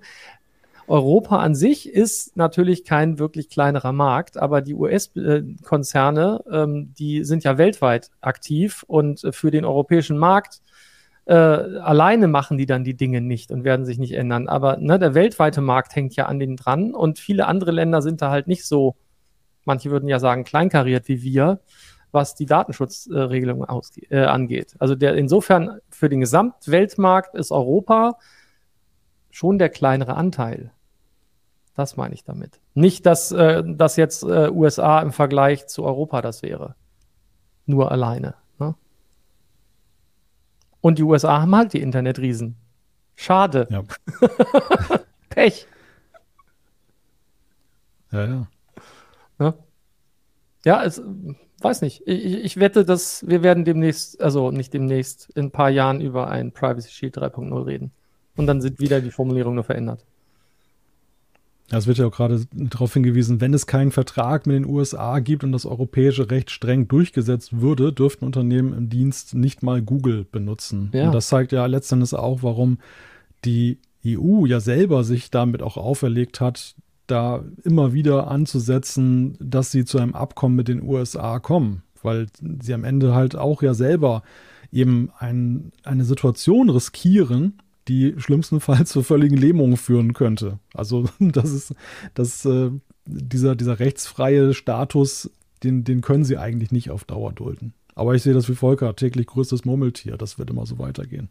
Europa 0.88 1.38
an 1.38 1.56
sich 1.56 1.90
ist 1.90 2.36
natürlich 2.36 2.84
kein 2.84 3.18
wirklich 3.18 3.50
kleinerer 3.50 3.94
Markt, 3.94 4.36
aber 4.36 4.62
die 4.62 4.74
US-Konzerne, 4.74 6.44
ähm, 6.52 6.94
die 6.98 7.24
sind 7.24 7.46
ja 7.46 7.58
weltweit 7.58 8.10
aktiv 8.20 8.84
und 8.88 9.26
für 9.32 9.52
den 9.52 9.64
europäischen 9.64 10.18
Markt 10.18 10.62
äh, 11.26 11.34
alleine 11.34 12.28
machen 12.28 12.58
die 12.58 12.66
dann 12.66 12.84
die 12.84 12.98
Dinge 12.98 13.22
nicht 13.22 13.52
und 13.52 13.64
werden 13.64 13.86
sich 13.86 14.00
nicht 14.00 14.14
ändern. 14.14 14.50
Aber 14.50 14.78
ne, 14.78 15.00
der 15.00 15.14
weltweite 15.14 15.62
Markt 15.62 15.96
hängt 15.96 16.16
ja 16.18 16.26
an 16.26 16.40
denen 16.40 16.58
dran 16.58 16.94
und 16.94 17.20
viele 17.20 17.48
andere 17.48 17.72
Länder 17.72 18.02
sind 18.02 18.22
da 18.22 18.30
halt 18.30 18.48
nicht 18.48 18.66
so, 18.66 18.98
manche 19.64 19.92
würden 19.92 20.10
ja 20.10 20.20
sagen, 20.20 20.44
kleinkariert 20.44 21.08
wie 21.08 21.22
wir 21.22 21.62
was 22.12 22.36
die 22.36 22.46
Datenschutzregelung 22.46 23.66
äh, 24.10 24.24
angeht. 24.24 24.76
Also 24.80 24.96
der, 24.96 25.16
insofern 25.16 25.80
für 25.90 26.10
den 26.10 26.20
Gesamtweltmarkt 26.20 27.36
ist 27.36 27.52
Europa 27.52 28.18
schon 29.30 29.58
der 29.58 29.70
kleinere 29.70 30.16
Anteil. 30.16 30.72
Das 31.76 31.96
meine 31.96 32.14
ich 32.14 32.24
damit. 32.24 32.60
Nicht, 32.74 33.06
dass, 33.06 33.32
äh, 33.32 33.64
dass 33.66 33.96
jetzt 33.96 34.24
äh, 34.24 34.50
USA 34.50 35.00
im 35.02 35.12
Vergleich 35.14 35.68
zu 35.68 35.84
Europa 35.84 36.22
das 36.22 36.42
wäre. 36.42 36.76
Nur 37.66 37.92
alleine. 37.92 38.36
Ne? 38.60 38.76
Und 40.82 40.98
die 41.00 41.04
USA 41.04 41.42
haben 41.42 41.56
halt 41.56 41.74
die 41.74 41.82
Internetriesen. 41.82 42.58
Schade. 43.16 43.68
Ja. 43.70 43.84
Pech. 45.30 45.68
Ja, 48.12 48.26
ja. 48.26 48.48
Ja, 49.40 49.54
ja 50.66 50.84
es, 50.84 51.02
weiß 51.64 51.82
nicht. 51.82 52.04
Ich, 52.06 52.44
ich 52.44 52.58
wette, 52.58 52.86
dass 52.86 53.28
wir 53.28 53.44
werden 53.44 53.66
demnächst, 53.66 54.22
also 54.22 54.52
nicht 54.52 54.74
demnächst, 54.74 55.30
in 55.36 55.46
ein 55.46 55.52
paar 55.52 55.70
Jahren 55.70 56.02
über 56.02 56.30
ein 56.30 56.52
Privacy 56.52 56.90
Shield 56.90 57.18
3.0 57.18 57.66
reden. 57.66 57.92
Und 58.36 58.48
dann 58.48 58.62
sind 58.62 58.80
wieder 58.80 59.02
die 59.02 59.12
Formulierungen 59.12 59.56
nur 59.56 59.64
verändert. 59.64 60.06
Ja, 61.72 61.78
es 61.78 61.88
wird 61.88 62.00
ja 62.00 62.08
auch 62.08 62.12
gerade 62.12 62.46
darauf 62.52 62.94
hingewiesen, 62.94 63.40
wenn 63.40 63.54
es 63.54 63.66
keinen 63.66 63.92
Vertrag 63.92 64.46
mit 64.46 64.56
den 64.56 64.66
USA 64.66 65.20
gibt 65.20 65.46
und 65.46 65.54
das 65.54 65.66
europäische 65.66 66.30
Recht 66.30 66.52
streng 66.52 66.90
durchgesetzt 66.90 67.62
würde, 67.62 67.94
dürften 67.94 68.26
Unternehmen 68.26 68.74
im 68.74 68.90
Dienst 68.90 69.36
nicht 69.36 69.64
mal 69.64 69.82
Google 69.82 70.26
benutzen. 70.30 70.90
Ja. 70.94 71.06
Und 71.06 71.14
das 71.14 71.30
zeigt 71.30 71.54
ja 71.54 71.66
letztendlich 71.66 72.14
auch, 72.14 72.44
warum 72.44 72.80
die 73.46 73.80
EU 74.06 74.46
ja 74.46 74.60
selber 74.60 75.06
sich 75.06 75.32
damit 75.32 75.62
auch 75.62 75.78
auferlegt 75.78 76.42
hat, 76.42 76.76
da 77.12 77.44
immer 77.64 77.94
wieder 77.94 78.30
anzusetzen, 78.30 79.38
dass 79.40 79.72
sie 79.72 79.86
zu 79.86 80.00
einem 80.00 80.16
Abkommen 80.16 80.56
mit 80.56 80.68
den 80.68 80.82
USA 80.82 81.40
kommen, 81.40 81.84
weil 82.02 82.28
sie 82.62 82.74
am 82.74 82.84
Ende 82.84 83.14
halt 83.14 83.36
auch 83.36 83.62
ja 83.62 83.74
selber 83.74 84.24
eben 84.72 85.12
ein, 85.18 85.72
eine 85.84 86.06
Situation 86.06 86.70
riskieren, 86.70 87.60
die 87.88 88.16
schlimmstenfalls 88.18 88.90
zur 88.92 89.04
völligen 89.04 89.38
Lähmung 89.38 89.78
führen 89.78 90.14
könnte. 90.14 90.60
Also 90.74 91.06
das 91.20 91.52
ist, 91.52 91.76
das, 92.14 92.46
äh, 92.46 92.72
dieser, 93.06 93.56
dieser 93.56 93.80
rechtsfreie 93.80 94.54
Status, 94.54 95.30
den, 95.64 95.84
den 95.84 96.02
können 96.02 96.24
sie 96.24 96.38
eigentlich 96.38 96.72
nicht 96.72 96.90
auf 96.90 97.04
Dauer 97.04 97.34
dulden. 97.34 97.74
Aber 97.96 98.16
ich 98.16 98.24
sehe 98.24 98.34
das 98.34 98.48
wie 98.50 98.56
Volker, 98.56 98.96
täglich 98.96 99.28
größtes 99.28 99.66
Murmeltier, 99.66 100.18
das 100.18 100.40
wird 100.40 100.50
immer 100.50 100.66
so 100.66 100.80
weitergehen. 100.80 101.30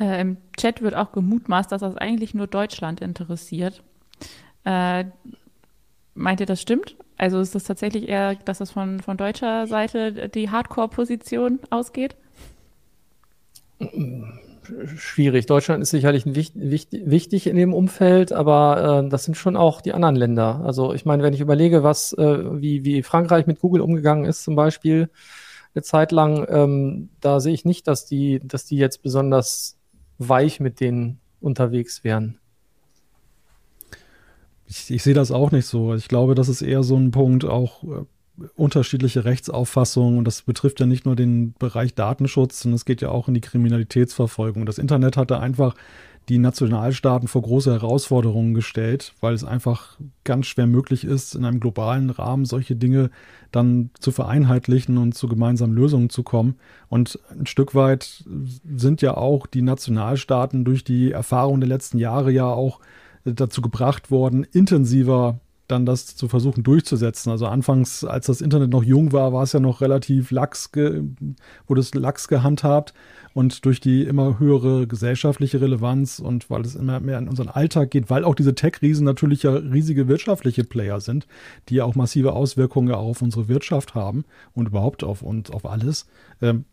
Äh, 0.00 0.20
Im 0.20 0.36
Chat 0.56 0.82
wird 0.82 0.94
auch 0.94 1.12
gemutmaßt, 1.12 1.70
dass 1.70 1.80
das 1.80 1.96
eigentlich 1.96 2.34
nur 2.34 2.46
Deutschland 2.46 3.00
interessiert. 3.00 3.82
Äh, 4.64 5.04
meint 6.14 6.40
ihr, 6.40 6.46
das 6.46 6.60
stimmt? 6.60 6.96
Also 7.16 7.40
ist 7.40 7.54
das 7.54 7.64
tatsächlich 7.64 8.08
eher, 8.08 8.36
dass 8.36 8.58
das 8.58 8.70
von, 8.70 9.00
von 9.00 9.16
deutscher 9.16 9.66
Seite 9.66 10.28
die 10.28 10.50
Hardcore-Position 10.50 11.60
ausgeht? 11.70 12.16
Schwierig. 14.96 15.46
Deutschland 15.46 15.82
ist 15.82 15.90
sicherlich 15.90 16.26
wichtig, 16.26 16.62
wichtig, 16.62 17.02
wichtig 17.06 17.46
in 17.46 17.56
dem 17.56 17.72
Umfeld, 17.72 18.32
aber 18.32 19.04
äh, 19.04 19.08
das 19.08 19.24
sind 19.24 19.36
schon 19.36 19.56
auch 19.56 19.80
die 19.80 19.92
anderen 19.92 20.16
Länder. 20.16 20.60
Also 20.64 20.92
ich 20.92 21.04
meine, 21.04 21.22
wenn 21.22 21.32
ich 21.32 21.40
überlege, 21.40 21.82
was 21.82 22.12
äh, 22.12 22.60
wie, 22.60 22.84
wie 22.84 23.02
Frankreich 23.02 23.46
mit 23.46 23.60
Google 23.60 23.80
umgegangen 23.80 24.24
ist 24.24 24.44
zum 24.44 24.56
Beispiel 24.56 25.10
eine 25.74 25.82
Zeit 25.82 26.12
lang, 26.12 26.46
ähm, 26.48 27.08
da 27.20 27.40
sehe 27.40 27.54
ich 27.54 27.64
nicht, 27.64 27.86
dass 27.86 28.06
die, 28.06 28.40
dass 28.44 28.64
die 28.64 28.76
jetzt 28.76 29.02
besonders 29.02 29.76
weich 30.18 30.60
mit 30.60 30.80
denen 30.80 31.20
unterwegs 31.40 32.04
wären. 32.04 32.38
Ich, 34.68 34.90
ich 34.90 35.02
sehe 35.02 35.14
das 35.14 35.30
auch 35.30 35.50
nicht 35.50 35.66
so. 35.66 35.94
Ich 35.94 36.08
glaube, 36.08 36.34
das 36.34 36.48
ist 36.48 36.62
eher 36.62 36.82
so 36.82 36.96
ein 36.96 37.10
Punkt, 37.10 37.44
auch 37.44 37.82
äh, 37.84 38.04
unterschiedliche 38.54 39.24
Rechtsauffassungen. 39.24 40.18
Und 40.18 40.24
das 40.24 40.42
betrifft 40.42 40.80
ja 40.80 40.86
nicht 40.86 41.06
nur 41.06 41.16
den 41.16 41.54
Bereich 41.58 41.94
Datenschutz, 41.94 42.60
sondern 42.60 42.76
es 42.76 42.84
geht 42.84 43.00
ja 43.00 43.08
auch 43.08 43.28
in 43.28 43.34
die 43.34 43.40
Kriminalitätsverfolgung. 43.40 44.66
Das 44.66 44.78
Internet 44.78 45.16
hatte 45.16 45.40
einfach 45.40 45.74
die 46.28 46.38
Nationalstaaten 46.38 47.26
vor 47.26 47.42
große 47.42 47.72
Herausforderungen 47.72 48.52
gestellt, 48.52 49.14
weil 49.20 49.32
es 49.32 49.44
einfach 49.44 49.98
ganz 50.24 50.46
schwer 50.46 50.66
möglich 50.66 51.04
ist, 51.04 51.34
in 51.34 51.44
einem 51.44 51.58
globalen 51.58 52.10
Rahmen 52.10 52.44
solche 52.44 52.76
Dinge 52.76 53.10
dann 53.50 53.90
zu 53.98 54.12
vereinheitlichen 54.12 54.98
und 54.98 55.14
zu 55.14 55.26
gemeinsamen 55.26 55.74
Lösungen 55.74 56.10
zu 56.10 56.22
kommen. 56.22 56.56
Und 56.88 57.18
ein 57.30 57.46
Stück 57.46 57.74
weit 57.74 58.24
sind 58.76 59.00
ja 59.00 59.16
auch 59.16 59.46
die 59.46 59.62
Nationalstaaten 59.62 60.64
durch 60.64 60.84
die 60.84 61.12
Erfahrung 61.12 61.60
der 61.60 61.68
letzten 61.68 61.96
Jahre 61.96 62.30
ja 62.30 62.46
auch 62.46 62.80
dazu 63.34 63.62
gebracht 63.62 64.10
worden, 64.10 64.44
intensiver 64.44 65.40
dann 65.68 65.84
das 65.84 66.16
zu 66.16 66.28
versuchen 66.28 66.62
durchzusetzen. 66.62 67.30
Also 67.30 67.46
anfangs, 67.46 68.02
als 68.02 68.26
das 68.26 68.40
Internet 68.40 68.70
noch 68.70 68.82
jung 68.82 69.12
war, 69.12 69.32
war 69.32 69.42
es 69.42 69.52
ja 69.52 69.60
noch 69.60 69.80
relativ 69.80 70.30
lax, 70.30 70.70
wurde 70.72 71.80
es 71.80 71.94
lax 71.94 72.26
gehandhabt 72.26 72.94
und 73.34 73.64
durch 73.66 73.78
die 73.78 74.02
immer 74.02 74.38
höhere 74.38 74.86
gesellschaftliche 74.86 75.60
Relevanz 75.60 76.18
und 76.18 76.48
weil 76.50 76.62
es 76.62 76.74
immer 76.74 77.00
mehr 77.00 77.18
in 77.18 77.28
unseren 77.28 77.48
Alltag 77.48 77.90
geht, 77.90 78.08
weil 78.10 78.24
auch 78.24 78.34
diese 78.34 78.54
Tech-Riesen 78.54 79.04
natürlich 79.04 79.42
ja 79.42 79.52
riesige 79.52 80.08
wirtschaftliche 80.08 80.64
Player 80.64 81.00
sind, 81.00 81.26
die 81.68 81.76
ja 81.76 81.84
auch 81.84 81.94
massive 81.94 82.32
Auswirkungen 82.32 82.92
auf 82.92 83.20
unsere 83.20 83.48
Wirtschaft 83.48 83.94
haben 83.94 84.24
und 84.54 84.68
überhaupt 84.68 85.04
auf 85.04 85.22
uns, 85.22 85.50
auf 85.50 85.66
alles, 85.66 86.06
ähm, 86.40 86.64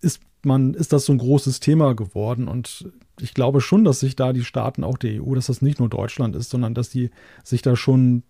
ist 0.00 0.20
man, 0.44 0.74
ist 0.74 0.92
das 0.92 1.04
so 1.04 1.12
ein 1.12 1.18
großes 1.18 1.60
Thema 1.60 1.94
geworden. 1.94 2.48
Und 2.48 2.90
ich 3.20 3.34
glaube 3.34 3.60
schon, 3.60 3.84
dass 3.84 4.00
sich 4.00 4.16
da 4.16 4.32
die 4.32 4.44
Staaten, 4.44 4.84
auch 4.84 4.98
der 4.98 5.22
EU, 5.22 5.34
dass 5.34 5.46
das 5.46 5.62
nicht 5.62 5.78
nur 5.78 5.88
Deutschland 5.88 6.36
ist, 6.36 6.50
sondern 6.50 6.74
dass 6.74 6.90
die 6.90 7.10
sich 7.42 7.62
da 7.62 7.76
schon 7.76 8.22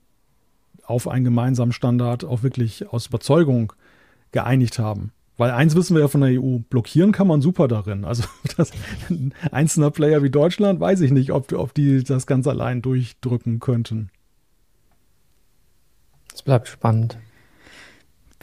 auf 0.85 1.09
einen 1.09 1.25
gemeinsamen 1.25 1.73
Standard 1.73 2.25
auch 2.25 2.43
wirklich 2.43 2.93
aus 2.93 3.07
Überzeugung 3.07 3.73
geeinigt 4.33 4.79
haben. 4.79 5.13
Weil 5.37 5.51
eins 5.51 5.75
wissen 5.75 5.95
wir 5.97 6.03
ja 6.03 6.09
von 6.09 6.21
der 6.21 6.41
EU, 6.41 6.59
blockieren 6.59 7.11
kann 7.11 7.27
man 7.27 7.41
super 7.41 7.67
darin. 7.67 8.05
Also 8.05 8.25
das, 8.57 8.71
ein 9.11 9.35
einzelner 9.51 9.91
Player 9.91 10.23
wie 10.23 10.31
Deutschland, 10.31 10.81
weiß 10.81 11.01
ich 11.01 11.11
nicht, 11.11 11.33
ob, 11.33 11.53
ob 11.53 11.75
die 11.75 12.05
das 12.05 12.27
ganz 12.27 12.47
allein 12.47 12.83
durchdrücken 12.83 13.59
könnten. 13.59 14.11
Es 16.33 16.43
bleibt 16.43 16.69
spannend. 16.69 17.19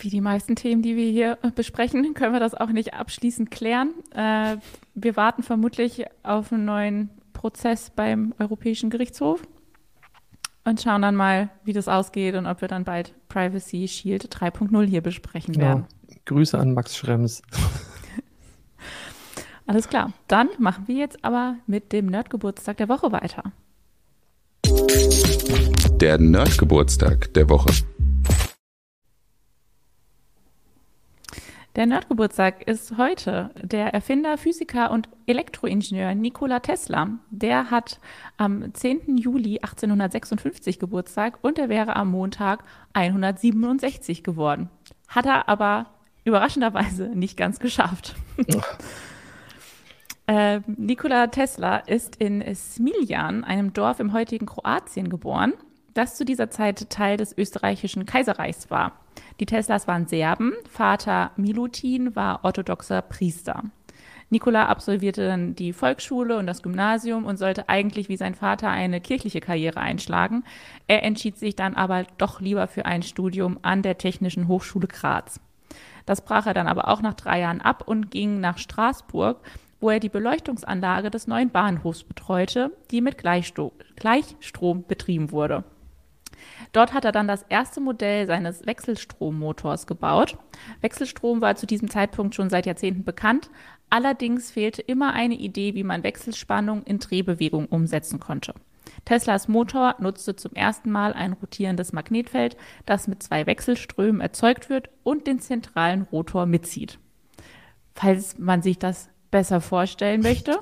Wie 0.02 0.10
die 0.10 0.22
meisten 0.22 0.56
Themen, 0.56 0.82
die 0.82 0.96
wir 0.96 1.10
hier 1.12 1.38
besprechen, 1.56 2.14
können 2.16 2.34
wir 2.34 2.40
das 2.40 2.56
auch 2.56 2.70
nicht 2.70 2.96
abschließend 2.96 3.52
klären. 3.52 3.92
Äh, 4.16 4.58
wir 4.96 5.16
warten 5.16 5.44
vermutlich 5.44 6.06
auf 6.24 6.52
einen 6.52 6.66
neuen 6.66 7.10
Prozess 7.34 7.92
beim 7.92 8.34
Europäischen 8.40 8.90
Gerichtshof 8.90 9.44
und 10.66 10.82
schauen 10.82 11.04
dann 11.04 11.16
mal, 11.16 11.50
wie 11.64 11.74
das 11.74 11.88
ausgeht 11.88 12.36
und 12.36 12.48
ob 12.48 12.62
wir 12.62 12.68
dann 12.68 12.84
bald 12.84 13.14
Privacy 13.30 13.88
Shield 13.88 14.36
3.0 14.36 14.86
hier 14.86 15.02
besprechen 15.02 15.56
werden. 15.56 15.86
Ja. 16.10 16.16
Grüße 16.26 16.58
an 16.58 16.74
Max 16.74 16.98
Schrems. 16.98 17.42
Alles 19.68 19.88
klar. 19.88 20.14
Dann 20.28 20.50
machen 20.58 20.88
wir 20.88 20.96
jetzt 20.96 21.24
aber 21.24 21.56
mit 21.68 21.94
dem 21.94 22.08
Nerdgeburtstag 22.08 22.78
der 22.78 22.90
Woche 22.90 23.12
weiter. 23.12 23.44
Der 26.00 26.18
Nerdgeburtstag 26.18 27.34
der 27.36 27.50
Woche. 27.50 27.72
Der 31.76 31.86
Nerdgeburtstag 31.86 32.68
ist 32.68 32.98
heute. 32.98 33.52
Der 33.56 33.94
Erfinder, 33.94 34.38
Physiker 34.38 34.92
und 34.92 35.08
Elektroingenieur 35.26 36.14
Nikola 36.16 36.60
Tesla, 36.60 37.08
der 37.30 37.72
hat 37.72 38.02
am 38.36 38.74
10. 38.74 39.18
Juli 39.18 39.60
1856 39.62 40.80
Geburtstag 40.80 41.40
und 41.42 41.58
er 41.58 41.70
wäre 41.70 41.96
am 41.96 42.12
Montag 42.12 42.66
167 42.92 44.22
geworden. 44.22 44.70
Hat 45.08 45.26
er 45.26 45.48
aber 45.48 45.86
überraschenderweise 46.26 47.08
nicht 47.16 47.38
ganz 47.38 47.60
geschafft. 47.60 48.16
äh, 50.28 50.60
Nikola 50.68 51.28
Tesla 51.28 51.78
ist 51.78 52.18
in 52.18 52.44
Smiljan, 52.54 53.46
einem 53.46 53.72
Dorf 53.72 54.02
im 54.02 54.12
heutigen 54.12 54.46
Kroatien, 54.46 55.08
geboren, 55.08 55.54
das 55.94 56.16
zu 56.16 56.26
dieser 56.26 56.50
Zeit 56.50 56.90
Teil 56.90 57.18
des 57.18 57.38
österreichischen 57.38 58.06
Kaiserreichs 58.06 58.70
war. 58.70 58.94
Die 59.40 59.46
Teslas 59.46 59.88
waren 59.88 60.08
Serben, 60.08 60.54
Vater 60.70 61.32
Milutin 61.36 62.16
war 62.16 62.44
orthodoxer 62.44 63.02
Priester. 63.02 63.64
Nikola 64.30 64.68
absolvierte 64.68 65.28
dann 65.28 65.56
die 65.56 65.74
Volksschule 65.74 66.38
und 66.38 66.48
das 66.48 66.64
Gymnasium 66.64 67.26
und 67.26 67.36
sollte 67.36 67.68
eigentlich 67.68 68.08
wie 68.08 68.16
sein 68.16 68.34
Vater 68.34 68.70
eine 68.70 69.02
kirchliche 69.02 69.42
Karriere 69.42 69.82
einschlagen. 69.82 70.46
Er 70.88 71.04
entschied 71.04 71.38
sich 71.38 71.58
dann 71.58 71.76
aber 71.76 72.06
doch 72.18 72.40
lieber 72.40 72.68
für 72.68 72.86
ein 72.86 73.04
Studium 73.04 73.60
an 73.62 73.82
der 73.82 73.98
Technischen 73.98 74.48
Hochschule 74.48 74.88
Graz. 74.88 75.42
Das 76.06 76.24
brach 76.24 76.48
er 76.48 76.54
dann 76.54 76.68
aber 76.68 76.88
auch 76.88 77.02
nach 77.02 77.14
drei 77.16 77.42
Jahren 77.42 77.60
ab 77.60 77.84
und 77.86 78.10
ging 78.10 78.40
nach 78.40 78.58
Straßburg, 78.58 79.42
wo 79.82 79.90
er 79.90 80.00
die 80.00 80.10
Beleuchtungsanlage 80.10 81.12
des 81.12 81.28
neuen 81.28 81.50
Bahnhofs 81.50 82.06
betreute, 82.06 82.72
die 82.90 83.02
mit 83.02 83.18
Gleichstrom 83.18 84.84
betrieben 84.88 85.32
wurde. 85.32 85.66
Dort 86.72 86.94
hat 86.94 87.04
er 87.04 87.12
dann 87.12 87.28
das 87.28 87.44
erste 87.50 87.82
Modell 87.82 88.28
seines 88.28 88.66
Wechselstrommotors 88.66 89.88
gebaut. 89.88 90.38
Wechselstrom 90.80 91.42
war 91.42 91.56
zu 91.56 91.66
diesem 91.66 91.90
Zeitpunkt 91.90 92.36
schon 92.36 92.50
seit 92.50 92.66
Jahrzehnten 92.66 93.04
bekannt. 93.04 93.50
Allerdings 93.90 94.52
fehlte 94.52 94.82
immer 94.82 95.14
eine 95.14 95.36
Idee, 95.36 95.76
wie 95.76 95.84
man 95.84 96.04
Wechselspannung 96.04 96.84
in 96.84 97.00
Drehbewegung 97.00 97.66
umsetzen 97.66 98.20
konnte. 98.20 98.54
Teslas 99.06 99.48
Motor 99.48 99.96
nutzte 100.00 100.36
zum 100.36 100.54
ersten 100.54 100.92
Mal 100.92 101.14
ein 101.14 101.34
rotierendes 101.34 101.92
Magnetfeld, 101.92 102.56
das 102.86 103.08
mit 103.08 103.22
zwei 103.22 103.46
Wechselströmen 103.46 104.22
erzeugt 104.22 104.70
wird 104.70 104.90
und 105.04 105.28
den 105.28 105.40
zentralen 105.40 106.04
Rotor 106.04 106.46
mitzieht. 106.46 107.00
Falls 107.94 108.38
man 108.38 108.62
sich 108.62 108.80
das 108.80 109.10
besser 109.30 109.60
vorstellen 109.60 110.22
möchte, 110.22 110.60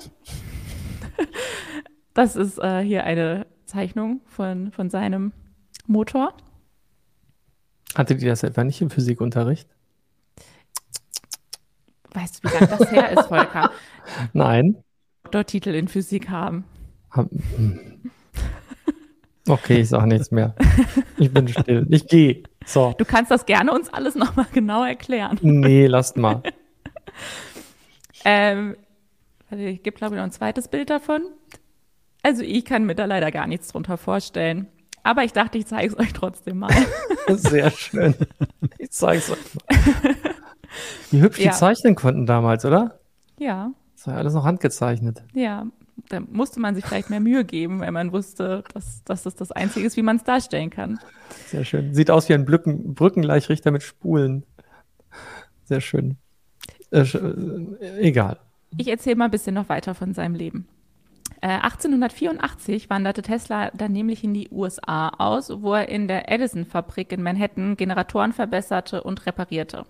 das 2.13 2.35
ist 2.35 2.57
äh, 2.59 2.81
hier 2.81 3.03
eine 3.03 3.45
Zeichnung 3.65 4.21
von, 4.25 4.71
von 4.71 4.89
seinem 4.89 5.31
Motor. 5.89 6.33
Hattet 7.95 8.21
ihr 8.21 8.29
das 8.29 8.43
etwa 8.43 8.63
nicht 8.63 8.81
im 8.81 8.89
Physikunterricht? 8.89 9.67
Weißt 12.11 12.43
du, 12.43 12.49
wie 12.49 12.53
lange 12.53 12.67
das 12.67 12.91
her 12.91 13.11
ist, 13.11 13.27
Volker? 13.27 13.71
Nein. 14.33 14.83
Doktortitel 15.23 15.69
in 15.75 15.87
Physik 15.87 16.29
haben. 16.29 16.65
Hm. 17.13 18.11
Okay, 19.47 19.81
ich 19.81 19.89
sage 19.89 20.07
nichts 20.07 20.29
mehr. 20.29 20.55
Ich 21.17 21.33
bin 21.33 21.47
still. 21.47 21.87
Ich 21.89 22.07
gehe. 22.07 22.43
So. 22.65 22.93
Du 22.97 23.05
kannst 23.05 23.31
das 23.31 23.47
gerne 23.47 23.73
uns 23.73 23.91
alles 23.91 24.13
nochmal 24.13 24.45
genau 24.53 24.83
erklären. 24.83 25.39
Nee, 25.41 25.87
lasst 25.87 26.17
mal. 26.17 26.43
ähm, 28.25 28.75
ich 29.49 29.81
gebe, 29.81 29.97
glaube 29.97 30.13
ich, 30.13 30.17
noch 30.17 30.25
ein 30.25 30.31
zweites 30.31 30.67
Bild 30.67 30.91
davon. 30.91 31.23
Also 32.21 32.43
ich 32.43 32.63
kann 32.63 32.85
mir 32.85 32.93
da 32.93 33.05
leider 33.05 33.31
gar 33.31 33.47
nichts 33.47 33.69
drunter 33.69 33.97
vorstellen. 33.97 34.67
Aber 35.09 35.23
ich 35.23 35.33
dachte, 35.33 35.57
ich 35.57 35.65
zeige 35.65 35.91
es 35.91 35.97
euch 35.97 36.13
trotzdem 36.13 36.59
mal. 36.59 36.71
Sehr 37.29 37.71
schön. 37.71 38.13
Ich 38.77 38.91
zeige 38.91 39.17
es 39.17 39.31
euch 39.31 39.39
mal. 39.55 40.15
Wie 41.09 41.19
hübsch 41.19 41.39
ja. 41.39 41.49
die 41.49 41.57
zeichnen 41.57 41.95
konnten 41.95 42.27
damals, 42.27 42.63
oder? 42.63 42.99
Ja. 43.39 43.71
Das 43.95 44.05
war 44.05 44.17
alles 44.17 44.35
noch 44.35 44.45
handgezeichnet. 44.45 45.23
Ja, 45.33 45.65
da 46.09 46.19
musste 46.19 46.59
man 46.59 46.75
sich 46.75 46.85
vielleicht 46.85 47.09
mehr 47.09 47.21
Mühe 47.21 47.43
geben, 47.43 47.79
wenn 47.79 47.91
man 47.91 48.11
wusste, 48.11 48.63
dass, 48.75 49.03
dass 49.03 49.23
das 49.23 49.33
das 49.33 49.51
Einzige 49.51 49.87
ist, 49.87 49.97
wie 49.97 50.03
man 50.03 50.17
es 50.17 50.23
darstellen 50.23 50.69
kann. 50.69 50.99
Sehr 51.47 51.65
schön. 51.65 51.95
Sieht 51.95 52.11
aus 52.11 52.29
wie 52.29 52.35
ein 52.35 52.45
Brücken, 52.45 52.93
Brückengleichrichter 52.93 53.71
mit 53.71 53.81
Spulen. 53.81 54.45
Sehr 55.63 55.81
schön. 55.81 56.17
Äh, 56.91 56.99
äh 56.99 57.97
egal. 57.97 58.37
Ich 58.77 58.89
erzähle 58.89 59.15
mal 59.15 59.25
ein 59.25 59.31
bisschen 59.31 59.55
noch 59.55 59.69
weiter 59.69 59.95
von 59.95 60.13
seinem 60.13 60.35
Leben. 60.35 60.67
1884 61.41 62.85
äh, 62.85 62.89
wanderte 62.89 63.21
Tesla 63.21 63.71
dann 63.71 63.93
nämlich 63.93 64.23
in 64.23 64.33
die 64.33 64.49
USA 64.51 65.09
aus, 65.09 65.49
wo 65.61 65.73
er 65.73 65.87
in 65.89 66.07
der 66.07 66.31
Edison-Fabrik 66.31 67.11
in 67.11 67.23
Manhattan 67.23 67.77
Generatoren 67.77 68.33
verbesserte 68.33 69.03
und 69.03 69.25
reparierte. 69.25 69.85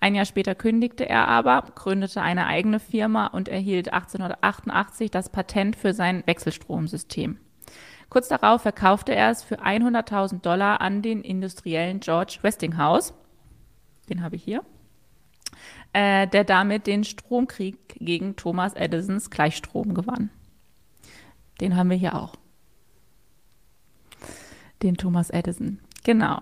Ein 0.00 0.14
Jahr 0.14 0.24
später 0.24 0.54
kündigte 0.54 1.08
er 1.08 1.26
aber, 1.28 1.64
gründete 1.74 2.22
eine 2.22 2.46
eigene 2.46 2.78
Firma 2.78 3.26
und 3.26 3.48
erhielt 3.48 3.92
1888 3.92 5.10
das 5.10 5.28
Patent 5.28 5.76
für 5.76 5.92
sein 5.92 6.22
Wechselstromsystem. 6.26 7.38
Kurz 8.08 8.28
darauf 8.28 8.62
verkaufte 8.62 9.14
er 9.14 9.30
es 9.30 9.42
für 9.42 9.60
100.000 9.60 10.40
Dollar 10.40 10.80
an 10.80 11.02
den 11.02 11.20
Industriellen 11.20 12.00
George 12.00 12.38
Westinghouse. 12.40 13.12
Den 14.08 14.22
habe 14.22 14.36
ich 14.36 14.44
hier. 14.44 14.62
Äh, 15.92 16.26
der 16.28 16.44
damit 16.44 16.86
den 16.86 17.04
Stromkrieg 17.04 17.96
gegen 17.98 18.36
Thomas 18.36 18.74
Edisons 18.74 19.30
Gleichstrom 19.30 19.94
gewann. 19.94 20.30
Den 21.60 21.76
haben 21.76 21.90
wir 21.90 21.96
hier 21.96 22.14
auch. 22.14 22.34
Den 24.82 24.96
Thomas 24.96 25.30
Edison. 25.30 25.80
Genau. 26.04 26.40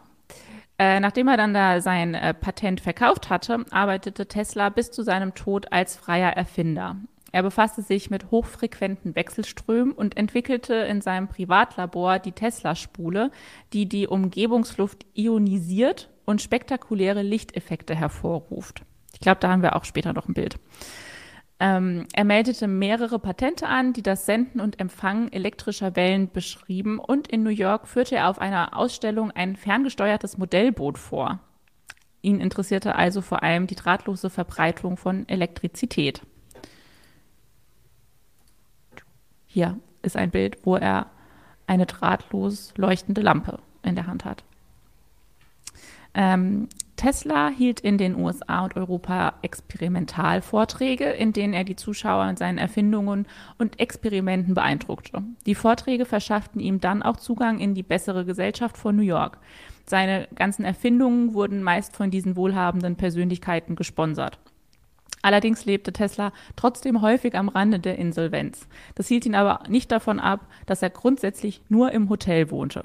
Äh, 0.79 1.01
nachdem 1.01 1.29
er 1.29 1.39
dann 1.39 1.55
da 1.55 1.81
sein 1.81 2.15
äh, 2.15 2.35
Patent 2.35 2.81
verkauft 2.81 3.31
hatte, 3.31 3.65
arbeitete 3.71 4.27
Tesla 4.27 4.69
bis 4.69 4.91
zu 4.91 5.03
seinem 5.03 5.35
Tod 5.35 5.73
als 5.73 5.97
freier 5.97 6.33
Erfinder. 6.33 6.97
Er 7.33 7.43
befasste 7.43 7.83
sich 7.83 8.11
mit 8.11 8.31
hochfrequenten 8.31 9.15
Wechselströmen 9.15 9.93
und 9.93 10.17
entwickelte 10.17 10.75
in 10.75 11.01
seinem 11.01 11.29
Privatlabor 11.29 12.19
die 12.19 12.33
Tesla-Spule, 12.33 13.31
die 13.73 13.89
die 13.89 14.07
Umgebungsluft 14.07 15.07
ionisiert 15.15 16.11
und 16.25 16.43
spektakuläre 16.43 17.23
Lichteffekte 17.23 17.95
hervorruft. 17.95 18.83
Ich 19.13 19.21
glaube, 19.21 19.41
da 19.41 19.51
haben 19.51 19.63
wir 19.63 19.77
auch 19.77 19.85
später 19.85 20.13
noch 20.13 20.29
ein 20.29 20.35
Bild. 20.35 20.57
Ähm, 21.59 22.07
er 22.13 22.25
meldete 22.25 22.69
mehrere 22.69 23.19
Patente 23.19 23.67
an, 23.67 23.95
die 23.95 24.03
das 24.03 24.27
Senden 24.27 24.61
und 24.61 24.79
Empfangen 24.79 25.33
elektrischer 25.33 25.97
Wellen 25.97 26.31
beschrieben 26.31 26.99
und 26.99 27.29
in 27.29 27.43
New 27.43 27.51
York 27.51 27.89
führte 27.89 28.17
er 28.17 28.29
auf 28.29 28.39
einer 28.39 28.77
Ausstellung 28.77 29.31
ein 29.31 29.57
ferngesteuertes 29.57 30.37
Modellboot 30.37 30.99
vor. 30.99 31.41
Ihn 32.21 32.41
interessierte 32.41 32.97
also 32.97 33.23
vor 33.23 33.43
allem 33.43 33.67
die 33.67 33.75
drahtlose 33.75 34.29
Verbreitung 34.29 34.99
von 34.99 35.27
Elektrizität. 35.29 36.23
Hier 39.47 39.79
ist 40.03 40.17
ein 40.17 40.31
Bild, 40.31 40.59
wo 40.65 40.77
er 40.77 41.07
eine 41.67 41.87
drahtlos 41.87 42.75
leuchtende 42.77 43.23
Lampe 43.23 43.61
in 43.83 43.95
der 43.95 44.07
Hand 44.07 44.27
hat. 44.27 44.45
Ähm, 46.13 46.69
Tesla 46.97 47.49
hielt 47.51 47.81
in 47.81 47.99
den 47.99 48.17
USA 48.17 48.65
und 48.65 48.75
Europa 48.75 49.35
Experimentalvorträge, 49.43 51.05
in 51.11 51.33
denen 51.33 51.53
er 51.53 51.65
die 51.65 51.77
Zuschauer 51.77 52.27
mit 52.27 52.39
seinen 52.39 52.59
Erfindungen 52.59 53.27
und 53.59 53.79
Experimenten 53.79 54.55
beeindruckte. 54.55 55.23
Die 55.45 55.55
Vorträge 55.55 56.07
verschafften 56.07 56.61
ihm 56.61 56.81
dann 56.81 57.03
auch 57.03 57.19
Zugang 57.19 57.59
in 57.59 57.75
die 57.75 57.83
bessere 57.83 58.25
Gesellschaft 58.25 58.79
von 58.79 58.97
New 58.97 59.03
York. 59.03 59.39
Seine 59.85 60.27
ganzen 60.35 60.65
Erfindungen 60.65 61.35
wurden 61.35 61.63
meist 61.63 61.95
von 61.95 62.11
diesen 62.11 62.35
wohlhabenden 62.35 62.97
Persönlichkeiten 62.97 63.77
gesponsert. 63.77 64.39
Allerdings 65.23 65.65
lebte 65.65 65.93
Tesla 65.93 66.33
trotzdem 66.55 67.03
häufig 67.03 67.35
am 67.35 67.49
Rande 67.49 67.79
der 67.79 67.99
Insolvenz. 67.99 68.69
Das 68.95 69.09
hielt 69.09 69.27
ihn 69.27 69.35
aber 69.35 69.65
nicht 69.69 69.91
davon 69.91 70.21
ab, 70.21 70.47
dass 70.67 70.83
er 70.83 70.91
grundsätzlich 70.91 71.63
nur 71.69 71.93
im 71.93 72.09
Hotel 72.09 72.51
wohnte. 72.51 72.85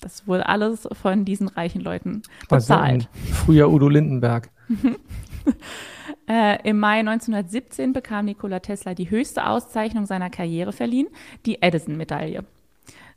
Das 0.00 0.26
wurde 0.26 0.48
alles 0.48 0.88
von 0.92 1.24
diesen 1.24 1.48
reichen 1.48 1.80
Leuten 1.80 2.22
bezahlt. 2.48 3.08
Also 3.12 3.34
früher 3.34 3.70
Udo 3.70 3.88
Lindenberg. 3.88 4.50
äh, 6.28 6.68
Im 6.68 6.78
Mai 6.78 7.00
1917 7.00 7.92
bekam 7.92 8.24
Nikola 8.24 8.60
Tesla 8.60 8.94
die 8.94 9.10
höchste 9.10 9.46
Auszeichnung 9.46 10.06
seiner 10.06 10.30
Karriere 10.30 10.72
verliehen, 10.72 11.08
die 11.44 11.60
Edison-Medaille. 11.62 12.44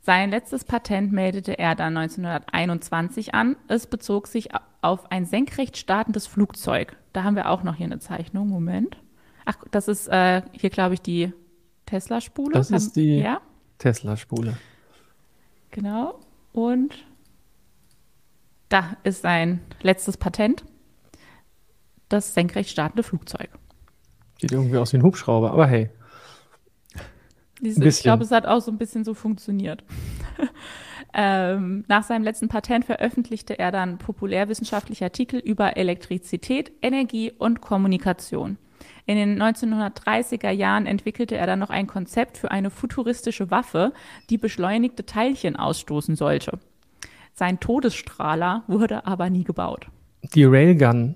Sein 0.02 0.32
letztes 0.32 0.66
Patent 0.66 1.14
meldete 1.14 1.58
er 1.58 1.76
dann 1.76 1.96
1921 1.96 3.34
an. 3.34 3.56
Es 3.70 3.88
bezog 3.88 4.28
sich 4.28 4.50
auf 4.82 5.10
ein 5.12 5.26
senkrecht 5.26 5.78
startendes 5.78 6.28
Flugzeug. 6.28 6.98
Da 7.14 7.24
haben 7.24 7.38
wir 7.38 7.50
auch 7.50 7.64
noch 7.64 7.76
hier 7.76 7.86
eine 7.86 8.00
Zeichnung. 8.00 8.50
Moment. 8.50 8.98
Ach, 9.46 9.56
das 9.72 9.88
ist 9.88 10.10
äh, 10.10 10.42
hier, 10.52 10.70
glaube 10.70 10.96
ich, 10.96 11.02
die 11.02 11.32
Tesla-Spule. 11.86 12.54
Das 12.54 12.70
ist 12.70 12.98
die 12.98 13.20
ja? 13.20 13.40
Tesla-Spule. 13.78 14.58
Genau. 15.72 16.20
Und 16.54 16.94
da 18.70 18.96
ist 19.04 19.22
sein 19.22 19.60
letztes 19.82 20.18
Patent. 20.18 20.64
Das 22.10 22.34
senkrecht 22.34 22.70
startende 22.70 23.04
Flugzeug. 23.04 23.50
Sieht 24.40 24.52
irgendwie 24.52 24.78
aus 24.78 24.94
wie 24.94 24.98
ein 24.98 25.04
Hubschrauber, 25.04 25.52
aber 25.52 25.68
hey. 25.68 25.90
Diese, 27.62 27.84
ich 27.84 28.02
glaube, 28.02 28.24
es 28.24 28.32
hat 28.32 28.46
auch 28.46 28.60
so 28.60 28.72
ein 28.72 28.78
bisschen 28.78 29.04
so 29.04 29.14
funktioniert. 29.14 29.84
ähm, 31.14 31.86
nach 31.88 32.04
seinem 32.04 32.24
letzten 32.24 32.50
Patent 32.50 32.86
veröffentlichte 32.86 33.58
er 33.58 33.72
dann 33.72 33.98
populärwissenschaftliche 33.98 35.06
Artikel 35.06 35.40
über 35.40 35.78
Elektrizität, 35.78 36.72
Energie 36.82 37.32
und 37.32 37.62
Kommunikation. 37.62 38.58
In 39.06 39.16
den 39.18 39.42
1930er 39.42 40.50
Jahren 40.50 40.86
entwickelte 40.86 41.36
er 41.36 41.46
dann 41.46 41.60
noch 41.60 41.70
ein 41.70 41.88
Konzept 41.88 42.38
für 42.38 42.52
eine 42.52 42.70
futuristische 42.70 43.52
Waffe, 43.52 43.94
die 44.30 44.38
beschleunigte 44.38 45.06
Teilchen 45.06 45.56
ausstoßen 45.56 46.16
sollte. 46.16 46.60
Sein 47.34 47.60
Todesstrahler 47.60 48.64
wurde 48.68 49.06
aber 49.06 49.30
nie 49.30 49.44
gebaut. 49.44 49.88
Die 50.34 50.46
Railgun 50.46 51.16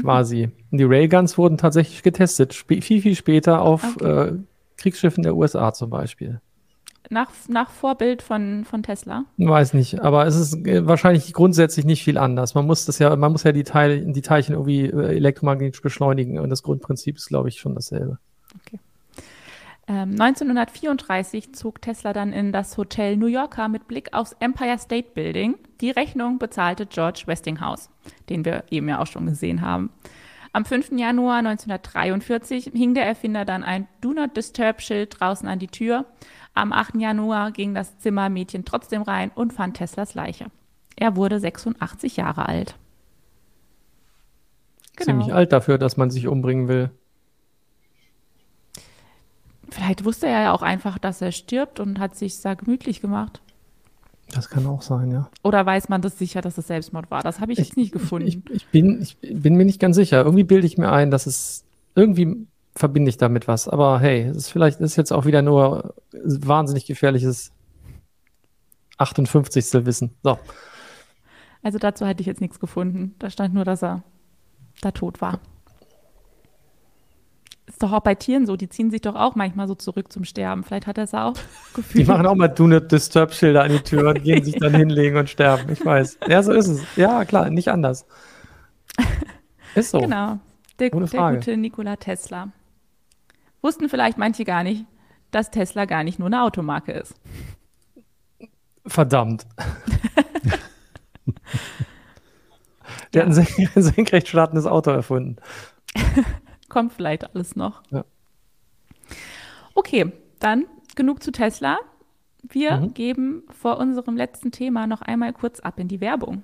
quasi. 0.00 0.50
Mhm. 0.70 0.78
Die 0.78 0.84
Railguns 0.84 1.36
wurden 1.36 1.58
tatsächlich 1.58 2.02
getestet, 2.02 2.54
viel, 2.54 3.02
viel 3.02 3.14
später 3.14 3.62
auf 3.62 3.96
okay. 3.96 4.28
äh, 4.28 4.32
Kriegsschiffen 4.76 5.22
der 5.22 5.36
USA 5.36 5.72
zum 5.72 5.90
Beispiel. 5.90 6.40
Nach, 7.10 7.30
nach 7.48 7.70
Vorbild 7.70 8.22
von, 8.22 8.64
von 8.64 8.82
Tesla? 8.82 9.24
Weiß 9.38 9.72
nicht, 9.74 10.00
aber 10.00 10.26
es 10.26 10.36
ist 10.36 10.66
äh, 10.66 10.86
wahrscheinlich 10.86 11.32
grundsätzlich 11.32 11.86
nicht 11.86 12.04
viel 12.04 12.18
anders. 12.18 12.54
Man 12.54 12.66
muss 12.66 12.84
das 12.84 12.98
ja, 12.98 13.14
man 13.16 13.32
muss 13.32 13.44
ja 13.44 13.52
die, 13.52 13.64
Teile, 13.64 14.00
die 14.00 14.22
Teilchen 14.22 14.54
irgendwie 14.54 14.86
äh, 14.86 15.16
elektromagnetisch 15.16 15.80
beschleunigen 15.80 16.38
und 16.38 16.50
das 16.50 16.62
Grundprinzip 16.62 17.16
ist, 17.16 17.28
glaube 17.28 17.48
ich, 17.48 17.60
schon 17.60 17.74
dasselbe. 17.74 18.18
Okay. 18.60 18.78
Ähm, 19.88 20.20
1934 20.20 21.54
zog 21.54 21.80
Tesla 21.80 22.12
dann 22.12 22.34
in 22.34 22.52
das 22.52 22.76
Hotel 22.76 23.16
New 23.16 23.26
Yorker 23.26 23.68
mit 23.68 23.88
Blick 23.88 24.12
aufs 24.12 24.36
Empire 24.38 24.78
State 24.78 25.08
Building. 25.14 25.54
Die 25.80 25.90
Rechnung 25.90 26.38
bezahlte 26.38 26.84
George 26.84 27.22
Westinghouse, 27.24 27.88
den 28.28 28.44
wir 28.44 28.64
eben 28.70 28.88
ja 28.88 29.00
auch 29.00 29.06
schon 29.06 29.24
gesehen 29.24 29.62
haben. 29.62 29.90
Am 30.52 30.64
5. 30.64 30.92
Januar 30.92 31.38
1943 31.38 32.72
hing 32.74 32.94
der 32.94 33.06
Erfinder 33.06 33.44
dann 33.44 33.62
ein 33.62 33.86
Do 34.00 34.12
Not 34.12 34.36
Disturb 34.36 34.82
Schild 34.82 35.18
draußen 35.18 35.48
an 35.48 35.58
die 35.58 35.68
Tür. 35.68 36.04
Am 36.58 36.72
8. 36.72 36.96
Januar 36.96 37.52
ging 37.52 37.74
das 37.74 37.98
Zimmermädchen 37.98 38.64
trotzdem 38.64 39.02
rein 39.02 39.30
und 39.34 39.52
fand 39.52 39.76
Teslas 39.76 40.14
Leiche. 40.14 40.46
Er 40.96 41.14
wurde 41.14 41.38
86 41.38 42.16
Jahre 42.16 42.46
alt. 42.46 42.74
Genau. 44.96 45.06
Ziemlich 45.06 45.32
alt 45.32 45.52
dafür, 45.52 45.78
dass 45.78 45.96
man 45.96 46.10
sich 46.10 46.26
umbringen 46.26 46.66
will. 46.66 46.90
Vielleicht 49.70 50.04
wusste 50.04 50.26
er 50.26 50.42
ja 50.42 50.52
auch 50.52 50.62
einfach, 50.62 50.98
dass 50.98 51.20
er 51.20 51.30
stirbt 51.30 51.78
und 51.78 52.00
hat 52.00 52.16
sich 52.16 52.40
da 52.40 52.54
gemütlich 52.54 53.00
gemacht. 53.00 53.40
Das 54.34 54.50
kann 54.50 54.66
auch 54.66 54.82
sein, 54.82 55.12
ja. 55.12 55.30
Oder 55.44 55.64
weiß 55.64 55.88
man 55.88 56.02
das 56.02 56.18
sicher, 56.18 56.40
dass 56.40 56.58
es 56.58 56.66
Selbstmord 56.66 57.10
war? 57.10 57.22
Das 57.22 57.40
habe 57.40 57.52
ich, 57.52 57.60
ich, 57.60 57.68
jetzt 57.68 57.76
nicht 57.76 57.92
gefunden. 57.92 58.26
Ich, 58.26 58.40
ich, 58.50 58.66
bin, 58.66 59.00
ich 59.00 59.16
bin 59.20 59.54
mir 59.54 59.64
nicht 59.64 59.80
ganz 59.80 59.94
sicher. 59.94 60.24
Irgendwie 60.24 60.44
bilde 60.44 60.66
ich 60.66 60.76
mir 60.76 60.90
ein, 60.90 61.10
dass 61.12 61.26
es 61.26 61.64
irgendwie 61.94 62.46
verbinde 62.78 63.08
ich 63.08 63.16
damit 63.16 63.48
was. 63.48 63.68
Aber 63.68 64.00
hey, 64.00 64.22
es 64.22 64.36
ist 64.36 64.50
vielleicht 64.50 64.80
ist 64.80 64.96
jetzt 64.96 65.12
auch 65.12 65.26
wieder 65.26 65.42
nur 65.42 65.94
wahnsinnig 66.12 66.86
gefährliches 66.86 67.52
58. 68.98 69.86
Wissen. 69.86 70.14
So. 70.22 70.38
Also 71.62 71.78
dazu 71.78 72.06
hätte 72.06 72.20
ich 72.20 72.26
jetzt 72.26 72.40
nichts 72.40 72.60
gefunden. 72.60 73.14
Da 73.18 73.30
stand 73.30 73.54
nur, 73.54 73.64
dass 73.64 73.82
er 73.82 74.02
da 74.80 74.90
tot 74.92 75.20
war 75.20 75.40
ist 77.78 77.82
doch 77.82 77.92
auch 77.92 78.00
bei 78.00 78.14
Tieren 78.14 78.46
so, 78.46 78.56
die 78.56 78.68
ziehen 78.68 78.90
sich 78.90 79.02
doch 79.02 79.14
auch 79.14 79.36
manchmal 79.36 79.68
so 79.68 79.74
zurück 79.74 80.10
zum 80.12 80.24
Sterben. 80.24 80.64
Vielleicht 80.64 80.86
hat 80.86 80.98
er 80.98 81.04
es 81.04 81.14
auch 81.14 81.34
gefühlt. 81.74 82.06
Die 82.06 82.10
machen 82.10 82.26
auch 82.26 82.34
mal 82.34 82.48
Do 82.48 82.66
Not 82.66 82.90
Disturb 82.90 83.32
Schilder 83.32 83.62
an 83.62 83.70
die 83.70 83.80
Tür 83.80 84.08
und 84.08 84.22
gehen 84.22 84.42
sich 84.42 84.56
dann 84.56 84.74
hinlegen 84.74 85.16
und 85.16 85.30
sterben. 85.30 85.70
Ich 85.70 85.84
weiß. 85.84 86.18
Ja, 86.26 86.42
so 86.42 86.52
ist 86.52 86.66
es. 86.66 86.82
Ja, 86.96 87.24
klar, 87.24 87.50
nicht 87.50 87.68
anders. 87.68 88.06
Ist 89.74 89.90
so. 89.90 90.00
Genau. 90.00 90.38
Der, 90.80 90.90
der 90.90 90.90
gute 90.90 91.56
Nikola 91.56 91.96
Tesla. 91.96 92.48
Wussten 93.62 93.88
vielleicht 93.88 94.18
manche 94.18 94.44
gar 94.44 94.62
nicht, 94.62 94.84
dass 95.30 95.50
Tesla 95.50 95.84
gar 95.84 96.04
nicht 96.04 96.18
nur 96.18 96.26
eine 96.26 96.42
Automarke 96.42 96.92
ist. 96.92 97.14
Verdammt. 98.86 99.46
Der 103.12 103.24
ja. 103.24 103.28
hat 103.28 103.36
ein 103.36 103.82
senkrecht 103.82 104.28
startendes 104.28 104.66
Auto 104.66 104.90
erfunden. 104.90 105.36
kommt 106.68 106.92
vielleicht 106.92 107.34
alles 107.34 107.56
noch. 107.56 107.82
Ja. 107.90 108.04
Okay, 109.74 110.12
dann 110.38 110.66
genug 110.96 111.22
zu 111.22 111.32
Tesla. 111.32 111.78
Wir 112.42 112.76
mhm. 112.76 112.94
geben 112.94 113.42
vor 113.50 113.78
unserem 113.78 114.16
letzten 114.16 114.52
Thema 114.52 114.86
noch 114.86 115.02
einmal 115.02 115.32
kurz 115.32 115.60
ab 115.60 115.78
in 115.78 115.88
die 115.88 116.00
Werbung. 116.00 116.42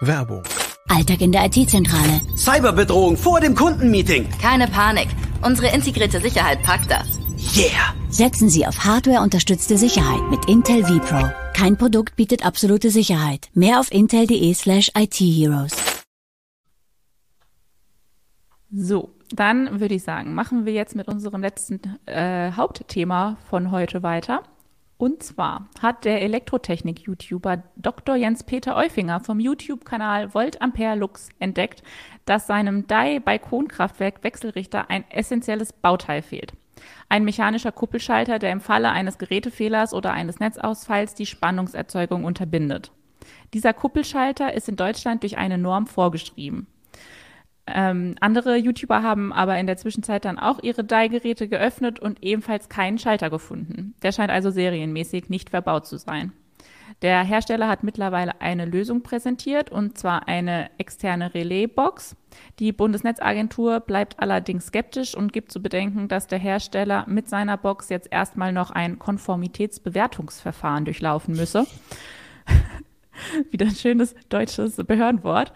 Werbung. 0.00 0.42
Alltag 0.88 1.20
in 1.20 1.32
der 1.32 1.46
IT-Zentrale. 1.46 2.20
Cyberbedrohung 2.36 3.16
vor 3.16 3.40
dem 3.40 3.54
Kundenmeeting. 3.54 4.28
Keine 4.40 4.68
Panik. 4.68 5.08
Unsere 5.42 5.74
integrierte 5.74 6.20
Sicherheit 6.20 6.62
packt 6.62 6.90
das. 6.90 7.18
Yeah! 7.56 7.94
Setzen 8.08 8.48
Sie 8.48 8.66
auf 8.66 8.84
Hardware-unterstützte 8.84 9.76
Sicherheit 9.76 10.22
mit 10.30 10.48
Intel 10.48 10.84
vPro. 10.84 11.30
Kein 11.54 11.76
Produkt 11.76 12.16
bietet 12.16 12.44
absolute 12.44 12.90
Sicherheit. 12.90 13.48
Mehr 13.54 13.80
auf 13.80 13.92
intel.de 13.92 14.52
slash 14.54 14.90
IT-Heroes. 14.96 15.74
So, 18.72 19.10
dann 19.30 19.80
würde 19.80 19.94
ich 19.94 20.02
sagen, 20.02 20.34
machen 20.34 20.66
wir 20.66 20.72
jetzt 20.72 20.96
mit 20.96 21.08
unserem 21.08 21.40
letzten 21.40 21.80
äh, 22.06 22.52
Hauptthema 22.52 23.36
von 23.48 23.70
heute 23.70 24.02
weiter. 24.02 24.42
Und 24.98 25.22
zwar 25.22 25.68
hat 25.82 26.06
der 26.06 26.22
Elektrotechnik-YouTuber 26.22 27.62
Dr. 27.76 28.16
Jens-Peter 28.16 28.76
Eufinger 28.76 29.20
vom 29.20 29.40
YouTube-Kanal 29.40 30.32
Volt 30.32 30.62
Ampere 30.62 30.96
Lux 30.96 31.28
entdeckt, 31.38 31.82
dass 32.24 32.46
seinem 32.46 32.86
DAI-Balkonkraftwerk 32.86 34.24
Wechselrichter 34.24 34.88
ein 34.88 35.04
essentielles 35.10 35.74
Bauteil 35.74 36.22
fehlt. 36.22 36.54
Ein 37.08 37.24
mechanischer 37.24 37.72
Kuppelschalter, 37.72 38.38
der 38.38 38.52
im 38.52 38.60
Falle 38.60 38.90
eines 38.90 39.18
Gerätefehlers 39.18 39.92
oder 39.92 40.12
eines 40.12 40.40
Netzausfalls 40.40 41.14
die 41.14 41.26
Spannungserzeugung 41.26 42.24
unterbindet. 42.24 42.90
Dieser 43.52 43.74
Kuppelschalter 43.74 44.54
ist 44.54 44.68
in 44.68 44.76
Deutschland 44.76 45.22
durch 45.22 45.36
eine 45.36 45.58
Norm 45.58 45.86
vorgeschrieben. 45.86 46.66
Ähm, 47.66 48.14
andere 48.20 48.56
YouTuber 48.56 49.02
haben 49.02 49.32
aber 49.32 49.58
in 49.58 49.66
der 49.66 49.76
Zwischenzeit 49.76 50.24
dann 50.24 50.38
auch 50.38 50.62
ihre 50.62 50.84
DAI-Geräte 50.84 51.48
geöffnet 51.48 51.98
und 51.98 52.22
ebenfalls 52.22 52.68
keinen 52.68 52.98
Schalter 52.98 53.28
gefunden. 53.28 53.94
Der 54.02 54.12
scheint 54.12 54.30
also 54.30 54.50
serienmäßig 54.50 55.28
nicht 55.28 55.50
verbaut 55.50 55.86
zu 55.86 55.96
sein. 55.98 56.32
Der 57.02 57.22
Hersteller 57.24 57.68
hat 57.68 57.82
mittlerweile 57.82 58.40
eine 58.40 58.64
Lösung 58.64 59.02
präsentiert, 59.02 59.70
und 59.70 59.98
zwar 59.98 60.28
eine 60.28 60.70
externe 60.78 61.34
Relaisbox. 61.34 62.16
Die 62.58 62.72
Bundesnetzagentur 62.72 63.80
bleibt 63.80 64.20
allerdings 64.20 64.66
skeptisch 64.66 65.14
und 65.14 65.32
gibt 65.32 65.52
zu 65.52 65.60
bedenken, 65.60 66.08
dass 66.08 66.26
der 66.26 66.38
Hersteller 66.38 67.04
mit 67.08 67.28
seiner 67.28 67.56
Box 67.56 67.88
jetzt 67.88 68.08
erstmal 68.10 68.52
noch 68.52 68.70
ein 68.70 68.98
Konformitätsbewertungsverfahren 68.98 70.84
durchlaufen 70.84 71.34
müsse. 71.34 71.66
Wieder 73.50 73.66
ein 73.66 73.74
schönes 73.74 74.14
deutsches 74.28 74.76
Behördenwort. 74.76 75.52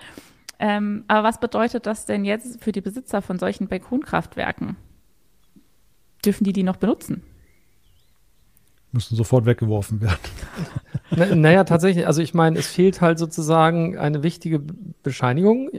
Ähm, 0.62 1.04
aber 1.08 1.26
was 1.26 1.40
bedeutet 1.40 1.86
das 1.86 2.04
denn 2.04 2.26
jetzt 2.26 2.62
für 2.62 2.70
die 2.70 2.82
Besitzer 2.82 3.22
von 3.22 3.38
solchen 3.38 3.66
Balkonkraftwerken? 3.66 4.76
Dürfen 6.22 6.44
die 6.44 6.52
die 6.52 6.62
noch 6.62 6.76
benutzen? 6.76 7.22
Müssen 8.92 9.16
sofort 9.16 9.46
weggeworfen 9.46 10.02
werden. 10.02 10.18
Na, 11.16 11.34
naja, 11.34 11.64
tatsächlich. 11.64 12.06
Also 12.06 12.20
ich 12.20 12.34
meine, 12.34 12.58
es 12.58 12.66
fehlt 12.66 13.00
halt 13.00 13.18
sozusagen 13.18 13.96
eine 13.96 14.22
wichtige 14.22 14.58
Bescheinigung. 15.02 15.70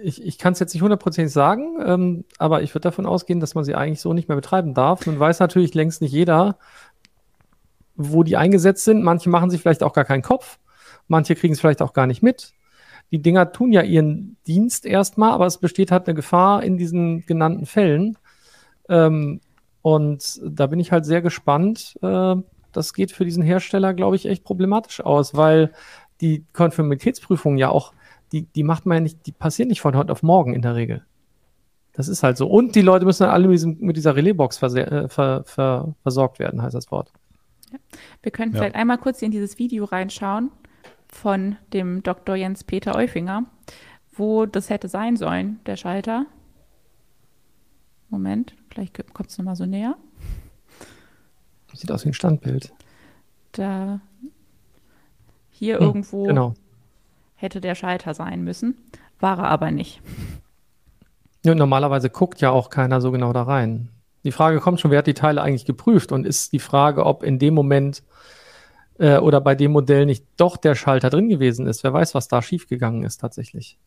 Ich, 0.00 0.24
ich 0.24 0.38
kann 0.38 0.52
es 0.52 0.60
jetzt 0.60 0.74
nicht 0.74 0.82
hundertprozentig 0.82 1.32
sagen, 1.32 1.78
ähm, 1.84 2.24
aber 2.38 2.62
ich 2.62 2.72
würde 2.72 2.82
davon 2.82 3.06
ausgehen, 3.06 3.40
dass 3.40 3.56
man 3.56 3.64
sie 3.64 3.74
eigentlich 3.74 4.00
so 4.00 4.12
nicht 4.12 4.28
mehr 4.28 4.36
betreiben 4.36 4.74
darf. 4.74 5.06
Nun 5.06 5.18
weiß 5.18 5.40
natürlich 5.40 5.74
längst 5.74 6.02
nicht 6.02 6.12
jeder, 6.12 6.56
wo 7.96 8.22
die 8.22 8.36
eingesetzt 8.36 8.84
sind. 8.84 9.02
Manche 9.02 9.28
machen 9.28 9.50
sich 9.50 9.60
vielleicht 9.60 9.82
auch 9.82 9.92
gar 9.92 10.04
keinen 10.04 10.22
Kopf. 10.22 10.60
Manche 11.08 11.34
kriegen 11.34 11.54
es 11.54 11.60
vielleicht 11.60 11.82
auch 11.82 11.94
gar 11.94 12.06
nicht 12.06 12.22
mit. 12.22 12.52
Die 13.10 13.20
Dinger 13.20 13.52
tun 13.52 13.72
ja 13.72 13.82
ihren 13.82 14.36
Dienst 14.46 14.86
erstmal, 14.86 15.32
aber 15.32 15.46
es 15.46 15.58
besteht 15.58 15.90
halt 15.90 16.06
eine 16.06 16.14
Gefahr 16.14 16.62
in 16.62 16.76
diesen 16.76 17.26
genannten 17.26 17.66
Fällen. 17.66 18.16
Ähm, 18.88 19.40
und 19.82 20.40
da 20.44 20.66
bin 20.66 20.78
ich 20.78 20.92
halt 20.92 21.04
sehr 21.04 21.22
gespannt. 21.22 21.98
Äh, 22.02 22.36
das 22.72 22.94
geht 22.94 23.12
für 23.12 23.24
diesen 23.24 23.42
Hersteller, 23.42 23.94
glaube 23.94 24.16
ich, 24.16 24.26
echt 24.26 24.44
problematisch 24.44 25.00
aus, 25.00 25.34
weil 25.34 25.72
die 26.20 26.44
Konformitätsprüfung 26.52 27.56
ja 27.56 27.70
auch, 27.70 27.92
die, 28.32 28.42
die 28.42 28.62
macht 28.62 28.86
man 28.86 28.98
ja 28.98 29.00
nicht, 29.00 29.26
die 29.26 29.32
passieren 29.32 29.68
nicht 29.68 29.80
von 29.80 29.96
heute 29.96 30.12
auf 30.12 30.22
morgen 30.22 30.54
in 30.54 30.62
der 30.62 30.76
Regel. 30.76 31.04
Das 31.92 32.06
ist 32.06 32.22
halt 32.22 32.36
so. 32.36 32.46
Und 32.46 32.76
die 32.76 32.82
Leute 32.82 33.04
müssen 33.04 33.24
dann 33.24 33.32
alle 33.32 33.48
mit, 33.48 33.54
diesem, 33.54 33.78
mit 33.80 33.96
dieser 33.96 34.14
Relaisbox 34.14 34.62
äh, 34.62 35.08
ver, 35.08 35.42
ver, 35.44 35.94
versorgt 36.02 36.38
werden, 36.38 36.62
heißt 36.62 36.74
das 36.74 36.90
Wort. 36.92 37.12
Ja. 37.72 37.78
Wir 38.22 38.30
können 38.30 38.52
ja. 38.52 38.58
vielleicht 38.58 38.76
einmal 38.76 38.98
kurz 38.98 39.20
in 39.22 39.32
dieses 39.32 39.58
Video 39.58 39.84
reinschauen 39.84 40.52
von 41.12 41.56
dem 41.72 42.02
Dr. 42.02 42.36
Jens 42.36 42.64
Peter 42.64 42.94
Eufinger, 42.94 43.44
wo 44.12 44.46
das 44.46 44.70
hätte 44.70 44.88
sein 44.88 45.16
sollen, 45.16 45.60
der 45.66 45.76
Schalter. 45.76 46.26
Moment, 48.08 48.54
gleich 48.70 48.92
kommt 49.12 49.30
es 49.30 49.38
nochmal 49.38 49.56
so 49.56 49.66
näher. 49.66 49.96
Sieht 51.72 51.92
aus 51.92 52.04
wie 52.04 52.10
ein 52.10 52.14
Standbild. 52.14 52.72
Da 53.52 54.00
hier 55.50 55.76
hm, 55.76 55.82
irgendwo 55.82 56.24
genau. 56.24 56.54
hätte 57.36 57.60
der 57.60 57.74
Schalter 57.74 58.14
sein 58.14 58.42
müssen, 58.42 58.76
war 59.20 59.38
er 59.38 59.48
aber 59.48 59.70
nicht. 59.70 60.00
Ja, 61.44 61.54
normalerweise 61.54 62.10
guckt 62.10 62.40
ja 62.40 62.50
auch 62.50 62.70
keiner 62.70 63.00
so 63.00 63.12
genau 63.12 63.32
da 63.32 63.42
rein. 63.42 63.88
Die 64.24 64.32
Frage 64.32 64.60
kommt 64.60 64.80
schon, 64.80 64.90
wer 64.90 64.98
hat 64.98 65.06
die 65.06 65.14
Teile 65.14 65.40
eigentlich 65.40 65.64
geprüft? 65.64 66.12
Und 66.12 66.26
ist 66.26 66.52
die 66.52 66.58
Frage, 66.58 67.06
ob 67.06 67.22
in 67.22 67.38
dem 67.38 67.54
Moment 67.54 68.02
äh, 69.00 69.18
oder 69.18 69.40
bei 69.40 69.54
dem 69.54 69.72
Modell 69.72 70.06
nicht 70.06 70.24
doch 70.36 70.56
der 70.56 70.74
Schalter 70.74 71.10
drin 71.10 71.28
gewesen 71.28 71.66
ist? 71.66 71.82
Wer 71.82 71.92
weiß, 71.92 72.14
was 72.14 72.28
da 72.28 72.42
schiefgegangen 72.42 73.02
ist 73.02 73.18
tatsächlich. 73.18 73.78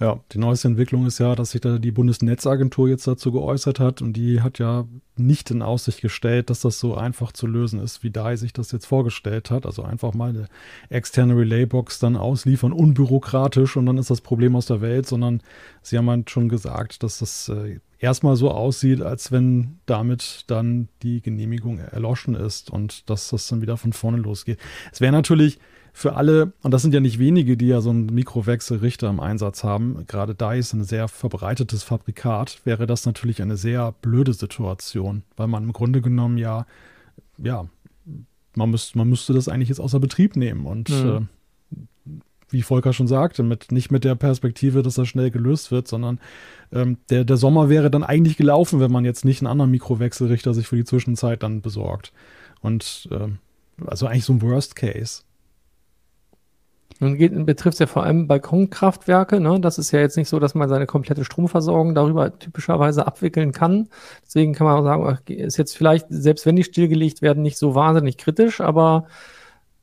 Ja, 0.00 0.20
die 0.32 0.38
neueste 0.38 0.68
Entwicklung 0.68 1.06
ist 1.06 1.18
ja, 1.18 1.34
dass 1.36 1.52
sich 1.52 1.60
da 1.60 1.78
die 1.78 1.92
Bundesnetzagentur 1.92 2.88
jetzt 2.88 3.06
dazu 3.06 3.30
geäußert 3.30 3.78
hat 3.78 4.02
und 4.02 4.14
die 4.14 4.40
hat 4.40 4.58
ja 4.58 4.86
nicht 5.16 5.50
in 5.50 5.62
Aussicht 5.62 6.00
gestellt, 6.00 6.50
dass 6.50 6.60
das 6.60 6.80
so 6.80 6.96
einfach 6.96 7.32
zu 7.32 7.46
lösen 7.46 7.78
ist, 7.80 8.02
wie 8.02 8.10
DAI 8.10 8.36
sich 8.36 8.52
das 8.52 8.72
jetzt 8.72 8.86
vorgestellt 8.86 9.50
hat. 9.50 9.66
Also 9.66 9.82
einfach 9.82 10.14
mal 10.14 10.30
eine 10.30 10.48
externe 10.88 11.36
Relaybox 11.36 11.98
dann 11.98 12.16
ausliefern, 12.16 12.72
unbürokratisch 12.72 13.76
und 13.76 13.86
dann 13.86 13.98
ist 13.98 14.10
das 14.10 14.22
Problem 14.22 14.56
aus 14.56 14.66
der 14.66 14.80
Welt, 14.80 15.06
sondern 15.06 15.42
sie 15.82 15.98
haben 15.98 16.10
halt 16.10 16.30
schon 16.30 16.48
gesagt, 16.48 17.02
dass 17.02 17.18
das 17.18 17.48
äh, 17.50 17.78
erstmal 17.98 18.36
so 18.36 18.50
aussieht, 18.50 19.02
als 19.02 19.30
wenn 19.30 19.78
damit 19.86 20.44
dann 20.48 20.88
die 21.02 21.20
Genehmigung 21.20 21.78
erloschen 21.78 22.34
ist 22.34 22.70
und 22.70 23.08
dass 23.08 23.28
das 23.28 23.46
dann 23.46 23.62
wieder 23.62 23.76
von 23.76 23.92
vorne 23.92 24.18
losgeht. 24.18 24.58
Es 24.90 25.00
wäre 25.00 25.12
natürlich 25.12 25.58
für 25.92 26.16
alle, 26.16 26.52
und 26.62 26.72
das 26.72 26.82
sind 26.82 26.94
ja 26.94 27.00
nicht 27.00 27.18
wenige, 27.18 27.56
die 27.56 27.66
ja 27.66 27.80
so 27.80 27.90
einen 27.90 28.06
Mikrowechselrichter 28.06 29.10
im 29.10 29.20
Einsatz 29.20 29.62
haben, 29.62 30.06
gerade 30.06 30.34
da 30.34 30.54
ist 30.54 30.72
ein 30.72 30.84
sehr 30.84 31.06
verbreitetes 31.06 31.82
Fabrikat, 31.82 32.60
wäre 32.64 32.86
das 32.86 33.04
natürlich 33.04 33.42
eine 33.42 33.56
sehr 33.58 33.92
blöde 34.00 34.32
Situation, 34.32 35.22
weil 35.36 35.48
man 35.48 35.64
im 35.64 35.72
Grunde 35.72 36.00
genommen 36.00 36.38
ja, 36.38 36.66
ja, 37.36 37.66
man, 38.54 38.70
müsst, 38.70 38.96
man 38.96 39.08
müsste 39.08 39.34
das 39.34 39.48
eigentlich 39.48 39.68
jetzt 39.68 39.80
außer 39.80 40.00
Betrieb 40.00 40.36
nehmen 40.36 40.64
und 40.64 40.88
mhm. 40.88 41.28
äh, 42.08 42.18
wie 42.48 42.62
Volker 42.62 42.92
schon 42.92 43.06
sagte, 43.06 43.42
mit, 43.42 43.72
nicht 43.72 43.90
mit 43.90 44.04
der 44.04 44.14
Perspektive, 44.14 44.82
dass 44.82 44.94
das 44.94 45.08
schnell 45.08 45.30
gelöst 45.30 45.70
wird, 45.70 45.88
sondern 45.88 46.20
ähm, 46.72 46.98
der, 47.10 47.24
der 47.24 47.36
Sommer 47.36 47.68
wäre 47.68 47.90
dann 47.90 48.02
eigentlich 48.02 48.36
gelaufen, 48.36 48.80
wenn 48.80 48.92
man 48.92 49.04
jetzt 49.04 49.24
nicht 49.24 49.40
einen 49.40 49.50
anderen 49.50 49.70
Mikrowechselrichter 49.70 50.54
sich 50.54 50.66
für 50.66 50.76
die 50.76 50.84
Zwischenzeit 50.84 51.42
dann 51.42 51.62
besorgt. 51.62 52.12
Und 52.60 53.08
äh, 53.10 53.28
also 53.86 54.06
eigentlich 54.06 54.24
so 54.24 54.34
ein 54.34 54.42
Worst 54.42 54.76
Case. 54.76 55.22
Nun 57.02 57.16
betrifft 57.44 57.74
es 57.74 57.78
ja 57.80 57.86
vor 57.88 58.04
allem 58.04 58.28
Balkonkraftwerke. 58.28 59.40
Ne? 59.40 59.58
Das 59.60 59.76
ist 59.76 59.90
ja 59.90 59.98
jetzt 59.98 60.16
nicht 60.16 60.28
so, 60.28 60.38
dass 60.38 60.54
man 60.54 60.68
seine 60.68 60.86
komplette 60.86 61.24
Stromversorgung 61.24 61.96
darüber 61.96 62.38
typischerweise 62.38 63.08
abwickeln 63.08 63.50
kann. 63.50 63.88
Deswegen 64.24 64.52
kann 64.54 64.68
man 64.68 64.78
auch 64.78 64.84
sagen, 64.84 65.18
ist 65.26 65.56
jetzt 65.56 65.76
vielleicht, 65.76 66.06
selbst 66.10 66.46
wenn 66.46 66.54
die 66.54 66.62
stillgelegt 66.62 67.20
werden, 67.20 67.42
nicht 67.42 67.58
so 67.58 67.74
wahnsinnig 67.74 68.18
kritisch, 68.18 68.60
aber 68.60 69.08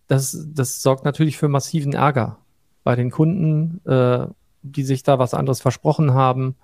das, 0.07 0.47
das 0.47 0.81
sorgt 0.81 1.03
natürlich 1.03 1.37
für 1.37 1.49
massiven 1.49 1.91
Ärger 1.91 2.37
bei 2.85 2.95
den 2.95 3.11
Kunden, 3.11 3.85
äh, 3.85 4.27
die 4.61 4.83
sich 4.83 5.03
da 5.03 5.19
was 5.19 5.33
anderes 5.33 5.59
versprochen 5.59 6.13
haben. 6.13 6.55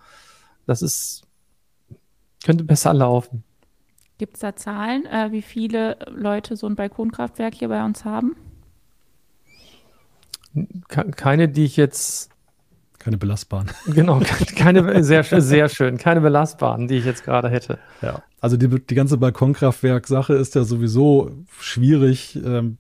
Das 0.66 0.82
ist, 0.82 1.24
könnte 2.46 2.64
besser 2.64 2.94
laufen. 2.94 3.44
Gibt 4.18 4.36
es 4.36 4.40
da 4.40 4.56
Zahlen, 4.56 5.06
äh, 5.06 5.34
wie 5.34 5.42
viele 5.42 5.98
Leute 6.10 6.56
so 6.56 6.66
ein 6.66 6.78
Balkonkraftwerk 6.78 7.56
hier 7.56 7.68
bei 7.68 7.84
uns 7.84 8.06
haben? 8.06 8.38
Keine, 10.90 11.50
die 11.50 11.66
ich 11.66 11.78
jetzt. 11.78 12.32
Keine 13.00 13.18
belastbaren. 13.18 13.70
Genau, 13.86 14.20
keine, 14.56 15.04
sehr, 15.04 15.24
sehr 15.24 15.70
schön, 15.70 15.98
keine 15.98 16.22
belastbaren, 16.22 16.88
die 16.88 16.96
ich 16.96 17.06
jetzt 17.06 17.24
gerade 17.24 17.50
hätte. 17.50 17.78
Ja, 18.02 18.24
also 18.42 18.58
die, 18.58 18.68
die 18.68 18.96
ganze 18.96 19.18
Balkonkraftwerk-Sache 19.18 20.34
ist 20.34 20.56
ja 20.56 20.64
sowieso 20.64 21.32
schwierig 21.60 22.40
ähm, 22.44 22.78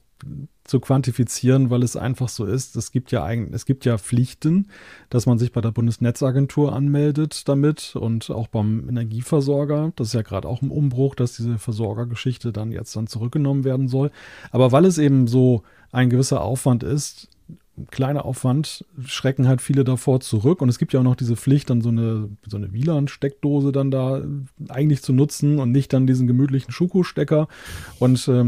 zu 0.66 0.80
quantifizieren, 0.80 1.70
weil 1.70 1.84
es 1.84 1.96
einfach 1.96 2.28
so 2.28 2.46
ist. 2.46 2.76
Es 2.76 2.92
gibt 2.92 3.12
ja 3.12 3.24
eigentlich, 3.24 3.54
es 3.54 3.66
gibt 3.66 3.86
ja 3.86 4.00
Pflichten, 4.00 4.68
dass 5.10 5.28
man 5.28 5.38
sich 5.38 5.52
bei 5.52 5.62
der 5.62 5.72
Bundesnetzagentur 5.72 6.74
anmeldet 6.74 7.48
damit 7.48 7.96
und 7.96 8.32
auch 8.32 8.48
beim 8.48 8.90
Energieversorger. 8.90 9.94
Das 9.96 10.08
ist 10.08 10.14
ja 10.14 10.24
gerade 10.24 10.48
auch 10.48 10.64
im 10.64 10.72
Umbruch, 10.72 11.14
dass 11.14 11.36
diese 11.36 11.60
Versorgergeschichte 11.60 12.52
dann 12.52 12.72
jetzt 12.72 12.96
dann 12.96 13.06
zurückgenommen 13.06 13.64
werden 13.64 13.88
soll. 13.88 14.10
Aber 14.52 14.72
weil 14.72 14.86
es 14.86 14.98
eben 14.98 15.28
so 15.28 15.62
ein 15.92 16.10
gewisser 16.10 16.42
Aufwand 16.42 16.82
ist, 16.82 17.30
kleiner 17.92 18.26
Aufwand, 18.26 18.86
schrecken 19.06 19.48
halt 19.48 19.62
viele 19.62 19.84
davor 19.84 20.20
zurück. 20.22 20.62
Und 20.62 20.70
es 20.70 20.80
gibt 20.80 20.94
ja 20.94 21.00
auch 21.00 21.04
noch 21.04 21.16
diese 21.16 21.36
Pflicht, 21.36 21.70
dann 21.70 21.82
so 21.82 21.90
eine, 21.90 22.30
so 22.48 22.58
eine 22.58 22.74
WLAN-Steckdose 22.74 23.72
dann 23.72 23.92
da 23.92 24.22
eigentlich 24.70 25.02
zu 25.02 25.14
nutzen 25.14 25.60
und 25.60 25.72
nicht 25.72 25.92
dann 25.94 26.08
diesen 26.08 26.28
gemütlichen 26.28 26.72
Schuko-Stecker. 26.72 27.48
Und 28.00 28.28
äh, 28.28 28.46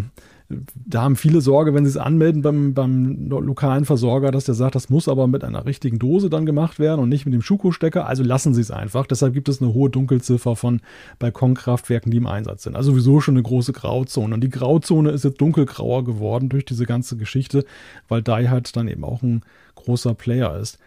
da 0.49 1.01
haben 1.01 1.17
viele 1.17 1.41
Sorge, 1.41 1.73
wenn 1.73 1.83
sie 1.83 1.89
es 1.89 1.97
anmelden 1.97 2.41
beim, 2.41 2.73
beim 2.73 3.27
lokalen 3.29 3.83
Versorger, 3.83 4.31
dass 4.31 4.45
der 4.45 4.55
sagt, 4.55 4.75
das 4.75 4.89
muss 4.89 5.09
aber 5.09 5.27
mit 5.27 5.43
einer 5.43 5.65
richtigen 5.65 5.99
Dose 5.99 6.29
dann 6.29 6.45
gemacht 6.45 6.79
werden 6.79 7.01
und 7.01 7.09
nicht 7.09 7.25
mit 7.25 7.33
dem 7.33 7.41
Schuko-Stecker. 7.41 8.07
Also 8.07 8.23
lassen 8.23 8.53
sie 8.53 8.61
es 8.61 8.71
einfach. 8.71 9.05
Deshalb 9.07 9.33
gibt 9.33 9.49
es 9.49 9.61
eine 9.61 9.73
hohe 9.73 9.89
Dunkelziffer 9.89 10.55
von 10.55 10.79
Balkonkraftwerken, 11.19 12.11
die 12.11 12.17
im 12.17 12.27
Einsatz 12.27 12.63
sind. 12.63 12.77
Also 12.77 12.91
sowieso 12.91 13.19
schon 13.19 13.35
eine 13.35 13.43
große 13.43 13.73
Grauzone. 13.73 14.33
Und 14.33 14.41
die 14.41 14.49
Grauzone 14.49 15.11
ist 15.11 15.25
jetzt 15.25 15.41
dunkelgrauer 15.41 16.05
geworden 16.05 16.47
durch 16.47 16.63
diese 16.63 16.85
ganze 16.85 17.17
Geschichte, 17.17 17.65
weil 18.07 18.21
DAI 18.21 18.45
halt 18.45 18.73
dann 18.77 18.87
eben 18.87 19.03
auch 19.03 19.21
ein 19.23 19.41
großer 19.75 20.13
Player 20.13 20.57
ist. 20.57 20.79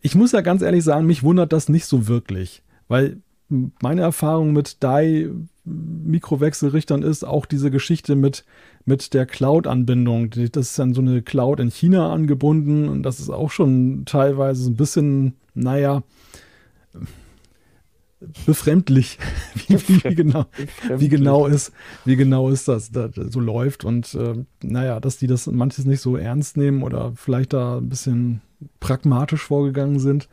Ich 0.00 0.14
muss 0.14 0.32
ja 0.32 0.40
ganz 0.40 0.62
ehrlich 0.62 0.84
sagen, 0.84 1.06
mich 1.06 1.22
wundert 1.22 1.52
das 1.52 1.68
nicht 1.68 1.84
so 1.84 2.08
wirklich, 2.08 2.62
weil 2.88 3.18
meine 3.82 4.00
Erfahrung 4.00 4.54
mit 4.54 4.82
DAI 4.82 5.28
Mikrowechselrichtern 5.64 7.02
ist 7.02 7.24
auch 7.24 7.46
diese 7.46 7.70
Geschichte 7.70 8.16
mit, 8.16 8.44
mit 8.84 9.14
der 9.14 9.26
Cloud-Anbindung. 9.26 10.30
Das 10.30 10.70
ist 10.70 10.78
dann 10.78 10.94
so 10.94 11.00
eine 11.00 11.22
Cloud 11.22 11.60
in 11.60 11.70
China 11.70 12.12
angebunden 12.12 12.88
und 12.88 13.02
das 13.04 13.20
ist 13.20 13.30
auch 13.30 13.50
schon 13.50 14.04
teilweise 14.04 14.70
ein 14.70 14.76
bisschen, 14.76 15.34
naja, 15.54 16.02
befremdlich, 18.46 19.18
wie, 19.68 19.78
wie, 19.78 20.14
genau, 20.14 20.46
wie 20.96 21.08
genau 21.08 21.46
ist, 21.46 21.72
wie 22.04 22.16
genau 22.16 22.50
ist 22.50 22.68
das, 22.68 22.90
das 22.90 23.10
so 23.14 23.40
läuft 23.40 23.84
und 23.84 24.14
äh, 24.14 24.44
naja, 24.62 25.00
dass 25.00 25.18
die 25.18 25.26
das 25.26 25.46
manches 25.46 25.84
nicht 25.84 26.00
so 26.00 26.16
ernst 26.16 26.56
nehmen 26.56 26.82
oder 26.82 27.12
vielleicht 27.16 27.52
da 27.52 27.78
ein 27.78 27.88
bisschen 27.88 28.40
pragmatisch 28.80 29.42
vorgegangen 29.42 29.98
sind. 29.98 30.28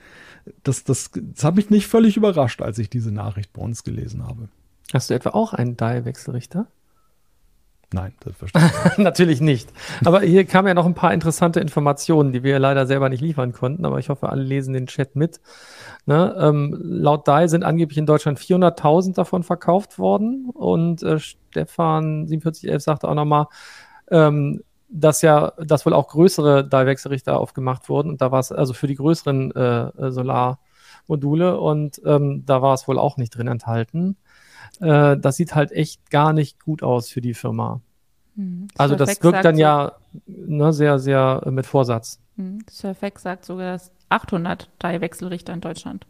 Das, 0.64 0.84
das, 0.84 1.12
das 1.14 1.44
hat 1.44 1.56
mich 1.56 1.70
nicht 1.70 1.88
völlig 1.88 2.18
überrascht, 2.18 2.62
als 2.62 2.78
ich 2.80 2.90
diese 2.90 3.12
Nachricht 3.12 3.54
bei 3.54 3.62
uns 3.62 3.84
gelesen 3.84 4.26
habe. 4.28 4.50
Hast 4.94 5.10
du 5.10 5.14
etwa 5.14 5.32
auch 5.32 5.54
einen 5.54 5.78
Dial-Wechselrichter? 5.78 6.68
Nein, 7.92 8.14
das 8.20 8.36
verstehe 8.36 8.62
ich. 8.92 8.98
Natürlich 8.98 9.42
nicht. 9.42 9.72
Aber 10.06 10.22
hier 10.22 10.46
kamen 10.46 10.68
ja 10.68 10.74
noch 10.76 10.86
ein 10.86 10.94
paar 10.94 11.12
interessante 11.12 11.60
Informationen, 11.60 12.32
die 12.32 12.44
wir 12.44 12.60
leider 12.60 12.86
selber 12.86 13.10
nicht 13.10 13.22
liefern 13.22 13.52
konnten, 13.52 13.84
aber 13.84 13.98
ich 13.98 14.10
hoffe, 14.10 14.30
alle 14.30 14.44
lesen 14.44 14.74
den 14.74 14.86
Chat 14.86 15.16
mit. 15.16 15.42
Ne? 16.06 16.36
Ähm, 16.40 16.78
laut 16.84 17.28
DAI 17.28 17.48
sind 17.48 17.64
angeblich 17.64 17.98
in 17.98 18.06
Deutschland 18.06 18.40
400.000 18.40 19.16
davon 19.16 19.42
verkauft 19.42 19.98
worden 19.98 20.52
und 20.54 21.02
äh, 21.02 21.18
Stefan 21.18 22.28
4711 22.28 22.84
sagte 22.84 23.08
auch 23.08 23.16
nochmal, 23.16 23.48
ähm, 24.12 24.62
dass 24.88 25.24
ja, 25.24 25.54
dass 25.58 25.86
wohl 25.86 25.94
auch 25.94 26.10
größere 26.10 26.68
DAI-Wechselrichter 26.68 27.40
aufgemacht 27.40 27.90
wurden 27.90 28.10
und 28.10 28.22
da 28.22 28.32
war 28.32 28.40
es 28.40 28.52
also 28.52 28.74
für 28.74 28.88
die 28.88 28.96
größeren 28.96 29.52
äh 29.52 30.12
Solarmodule 30.12 31.60
und 31.60 32.02
ähm, 32.06 32.44
da 32.46 32.62
war 32.62 32.76
es 32.76 32.88
wohl 32.88 33.00
auch 33.00 33.18
nicht 33.18 33.36
drin 33.36 33.48
enthalten. 33.48 34.18
Äh, 34.80 35.18
das 35.18 35.36
sieht 35.36 35.56
halt 35.56 35.72
echt 35.72 36.10
gar 36.10 36.34
nicht 36.34 36.64
gut 36.64 36.84
aus 36.84 37.10
für 37.10 37.22
die 37.22 37.34
Firma. 37.34 37.82
Hm. 38.36 38.68
Also 38.78 38.96
das 38.96 39.22
wirkt 39.22 39.44
dann 39.44 39.58
ja 39.58 39.94
ne, 40.26 40.72
sehr, 40.74 41.00
sehr 41.00 41.42
äh, 41.46 41.52
mit 41.52 41.66
Vorsatz. 41.66 42.20
Hm. 42.38 42.60
Surfex 42.70 43.22
sagt 43.24 43.46
sogar, 43.46 43.74
dass 43.74 43.92
800 44.10 44.70
Dye-Wechselrichter 44.82 45.54
in 45.54 45.62
Deutschland. 45.62 46.08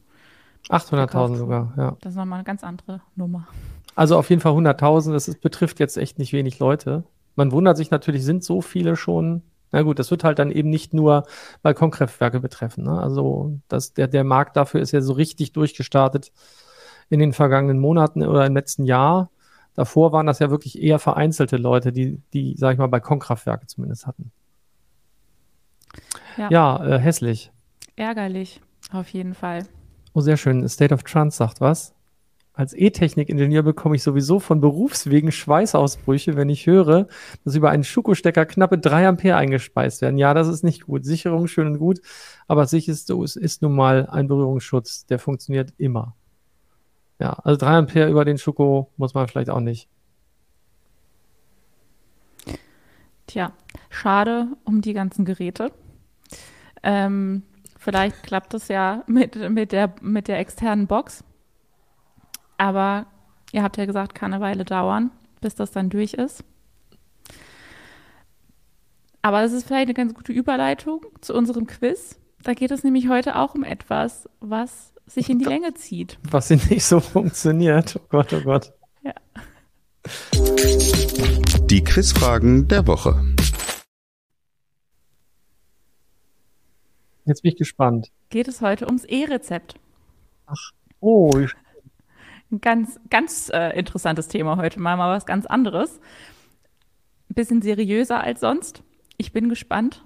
800.000 0.70 1.36
sogar, 1.36 1.74
ja. 1.78 1.97
Das 2.01 2.13
ist 2.13 2.17
nochmal 2.17 2.39
eine 2.39 2.43
ganz 2.43 2.63
andere 2.63 3.01
Nummer. 3.15 3.47
Also 3.95 4.17
auf 4.17 4.30
jeden 4.30 4.41
Fall 4.41 4.53
100.000, 4.53 5.13
das 5.13 5.28
ist, 5.28 5.41
betrifft 5.41 5.80
jetzt 5.80 5.97
echt 5.97 6.20
nicht 6.20 6.34
wenig 6.34 6.59
Leute. 6.59 7.03
Man 7.36 7.51
wundert 7.51 7.78
sich 7.78 7.91
natürlich, 7.91 8.24
sind 8.24 8.43
so 8.43 8.61
viele 8.61 8.95
schon 8.95 9.41
Na 9.72 9.82
gut, 9.82 9.99
das 9.99 10.11
wird 10.11 10.24
halt 10.24 10.39
dann 10.39 10.51
eben 10.51 10.70
nicht 10.70 10.93
nur 10.93 11.24
Balkonkraftwerke 11.63 12.39
betreffen. 12.39 12.84
Ne? 12.84 12.99
Also 12.99 13.59
das, 13.67 13.93
der, 13.93 14.07
der 14.07 14.24
Markt 14.24 14.57
dafür 14.57 14.82
ist 14.82 14.91
ja 14.91 15.01
so 15.01 15.13
richtig 15.13 15.53
durchgestartet 15.53 16.32
in 17.10 17.20
den 17.20 17.34
vergangenen 17.34 17.80
Monaten 17.80 18.24
oder 18.24 18.45
im 18.45 18.55
letzten 18.55 18.86
Jahr. 18.86 19.30
Davor 19.76 20.12
waren 20.12 20.26
das 20.26 20.39
ja 20.39 20.49
wirklich 20.49 20.82
eher 20.82 20.99
vereinzelte 20.99 21.57
Leute, 21.57 21.91
die, 21.91 22.22
die, 22.34 22.55
sag 22.57 22.74
ich 22.74 22.80
mal, 22.80 22.88
Balkonkraftwerke 22.88 23.68
zumindest 23.68 24.07
hatten. 24.07 24.32
Ja. 26.38 26.49
Ja, 26.49 26.86
äh, 26.86 26.99
hässlich. 26.99 27.51
Ärgerlich, 27.95 28.62
auf 28.91 29.10
jeden 29.10 29.34
Fall. 29.34 29.64
Oh, 30.14 30.22
sehr 30.22 30.38
schön. 30.38 30.68
State 30.68 30.93
of 30.93 31.03
Trance 31.03 31.38
sagt 31.38 31.62
was. 31.62 31.93
Als 32.60 32.74
E-Technik-Ingenieur 32.74 33.64
bekomme 33.64 33.95
ich 33.95 34.03
sowieso 34.03 34.41
von 34.41 34.60
Berufswegen 34.60 35.32
Schweißausbrüche, 35.32 36.36
wenn 36.36 36.49
ich 36.49 36.68
höre, 36.68 37.07
dass 37.45 37.55
über 37.55 37.70
einen 37.70 37.86
Schuko-Stecker 37.86 38.45
knappe 38.45 38.78
3 38.78 39.07
Ampere 39.07 39.38
eingespeist 39.38 40.01
werden. 40.01 40.18
Ja, 40.18 40.34
das 40.34 40.49
ist 40.49 40.64
nicht 40.64 40.86
gut. 40.86 41.05
Sicherung 41.05 41.47
schön 41.47 41.68
und 41.68 41.80
gut, 41.80 42.01
aber 42.49 42.66
sicher 42.68 42.91
ist, 42.91 43.10
es 43.10 43.36
ist 43.38 43.62
nun 43.62 43.76
mal 43.76 44.07
ein 44.07 44.28
Berührungsschutz, 44.28 45.05
der 45.05 45.20
funktioniert 45.20 45.74
immer. 45.78 46.18
Ja, 47.20 47.34
also 47.43 47.57
3 47.57 47.78
Ampere 47.78 48.09
über 48.09 48.24
den 48.26 48.38
Schuko 48.38 48.91
muss 48.97 49.13
man 49.13 49.28
vielleicht 49.28 49.49
auch 49.49 49.59
nicht. 49.59 49.89
Tja, 53.28 53.51
schade 53.89 54.47
um 54.63 54.82
die 54.82 54.93
ganzen 54.93 55.26
Geräte. 55.26 55.72
Ähm, 56.82 57.43
vielleicht 57.78 58.24
klappt 58.24 58.53
es 58.53 58.70
ja 58.70 59.03
mit, 59.05 59.36
mit, 59.51 59.74
der, 59.74 59.93
mit 60.01 60.28
der 60.28 60.39
externen 60.39 60.88
Box. 60.88 61.24
Aber 62.57 63.05
ihr 63.51 63.63
habt 63.63 63.78
ja 63.78 63.86
gesagt, 63.86 64.15
kann 64.15 64.34
eine 64.34 64.41
Weile 64.41 64.65
dauern, 64.65 65.11
bis 65.41 65.55
das 65.55 65.72
dann 65.72 65.89
durch 65.89 66.13
ist. 66.13 66.43
Aber 69.22 69.43
es 69.43 69.51
ist 69.51 69.67
vielleicht 69.67 69.88
eine 69.88 69.93
ganz 69.93 70.13
gute 70.13 70.32
Überleitung 70.32 71.05
zu 71.20 71.34
unserem 71.34 71.67
Quiz. 71.67 72.17
Da 72.43 72.53
geht 72.53 72.72
es 72.72 72.86
nämlich 72.86 73.09
heute 73.09 73.36
auch 73.36 73.53
um 73.53 73.63
etwas, 73.63 74.30
was 74.39 74.93
sich 75.12 75.30
in 75.30 75.39
die 75.39 75.45
Länge 75.45 75.74
zieht. 75.74 76.18
Was 76.30 76.49
nicht 76.49 76.84
so 76.84 76.99
funktioniert. 76.99 77.99
Oh 77.99 78.05
Gott, 78.10 78.34
oh 78.34 78.41
Gott. 78.41 78.74
Ja. 79.03 79.14
Die 81.66 81.84
Quizfragen 81.84 82.68
der 82.68 82.88
Woche. 82.88 83.36
Jetzt 87.26 87.43
bin 87.43 87.51
ich 87.51 87.57
gespannt. 87.57 88.12
Geht 88.30 88.47
es 88.47 88.62
heute 88.62 88.88
ums 88.88 89.05
E-Rezept. 89.05 89.76
Oh, 90.99 91.32
wie 91.34 91.47
Ein 92.51 92.62
ganz, 92.62 92.99
ganz 93.10 93.49
äh, 93.53 93.78
interessantes 93.78 94.28
Thema 94.28 94.57
heute 94.57 94.80
mal, 94.80 94.97
mal 94.97 95.16
was 95.16 95.28
ganz 95.28 95.45
anderes. 95.45 95.99
Ein 97.30 97.36
bisschen 97.36 97.62
seriöser 97.62 98.22
als 98.22 98.39
sonst. 98.39 98.84
Ich 99.18 99.32
bin 99.32 99.47
gespannt. 99.47 100.03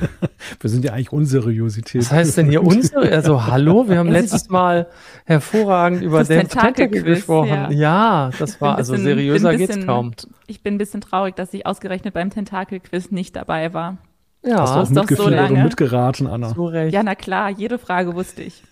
Wir 0.60 0.70
sind 0.70 0.84
ja 0.84 0.92
eigentlich 0.92 1.12
Unseriosität. 1.12 2.02
Was 2.02 2.12
heißt 2.12 2.36
denn 2.36 2.48
hier 2.48 2.62
unsere? 2.62 3.10
Also 3.12 3.46
hallo, 3.46 3.88
wir 3.88 3.98
haben 3.98 4.06
Also 4.14 4.20
letztes 4.20 4.48
Mal 4.48 4.86
hervorragend 5.24 6.02
über 6.02 6.22
den 6.24 6.40
Tentakel-Quiz, 6.48 6.92
Tentakel 6.94 7.02
gesprochen. 7.14 7.48
ja. 7.48 7.70
Ja, 7.70 8.30
das 8.38 8.60
war 8.60 8.76
also 8.76 8.92
bisschen- 8.92 9.04
seriöser 9.06 9.48
bin 9.48 9.54
ein 9.54 9.58
geht's 9.58 9.74
bisschen- 9.74 9.86
kaum. 9.88 10.12
Ich 10.46 10.62
bin 10.62 10.74
ein 10.74 10.78
bisschen 10.78 11.00
traurig, 11.00 11.34
dass 11.36 11.52
ich 11.52 11.66
ausgerechnet 11.66 12.14
beim 12.14 12.30
Tentakel-Quiz 12.30 13.10
nicht 13.10 13.34
dabei 13.36 13.74
war. 13.74 13.98
Hast 14.44 14.44
du 14.44 14.48
Ja, 14.50 14.56
auch 14.56 14.62
ist 14.62 14.70
doch 14.70 14.86
so 14.86 15.00
mitgefiebert 15.00 15.26
und 15.50 15.56
lange. 15.56 15.64
mitgeraten, 15.64 16.26
Anna. 16.28 16.48
so 16.54 16.66
recht. 16.66 16.94
Ja, 16.94 17.02
na 17.02 17.14
klar, 17.16 17.50
jede 17.50 17.78
Frage 17.78 18.14
wusste 18.14 18.42
ich. 18.42 18.62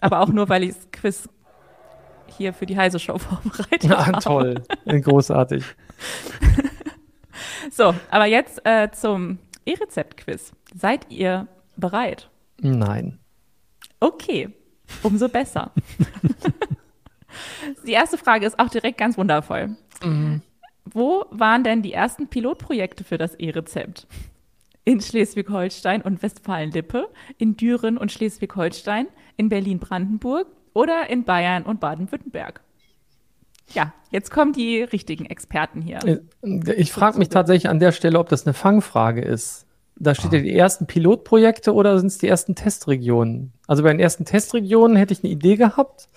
Aber 0.00 0.20
auch 0.20 0.28
nur, 0.28 0.48
weil 0.48 0.64
ich 0.64 0.70
das 0.74 0.88
Quiz 0.90 1.28
hier 2.36 2.52
für 2.52 2.66
die 2.66 2.76
Heise 2.76 2.98
Show 2.98 3.16
vorbereitet 3.18 3.90
Ah, 3.92 4.06
habe. 4.06 4.18
toll, 4.18 4.54
großartig. 4.86 5.64
So, 7.70 7.94
aber 8.10 8.26
jetzt 8.26 8.60
äh, 8.66 8.88
zum 8.90 9.38
E-Rezept-Quiz. 9.68 10.52
Seid 10.74 11.10
ihr 11.10 11.46
bereit? 11.76 12.30
Nein. 12.60 13.18
Okay, 14.00 14.50
umso 15.02 15.28
besser. 15.28 15.72
die 17.86 17.92
erste 17.92 18.18
Frage 18.18 18.46
ist 18.46 18.58
auch 18.58 18.68
direkt 18.68 18.98
ganz 18.98 19.18
wundervoll. 19.18 19.76
Wo 20.84 21.24
waren 21.30 21.64
denn 21.64 21.82
die 21.82 21.92
ersten 21.92 22.28
Pilotprojekte 22.28 23.04
für 23.04 23.18
das 23.18 23.34
E-Rezept? 23.34 24.06
In 24.84 25.00
Schleswig-Holstein 25.00 26.00
und 26.00 26.22
Westfalen-Lippe, 26.22 27.08
in 27.36 27.56
Düren 27.56 27.98
und 27.98 28.10
Schleswig-Holstein, 28.10 29.06
in 29.36 29.50
Berlin-Brandenburg 29.50 30.46
oder 30.72 31.10
in 31.10 31.24
Bayern 31.24 31.64
und 31.64 31.80
Baden-Württemberg? 31.80 32.62
Ja, 33.74 33.92
jetzt 34.10 34.30
kommen 34.30 34.52
die 34.52 34.82
richtigen 34.82 35.26
Experten 35.26 35.82
hier. 35.82 35.98
Äh, 36.04 36.72
Ich 36.76 36.92
frage 36.92 37.18
mich 37.18 37.28
tatsächlich 37.28 37.68
an 37.68 37.78
der 37.80 37.92
Stelle, 37.92 38.18
ob 38.18 38.28
das 38.28 38.46
eine 38.46 38.54
Fangfrage 38.54 39.20
ist. 39.22 39.66
Da 39.96 40.14
steht 40.14 40.32
ja 40.32 40.38
die 40.40 40.54
ersten 40.56 40.86
Pilotprojekte 40.86 41.74
oder 41.74 41.98
sind 41.98 42.06
es 42.06 42.18
die 42.18 42.28
ersten 42.28 42.54
Testregionen? 42.54 43.52
Also 43.66 43.82
bei 43.82 43.90
den 43.90 43.98
ersten 44.00 44.24
Testregionen 44.24 44.96
hätte 44.96 45.12
ich 45.12 45.24
eine 45.24 45.32
Idee 45.32 45.56
gehabt 45.56 46.08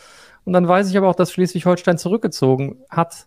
und 0.46 0.54
dann 0.54 0.68
weiß 0.68 0.90
ich 0.90 0.98
aber 0.98 1.10
auch, 1.10 1.16
dass 1.16 1.32
Schleswig-Holstein 1.34 1.98
zurückgezogen 1.98 2.78
hat. 2.90 3.26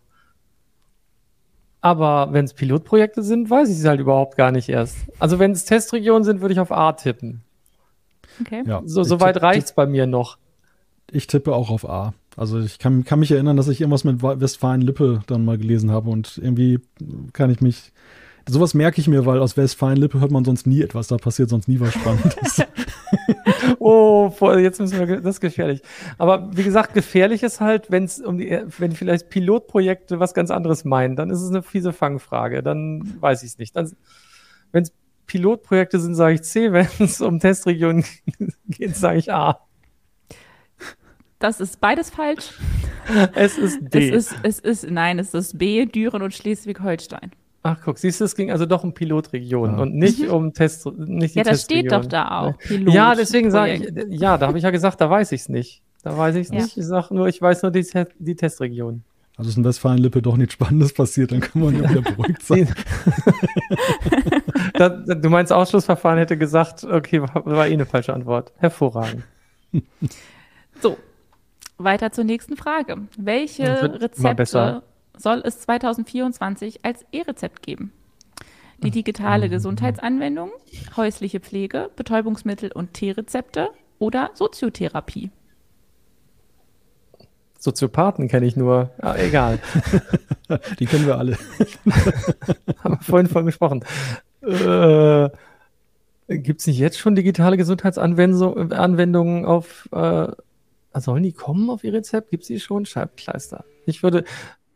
Aber 1.80 2.32
wenn 2.32 2.44
es 2.46 2.54
Pilotprojekte 2.54 3.22
sind, 3.22 3.50
weiß 3.50 3.68
ich 3.68 3.78
es 3.78 3.84
halt 3.84 4.00
überhaupt 4.00 4.36
gar 4.36 4.52
nicht 4.52 4.68
erst. 4.68 4.96
Also 5.18 5.38
wenn 5.38 5.50
es 5.52 5.64
Testregionen 5.64 6.24
sind, 6.24 6.40
würde 6.40 6.54
ich 6.54 6.60
auf 6.60 6.72
A 6.72 6.92
tippen. 6.92 7.42
Okay. 8.40 8.62
Ja, 8.66 8.80
So, 8.86 9.02
so 9.02 9.20
weit 9.20 9.34
tipp- 9.34 9.42
reicht's 9.42 9.72
bei 9.74 9.86
mir 9.86 10.06
noch. 10.06 10.38
Ich 11.10 11.26
tippe 11.26 11.54
auch 11.54 11.68
auf 11.70 11.88
A. 11.88 12.14
Also 12.36 12.60
ich 12.60 12.78
kann, 12.78 13.04
kann 13.04 13.20
mich 13.20 13.30
erinnern, 13.30 13.56
dass 13.56 13.68
ich 13.68 13.80
irgendwas 13.80 14.04
mit 14.04 14.22
Westfalen-Lippe 14.22 15.22
dann 15.26 15.44
mal 15.44 15.58
gelesen 15.58 15.90
habe 15.90 16.10
und 16.10 16.38
irgendwie 16.42 16.80
kann 17.32 17.50
ich 17.50 17.60
mich. 17.60 17.92
Sowas 18.46 18.74
merke 18.74 19.00
ich 19.00 19.08
mir, 19.08 19.24
weil 19.24 19.38
aus 19.38 19.56
Westfalen-Lippe 19.56 20.20
hört 20.20 20.30
man 20.30 20.44
sonst 20.44 20.66
nie 20.66 20.82
etwas, 20.82 21.08
da 21.08 21.16
passiert 21.16 21.48
sonst 21.48 21.66
nie 21.66 21.80
was 21.80 21.94
Spannendes. 21.94 22.62
Oh, 23.78 24.30
jetzt 24.58 24.80
müssen 24.80 24.98
wir, 24.98 25.20
das 25.20 25.36
ist 25.36 25.40
gefährlich. 25.40 25.82
Aber 26.18 26.50
wie 26.56 26.62
gesagt, 26.62 26.94
gefährlich 26.94 27.42
ist 27.42 27.60
halt, 27.60 27.90
wenn 27.90 28.04
es 28.04 28.20
um 28.20 28.38
die, 28.38 28.62
wenn 28.78 28.92
vielleicht 28.92 29.30
Pilotprojekte 29.30 30.20
was 30.20 30.34
ganz 30.34 30.50
anderes 30.50 30.84
meinen, 30.84 31.16
dann 31.16 31.30
ist 31.30 31.40
es 31.40 31.50
eine 31.50 31.62
fiese 31.62 31.92
Fangfrage. 31.92 32.62
Dann 32.62 33.16
weiß 33.20 33.42
ich 33.42 33.50
es 33.50 33.58
nicht. 33.58 33.74
Wenn 33.74 34.82
es 34.82 34.92
Pilotprojekte 35.26 35.98
sind, 36.00 36.14
sage 36.14 36.34
ich 36.34 36.42
C. 36.42 36.72
Wenn 36.72 36.88
es 36.98 37.20
um 37.20 37.40
Testregionen 37.40 38.04
geht, 38.68 38.96
sage 38.96 39.18
ich 39.18 39.32
A. 39.32 39.63
Das 41.44 41.60
ist 41.60 41.78
beides 41.78 42.08
falsch. 42.08 42.54
Es 43.34 43.58
ist 43.58 43.80
D. 43.92 44.08
Es 44.08 44.32
ist, 44.32 44.36
es 44.44 44.58
ist, 44.60 44.90
nein, 44.90 45.18
es 45.18 45.34
ist 45.34 45.58
B, 45.58 45.84
Düren 45.84 46.22
und 46.22 46.32
Schleswig-Holstein. 46.32 47.32
Ach, 47.62 47.76
guck, 47.84 47.98
siehst 47.98 48.18
du, 48.18 48.24
es 48.24 48.34
ging 48.34 48.50
also 48.50 48.64
doch 48.64 48.82
um 48.82 48.94
Pilotregionen 48.94 49.76
Ja. 49.76 49.82
und 49.82 49.94
nicht 49.94 50.26
um 50.26 50.54
Test, 50.54 50.86
nicht 50.96 51.34
die 51.34 51.38
Ja, 51.40 51.44
das 51.44 51.64
steht 51.64 51.92
doch 51.92 52.06
da 52.06 52.40
auch. 52.40 52.54
Ja, 52.70 53.14
deswegen 53.14 53.50
sage 53.50 53.74
ich, 53.74 54.18
ja, 54.18 54.38
da 54.38 54.46
habe 54.46 54.56
ich 54.56 54.64
ja 54.64 54.70
gesagt, 54.70 55.02
da 55.02 55.10
weiß 55.10 55.32
ich 55.32 55.42
es 55.42 55.48
nicht. 55.50 55.82
Da 56.02 56.16
weiß 56.16 56.34
ich 56.36 56.46
es 56.46 56.48
Ja. 56.48 56.62
nicht. 56.62 56.78
Ich 56.78 56.86
sage 56.86 57.14
nur, 57.14 57.28
ich 57.28 57.42
weiß 57.42 57.60
nur 57.62 57.72
die, 57.72 57.86
die 58.18 58.36
Testregion. 58.36 59.04
Also 59.36 59.50
ist 59.50 59.58
in 59.58 59.64
Westfalen-Lippe 59.64 60.22
doch 60.22 60.38
nichts 60.38 60.54
Spannendes 60.54 60.94
passiert, 60.94 61.30
dann 61.32 61.40
kann 61.40 61.60
man 61.60 61.74
ja 61.82 61.90
wieder 61.90 62.00
beruhigt 62.00 62.42
sein. 62.46 62.72
Da, 64.72 64.88
da- 64.88 65.14
du 65.14 65.28
meinst, 65.28 65.52
Ausschlussverfahren 65.52 66.18
hätte 66.18 66.38
gesagt, 66.38 66.84
okay, 66.84 67.20
war, 67.20 67.44
war 67.44 67.66
eh 67.68 67.72
eine 67.74 67.84
falsche 67.84 68.14
Antwort. 68.14 68.52
Hervorragend. 68.56 69.24
So, 70.80 70.96
weiter 71.78 72.12
zur 72.12 72.24
nächsten 72.24 72.56
Frage. 72.56 72.98
Welche 73.16 74.00
Rezepte 74.00 74.82
soll 75.16 75.42
es 75.44 75.60
2024 75.60 76.84
als 76.84 77.04
E-Rezept 77.12 77.62
geben? 77.62 77.92
Die 78.82 78.90
digitale 78.90 79.48
Gesundheitsanwendung, 79.48 80.50
häusliche 80.96 81.40
Pflege, 81.40 81.90
Betäubungsmittel 81.96 82.72
und 82.72 82.92
Teerezepte 82.92 83.70
oder 83.98 84.30
Soziotherapie? 84.34 85.30
Soziopathen 87.58 88.28
kenne 88.28 88.44
ich 88.44 88.56
nur. 88.56 88.90
Ah, 89.00 89.16
egal. 89.16 89.58
Die 90.78 90.84
kennen 90.84 91.06
wir 91.06 91.16
alle. 91.16 91.38
Haben 92.84 92.96
wir 92.96 93.00
vorhin 93.00 93.28
von 93.28 93.46
gesprochen. 93.46 93.84
Äh, 94.42 95.30
Gibt 96.28 96.60
es 96.60 96.66
nicht 96.66 96.78
jetzt 96.78 96.98
schon 96.98 97.14
digitale 97.14 97.56
Gesundheitsanwendungen 97.56 98.72
Anwendungen 98.72 99.46
auf, 99.46 99.88
äh, 99.92 100.28
sollen 101.00 101.22
die 101.22 101.32
kommen 101.32 101.70
auf 101.70 101.84
ihr 101.84 101.92
Rezept? 101.92 102.30
Gibt 102.30 102.42
es 102.42 102.48
die 102.48 102.60
schon? 102.60 102.86
Scheibkleister. 102.86 103.64
Ich 103.86 104.02
würde, 104.02 104.24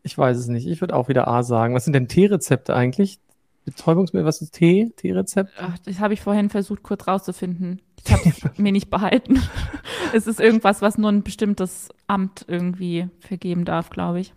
ich 0.03 0.17
weiß 0.17 0.37
es 0.37 0.47
nicht. 0.47 0.67
Ich 0.67 0.81
würde 0.81 0.95
auch 0.95 1.07
wieder 1.07 1.27
A 1.27 1.43
sagen. 1.43 1.73
Was 1.73 1.85
sind 1.85 1.93
denn 1.93 2.07
T-Rezepte 2.07 2.75
eigentlich? 2.75 3.19
Betäubungsmittel, 3.65 4.25
was 4.25 4.41
ist 4.41 4.53
T? 4.53 4.91
T-Rezept? 4.95 5.51
Ach, 5.59 5.77
das 5.79 5.99
habe 5.99 6.13
ich 6.13 6.21
vorhin 6.21 6.49
versucht 6.49 6.83
kurz 6.83 7.07
rauszufinden. 7.07 7.81
Ich 8.03 8.11
habe 8.11 8.23
es 8.25 8.41
mir 8.57 8.71
nicht 8.71 8.89
behalten. 8.89 9.41
es 10.13 10.27
ist 10.27 10.39
irgendwas, 10.39 10.81
was 10.81 10.97
nur 10.97 11.11
ein 11.11 11.23
bestimmtes 11.23 11.89
Amt 12.07 12.45
irgendwie 12.47 13.07
vergeben 13.19 13.65
darf, 13.65 13.89
glaube 13.89 14.21
ich. 14.21 14.33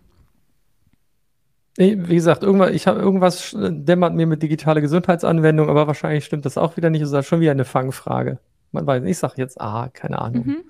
Wie 1.75 1.95
gesagt, 1.95 2.43
irgendwas, 2.43 2.69
ich 2.69 2.85
habe 2.85 2.99
irgendwas 2.99 3.55
dämmert 3.57 4.13
mir 4.13 4.27
mit 4.27 4.43
digitale 4.43 4.79
Gesundheitsanwendung, 4.79 5.69
aber 5.69 5.87
wahrscheinlich 5.87 6.23
stimmt 6.23 6.45
das 6.45 6.55
auch 6.55 6.77
wieder 6.77 6.91
nicht. 6.91 7.01
Das 7.01 7.11
ist 7.11 7.25
schon 7.25 7.39
wieder 7.39 7.51
eine 7.51 7.65
Fangfrage. 7.65 8.37
Man 8.71 8.85
weiß 8.85 9.01
nicht, 9.01 9.11
ich 9.11 9.17
sage 9.17 9.35
jetzt 9.37 9.59
A, 9.59 9.89
keine 9.89 10.19
Ahnung. 10.19 10.45
Mhm. 10.45 10.63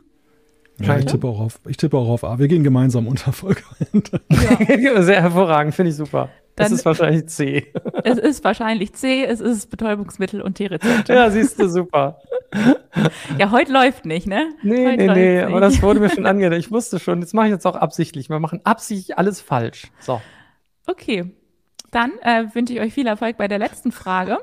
Ja, 0.84 0.98
ich 0.98 1.06
Ja. 1.06 1.12
tippe 1.12 1.28
auch 1.28 1.40
auf, 1.40 1.60
ich 1.68 1.78
tippe 1.78 1.98
auch 1.98 2.10
auf 2.10 2.24
A. 2.24 2.40
Wir 2.40 2.48
gehen 2.48 2.64
gemeinsam 2.64 3.08
unter 3.08 3.32
Folge. 3.32 3.62
Sehr 5.04 5.22
hervorragend, 5.22 5.74
finde 5.76 5.92
ich 5.92 5.96
super. 5.96 6.30
Das 6.56 6.68
Dann, 6.68 6.78
ist 6.78 6.86
wahrscheinlich 6.86 7.26
C. 7.28 7.74
es 8.04 8.18
ist 8.20 8.44
wahrscheinlich 8.44 8.94
C, 8.94 9.24
es 9.26 9.40
ist 9.40 9.72
Betäubungsmittel 9.72 10.42
und 10.42 10.56
T-Rezepte. 10.56 11.14
Ja, 11.14 11.32
siehst 11.32 11.60
du, 11.60 11.68
super. 11.68 12.20
Ja, 13.40 13.50
heute 13.50 13.72
läuft 13.72 14.06
nicht, 14.06 14.28
ne? 14.28 14.50
Nee, 14.62 14.86
heute 14.86 14.98
nee, 14.98 15.08
nee, 15.08 15.36
nicht. 15.38 15.46
aber 15.46 15.60
das 15.62 15.82
wurde 15.82 16.00
mir 16.00 16.12
schon 16.12 16.28
angehört. 16.28 16.54
Ich 16.54 16.70
wusste 16.70 17.00
schon, 17.00 17.22
jetzt 17.22 17.34
mache 17.34 17.48
ich 17.48 17.52
jetzt 17.54 17.66
auch 17.66 17.76
absichtlich. 17.76 18.30
Wir 18.30 18.40
machen 18.40 18.62
absichtlich 18.66 19.18
alles 19.18 19.42
falsch. 19.42 19.88
So. 20.00 20.22
Okay, 20.86 21.32
dann 21.90 22.12
äh, 22.22 22.44
wünsche 22.54 22.74
ich 22.74 22.82
euch 22.82 22.94
viel 22.94 23.08
Erfolg 23.08 23.38
bei 23.38 23.48
der 23.48 23.58
letzten 23.58 23.92
Frage. 23.92 24.38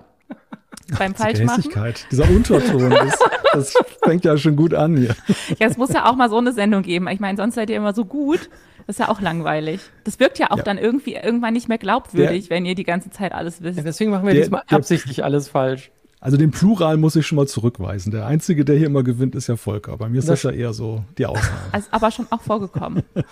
Beim 0.98 1.14
Falschmachen. 1.14 1.94
Dieser 2.10 2.28
Unterton, 2.30 2.90
das, 2.90 3.18
das 3.52 3.74
fängt 4.02 4.24
ja 4.24 4.36
schon 4.36 4.56
gut 4.56 4.74
an 4.74 4.96
hier. 4.96 5.14
Ja, 5.58 5.66
es 5.68 5.76
muss 5.76 5.92
ja 5.92 6.10
auch 6.10 6.16
mal 6.16 6.28
so 6.30 6.38
eine 6.38 6.52
Sendung 6.52 6.82
geben. 6.82 7.08
Ich 7.08 7.20
meine, 7.20 7.36
sonst 7.36 7.54
seid 7.54 7.70
ihr 7.70 7.76
immer 7.76 7.94
so 7.94 8.04
gut. 8.04 8.50
Das 8.86 8.96
ist 8.96 9.00
ja 9.00 9.08
auch 9.08 9.20
langweilig. 9.20 9.80
Das 10.04 10.18
wirkt 10.18 10.38
ja 10.38 10.50
auch 10.50 10.56
Ja. 10.58 10.62
dann 10.64 10.78
irgendwie 10.78 11.14
irgendwann 11.14 11.52
nicht 11.54 11.68
mehr 11.68 11.78
glaubwürdig, 11.78 12.50
wenn 12.50 12.64
ihr 12.64 12.74
die 12.74 12.84
ganze 12.84 13.10
Zeit 13.10 13.32
alles 13.32 13.62
wisst. 13.62 13.78
Ja, 13.78 13.84
deswegen 13.84 14.10
machen 14.10 14.26
wir 14.26 14.32
Der- 14.34 14.42
diesmal 14.42 14.62
der- 14.68 14.78
absichtlich 14.78 15.22
alles 15.22 15.48
falsch. 15.48 15.90
Also 16.22 16.36
den 16.36 16.50
Plural 16.50 16.96
muss 16.98 17.16
ich 17.16 17.26
schon 17.26 17.36
mal 17.36 17.46
zurückweisen. 17.46 18.10
Der 18.12 18.26
Einzige, 18.26 18.64
der 18.64 18.76
hier 18.76 18.86
immer 18.88 19.02
gewinnt, 19.02 19.34
ist 19.34 19.46
ja 19.46 19.56
Volker. 19.56 19.96
Bei 19.96 20.08
mir 20.08 20.18
ist 20.18 20.28
das, 20.28 20.42
Das- 20.42 20.52
ja 20.52 20.58
eher 20.58 20.72
so 20.74 21.02
die 21.16 21.24
Ausnahme. 21.26 21.48
Also, 21.72 21.88
aber 21.92 22.10
schon 22.10 22.26
auch 22.30 22.42
vorgekommen. 22.42 23.02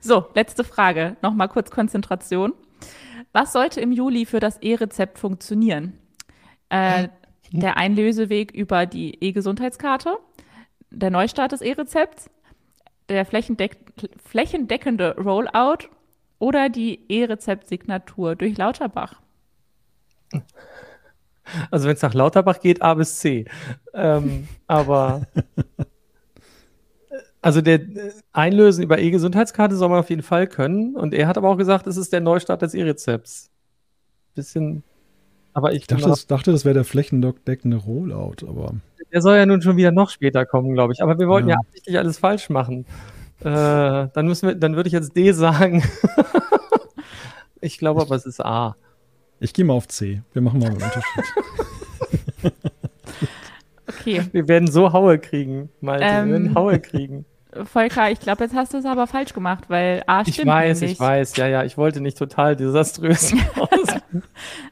so, 0.00 0.26
letzte 0.34 0.64
Frage. 0.64 1.16
Nochmal 1.22 1.48
kurz 1.48 1.70
Konzentration. 1.70 2.52
Was 3.32 3.52
sollte 3.52 3.80
im 3.80 3.92
Juli 3.92 4.26
für 4.26 4.40
das 4.40 4.58
E-Rezept 4.58 5.18
funktionieren? 5.18 5.98
Äh, 6.68 7.08
der 7.52 7.76
Einlöseweg 7.76 8.52
über 8.52 8.86
die 8.86 9.22
E-Gesundheitskarte, 9.22 10.16
der 10.90 11.10
Neustart 11.10 11.52
des 11.52 11.60
E-Rezepts, 11.60 12.30
der 13.08 13.24
flächendeck 13.24 13.78
flächendeckende 14.24 15.16
Rollout 15.16 15.88
oder 16.38 16.68
die 16.68 17.00
E-Rezept-Signatur 17.08 18.36
durch 18.36 18.56
Lauterbach? 18.56 19.20
Also 21.70 21.88
wenn 21.88 21.94
es 21.94 22.02
nach 22.02 22.14
Lauterbach 22.14 22.60
geht, 22.60 22.82
A 22.82 22.94
bis 22.94 23.18
C. 23.18 23.46
Ähm, 23.92 24.48
aber 24.66 25.26
also 27.42 27.60
der 27.60 27.80
äh, 27.80 28.12
Einlösen 28.32 28.82
über 28.84 28.98
E-Gesundheitskarte 28.98 29.76
soll 29.76 29.88
man 29.88 30.00
auf 30.00 30.10
jeden 30.10 30.22
Fall 30.22 30.46
können. 30.46 30.96
Und 30.96 31.14
er 31.14 31.26
hat 31.26 31.38
aber 31.38 31.48
auch 31.48 31.56
gesagt, 31.56 31.86
es 31.86 31.96
ist 31.96 32.12
der 32.12 32.20
Neustart 32.20 32.62
des 32.62 32.74
E-Rezepts. 32.74 33.50
Bisschen. 34.34 34.82
Aber 35.52 35.72
ich, 35.72 35.82
Ich 35.82 35.86
dachte, 35.88 36.08
das, 36.08 36.26
dachte, 36.26 36.52
das 36.52 36.64
wäre 36.64 36.74
der 36.74 36.84
flächendeckende 36.84 37.76
Rollout, 37.76 38.46
aber 38.46 38.74
der 39.12 39.20
soll 39.22 39.36
ja 39.36 39.44
nun 39.46 39.60
schon 39.60 39.76
wieder 39.76 39.90
noch 39.90 40.08
später 40.10 40.46
kommen, 40.46 40.72
glaube 40.74 40.92
ich. 40.92 41.02
Aber 41.02 41.18
wir 41.18 41.26
wollten 41.26 41.48
ja, 41.48 41.56
Ja. 41.56 41.60
absichtlich 41.60 41.98
alles 41.98 42.18
falsch 42.18 42.48
machen. 42.50 42.86
Äh, 43.40 43.44
dann 43.44 44.26
müssen 44.26 44.48
wir, 44.48 44.54
dann 44.54 44.76
würde 44.76 44.86
ich 44.86 44.92
jetzt 44.92 45.16
D 45.16 45.32
sagen. 45.32 45.82
ich 47.60 47.78
glaube 47.78 48.02
aber, 48.02 48.14
es 48.14 48.26
ist 48.26 48.40
A. 48.44 48.76
ich 49.40 49.52
gehe 49.52 49.64
mal 49.64 49.72
auf 49.74 49.88
C. 49.88 50.22
Wir 50.32 50.42
machen 50.42 50.60
mal 50.60 50.66
einen 50.66 50.74
Unterschied. 50.76 51.24
Okay, 53.88 54.22
Wir 54.32 54.48
werden 54.48 54.70
so 54.70 54.92
Haue 54.92 55.18
kriegen, 55.18 55.68
Malte. 55.80 56.04
Ähm, 56.06 56.26
wir 56.28 56.32
werden 56.32 56.54
Haue 56.54 56.78
kriegen. 56.78 57.24
Volker, 57.64 58.10
ich 58.10 58.20
glaube, 58.20 58.44
jetzt 58.44 58.54
hast 58.54 58.74
du 58.74 58.78
es 58.78 58.84
aber 58.84 59.06
falsch 59.06 59.32
gemacht, 59.32 59.64
weil 59.68 60.02
A 60.06 60.22
Ich 60.22 60.34
stimmt 60.34 60.48
weiß, 60.48 60.80
nämlich. 60.80 60.92
ich 60.92 61.00
weiß, 61.00 61.36
ja, 61.36 61.48
ja, 61.48 61.64
ich 61.64 61.76
wollte 61.76 62.00
nicht 62.00 62.16
total 62.18 62.56
desaströs. 62.56 63.34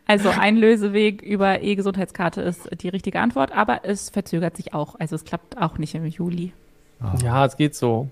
Also 0.06 0.30
Einlöseweg 0.30 1.20
über 1.22 1.62
E-Gesundheitskarte 1.62 2.40
ist 2.40 2.68
die 2.80 2.88
richtige 2.88 3.20
Antwort, 3.20 3.52
aber 3.52 3.80
es 3.84 4.08
verzögert 4.08 4.56
sich 4.56 4.72
auch. 4.72 4.98
Also 4.98 5.14
es 5.14 5.24
klappt 5.24 5.58
auch 5.58 5.78
nicht 5.78 5.94
im 5.94 6.06
Juli. 6.06 6.52
ja, 7.22 7.44
es 7.44 7.56
geht 7.56 7.74
so. 7.74 8.08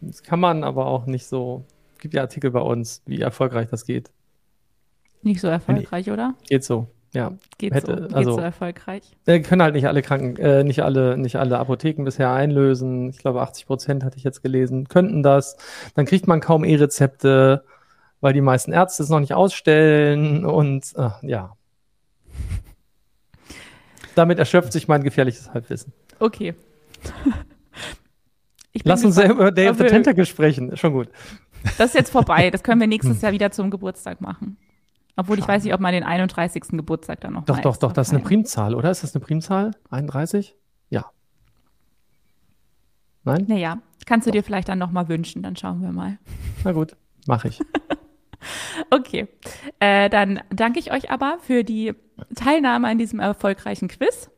Das 0.00 0.22
kann 0.22 0.40
man 0.40 0.64
aber 0.64 0.86
auch 0.86 1.06
nicht 1.06 1.26
so. 1.26 1.64
Es 1.94 1.98
gibt 2.00 2.14
ja 2.14 2.22
Artikel 2.22 2.50
bei 2.50 2.60
uns, 2.60 3.02
wie 3.06 3.20
erfolgreich 3.20 3.68
das 3.68 3.84
geht. 3.84 4.10
Nicht 5.22 5.40
so 5.40 5.48
erfolgreich, 5.48 6.10
oder? 6.10 6.34
Geht 6.48 6.64
so, 6.64 6.88
ja. 7.12 7.32
Geht, 7.58 7.74
Hätte- 7.74 7.94
so, 7.94 8.02
geht 8.08 8.14
also- 8.14 8.32
so 8.32 8.40
erfolgreich. 8.40 9.02
Wir 9.24 9.42
können 9.42 9.62
halt 9.62 9.74
nicht 9.74 9.86
alle 9.86 10.02
Kranken, 10.02 10.36
äh, 10.36 10.64
nicht 10.64 10.82
alle, 10.82 11.16
nicht 11.16 11.36
alle 11.36 11.58
Apotheken 11.58 12.04
bisher 12.04 12.32
einlösen. 12.32 13.08
Ich 13.10 13.18
glaube, 13.18 13.40
80 13.40 13.66
Prozent 13.66 14.04
hatte 14.04 14.16
ich 14.16 14.24
jetzt 14.24 14.42
gelesen, 14.42 14.88
könnten 14.88 15.22
das. 15.22 15.56
Dann 15.94 16.06
kriegt 16.06 16.26
man 16.26 16.40
kaum 16.40 16.64
E-Rezepte, 16.64 17.64
weil 18.20 18.32
die 18.32 18.40
meisten 18.40 18.72
Ärzte 18.72 19.02
es 19.02 19.08
noch 19.08 19.20
nicht 19.20 19.34
ausstellen 19.34 20.44
und 20.44 20.92
äh, 20.96 21.10
ja. 21.22 21.56
Damit 24.14 24.38
erschöpft 24.38 24.72
sich 24.72 24.88
mein 24.88 25.02
gefährliches 25.02 25.52
Halbwissen. 25.52 25.92
Okay. 26.18 26.54
Lass 28.84 29.04
uns 29.04 29.18
über 29.18 29.50
Day 29.50 29.68
of 29.68 29.78
the 29.78 29.84
Tentacle 29.84 30.26
sprechen. 30.26 30.76
Schon 30.76 30.92
gut. 30.92 31.08
Das 31.78 31.88
ist 31.90 31.94
jetzt 31.94 32.10
vorbei. 32.10 32.50
Das 32.50 32.62
können 32.62 32.80
wir 32.80 32.86
nächstes 32.88 33.20
Jahr 33.22 33.32
wieder 33.32 33.50
zum 33.50 33.70
Geburtstag 33.70 34.20
machen. 34.20 34.56
Obwohl 35.18 35.36
ich 35.36 35.48
weiß 35.48 35.64
nicht, 35.64 35.74
ob 35.74 35.80
man 35.80 35.92
den 35.92 36.04
31. 36.04 36.62
Geburtstag 36.70 37.20
dann 37.20 37.32
noch 37.32 37.44
Doch, 37.44 37.58
doch, 37.58 37.76
doch, 37.76 37.92
das 37.92 38.06
ist 38.06 38.14
eine. 38.14 38.22
Primzahl, 38.22 38.72
oder? 38.72 38.88
Ist 38.88 39.02
das 39.02 39.16
eine 39.16 39.24
Primzahl? 39.24 39.72
31? 39.90 40.54
Ja. 40.90 41.06
Nein? 43.24 43.44
Naja, 43.48 43.78
kannst 44.06 44.28
du 44.28 44.30
dir 44.30 44.44
vielleicht 44.44 44.68
dann 44.68 44.78
noch 44.78 44.92
mal 44.92 45.08
wünschen, 45.08 45.42
dann 45.42 45.56
schauen 45.56 45.82
wir 45.82 45.90
mal. 45.90 46.18
Na 46.64 46.70
gut, 46.70 46.96
mache 47.26 47.48
ich. 47.48 47.60
Okay, 48.90 49.26
äh, 49.80 50.08
dann 50.08 50.40
danke 50.50 50.78
ich 50.78 50.92
euch 50.92 51.10
aber 51.10 51.38
für 51.40 51.64
die 51.64 51.92
Teilnahme 52.36 52.86
an 52.86 52.96
diesem 52.96 53.18
erfolgreichen 53.18 53.88
Quiz 53.88 54.30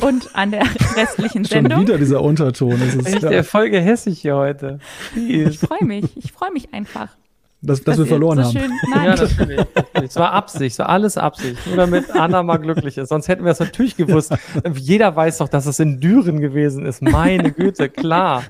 und 0.00 0.36
an 0.36 0.52
der 0.52 0.62
restlichen 0.96 1.44
Schon 1.44 1.62
Sendung. 1.62 1.80
wieder 1.80 1.98
dieser 1.98 2.22
Unterton. 2.22 2.78
Das, 2.78 2.94
ist, 2.94 3.06
Echt 3.06 3.22
ja, 3.24 3.28
der 3.28 3.42
Folge 3.42 3.80
hässlich 3.80 4.20
hier 4.20 4.36
heute. 4.36 4.78
Ich 5.16 5.58
freue 5.58 5.84
mich, 5.84 6.16
ich 6.16 6.30
freue 6.30 6.52
mich 6.52 6.72
einfach. 6.72 7.16
Dass, 7.62 7.82
dass 7.82 7.98
wir 7.98 8.04
ihr 8.04 8.08
verloren 8.08 8.38
so 8.38 8.44
haben. 8.44 8.58
Schön, 8.58 8.70
nein, 8.90 9.04
Ja, 9.04 9.10
natürlich. 9.16 9.56
natürlich. 9.74 10.10
Es 10.10 10.16
war 10.16 10.32
Absicht, 10.32 10.72
es 10.72 10.78
war 10.78 10.88
alles 10.88 11.16
Absicht. 11.18 11.66
Nur 11.66 11.76
damit 11.76 12.10
Anna 12.10 12.42
mal 12.42 12.56
glücklich 12.58 12.96
ist. 12.98 13.08
Sonst 13.10 13.28
hätten 13.28 13.44
wir 13.44 13.52
es 13.52 13.60
natürlich 13.60 13.96
gewusst. 13.96 14.34
Jeder 14.74 15.14
weiß 15.14 15.38
doch, 15.38 15.48
dass 15.48 15.66
es 15.66 15.78
in 15.78 16.00
Düren 16.00 16.40
gewesen 16.40 16.86
ist. 16.86 17.02
Meine 17.02 17.52
Güte, 17.52 17.88
klar. 17.88 18.44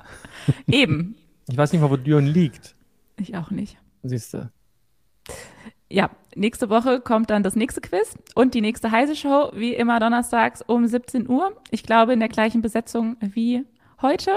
eben. 0.66 1.16
Ich 1.48 1.56
weiß 1.56 1.72
nicht 1.72 1.80
mal, 1.82 1.90
wo 1.90 1.96
Düren 1.96 2.26
liegt. 2.26 2.74
Ich 3.16 3.36
auch 3.36 3.50
nicht. 3.50 3.76
Siehst 4.02 4.34
du. 4.34 4.50
Ja, 5.88 6.10
nächste 6.36 6.70
Woche 6.70 7.00
kommt 7.00 7.30
dann 7.30 7.42
das 7.42 7.56
nächste 7.56 7.80
Quiz 7.80 8.14
und 8.36 8.54
die 8.54 8.60
nächste 8.60 8.92
Heise 8.92 9.16
Show, 9.16 9.50
wie 9.54 9.74
immer 9.74 9.98
donnerstags 9.98 10.62
um 10.62 10.86
17 10.86 11.28
Uhr. 11.28 11.52
Ich 11.72 11.82
glaube 11.82 12.12
in 12.12 12.20
der 12.20 12.28
gleichen 12.28 12.62
Besetzung 12.62 13.16
wie 13.20 13.64
heute. 14.00 14.30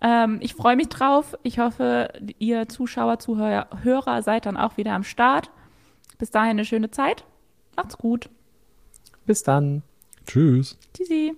Ähm, 0.00 0.38
ich 0.40 0.54
freue 0.54 0.76
mich 0.76 0.88
drauf. 0.88 1.36
Ich 1.42 1.58
hoffe, 1.58 2.12
ihr 2.38 2.68
Zuschauer, 2.68 3.18
Zuhörer 3.18 3.68
Hörer 3.82 4.22
seid 4.22 4.46
dann 4.46 4.56
auch 4.56 4.76
wieder 4.76 4.92
am 4.92 5.04
Start. 5.04 5.50
Bis 6.18 6.30
dahin 6.30 6.50
eine 6.50 6.64
schöne 6.64 6.90
Zeit. 6.90 7.24
Macht's 7.76 7.98
gut. 7.98 8.28
Bis 9.26 9.42
dann. 9.42 9.82
Tschüss. 10.26 10.78
Tschüssi. 10.94 11.34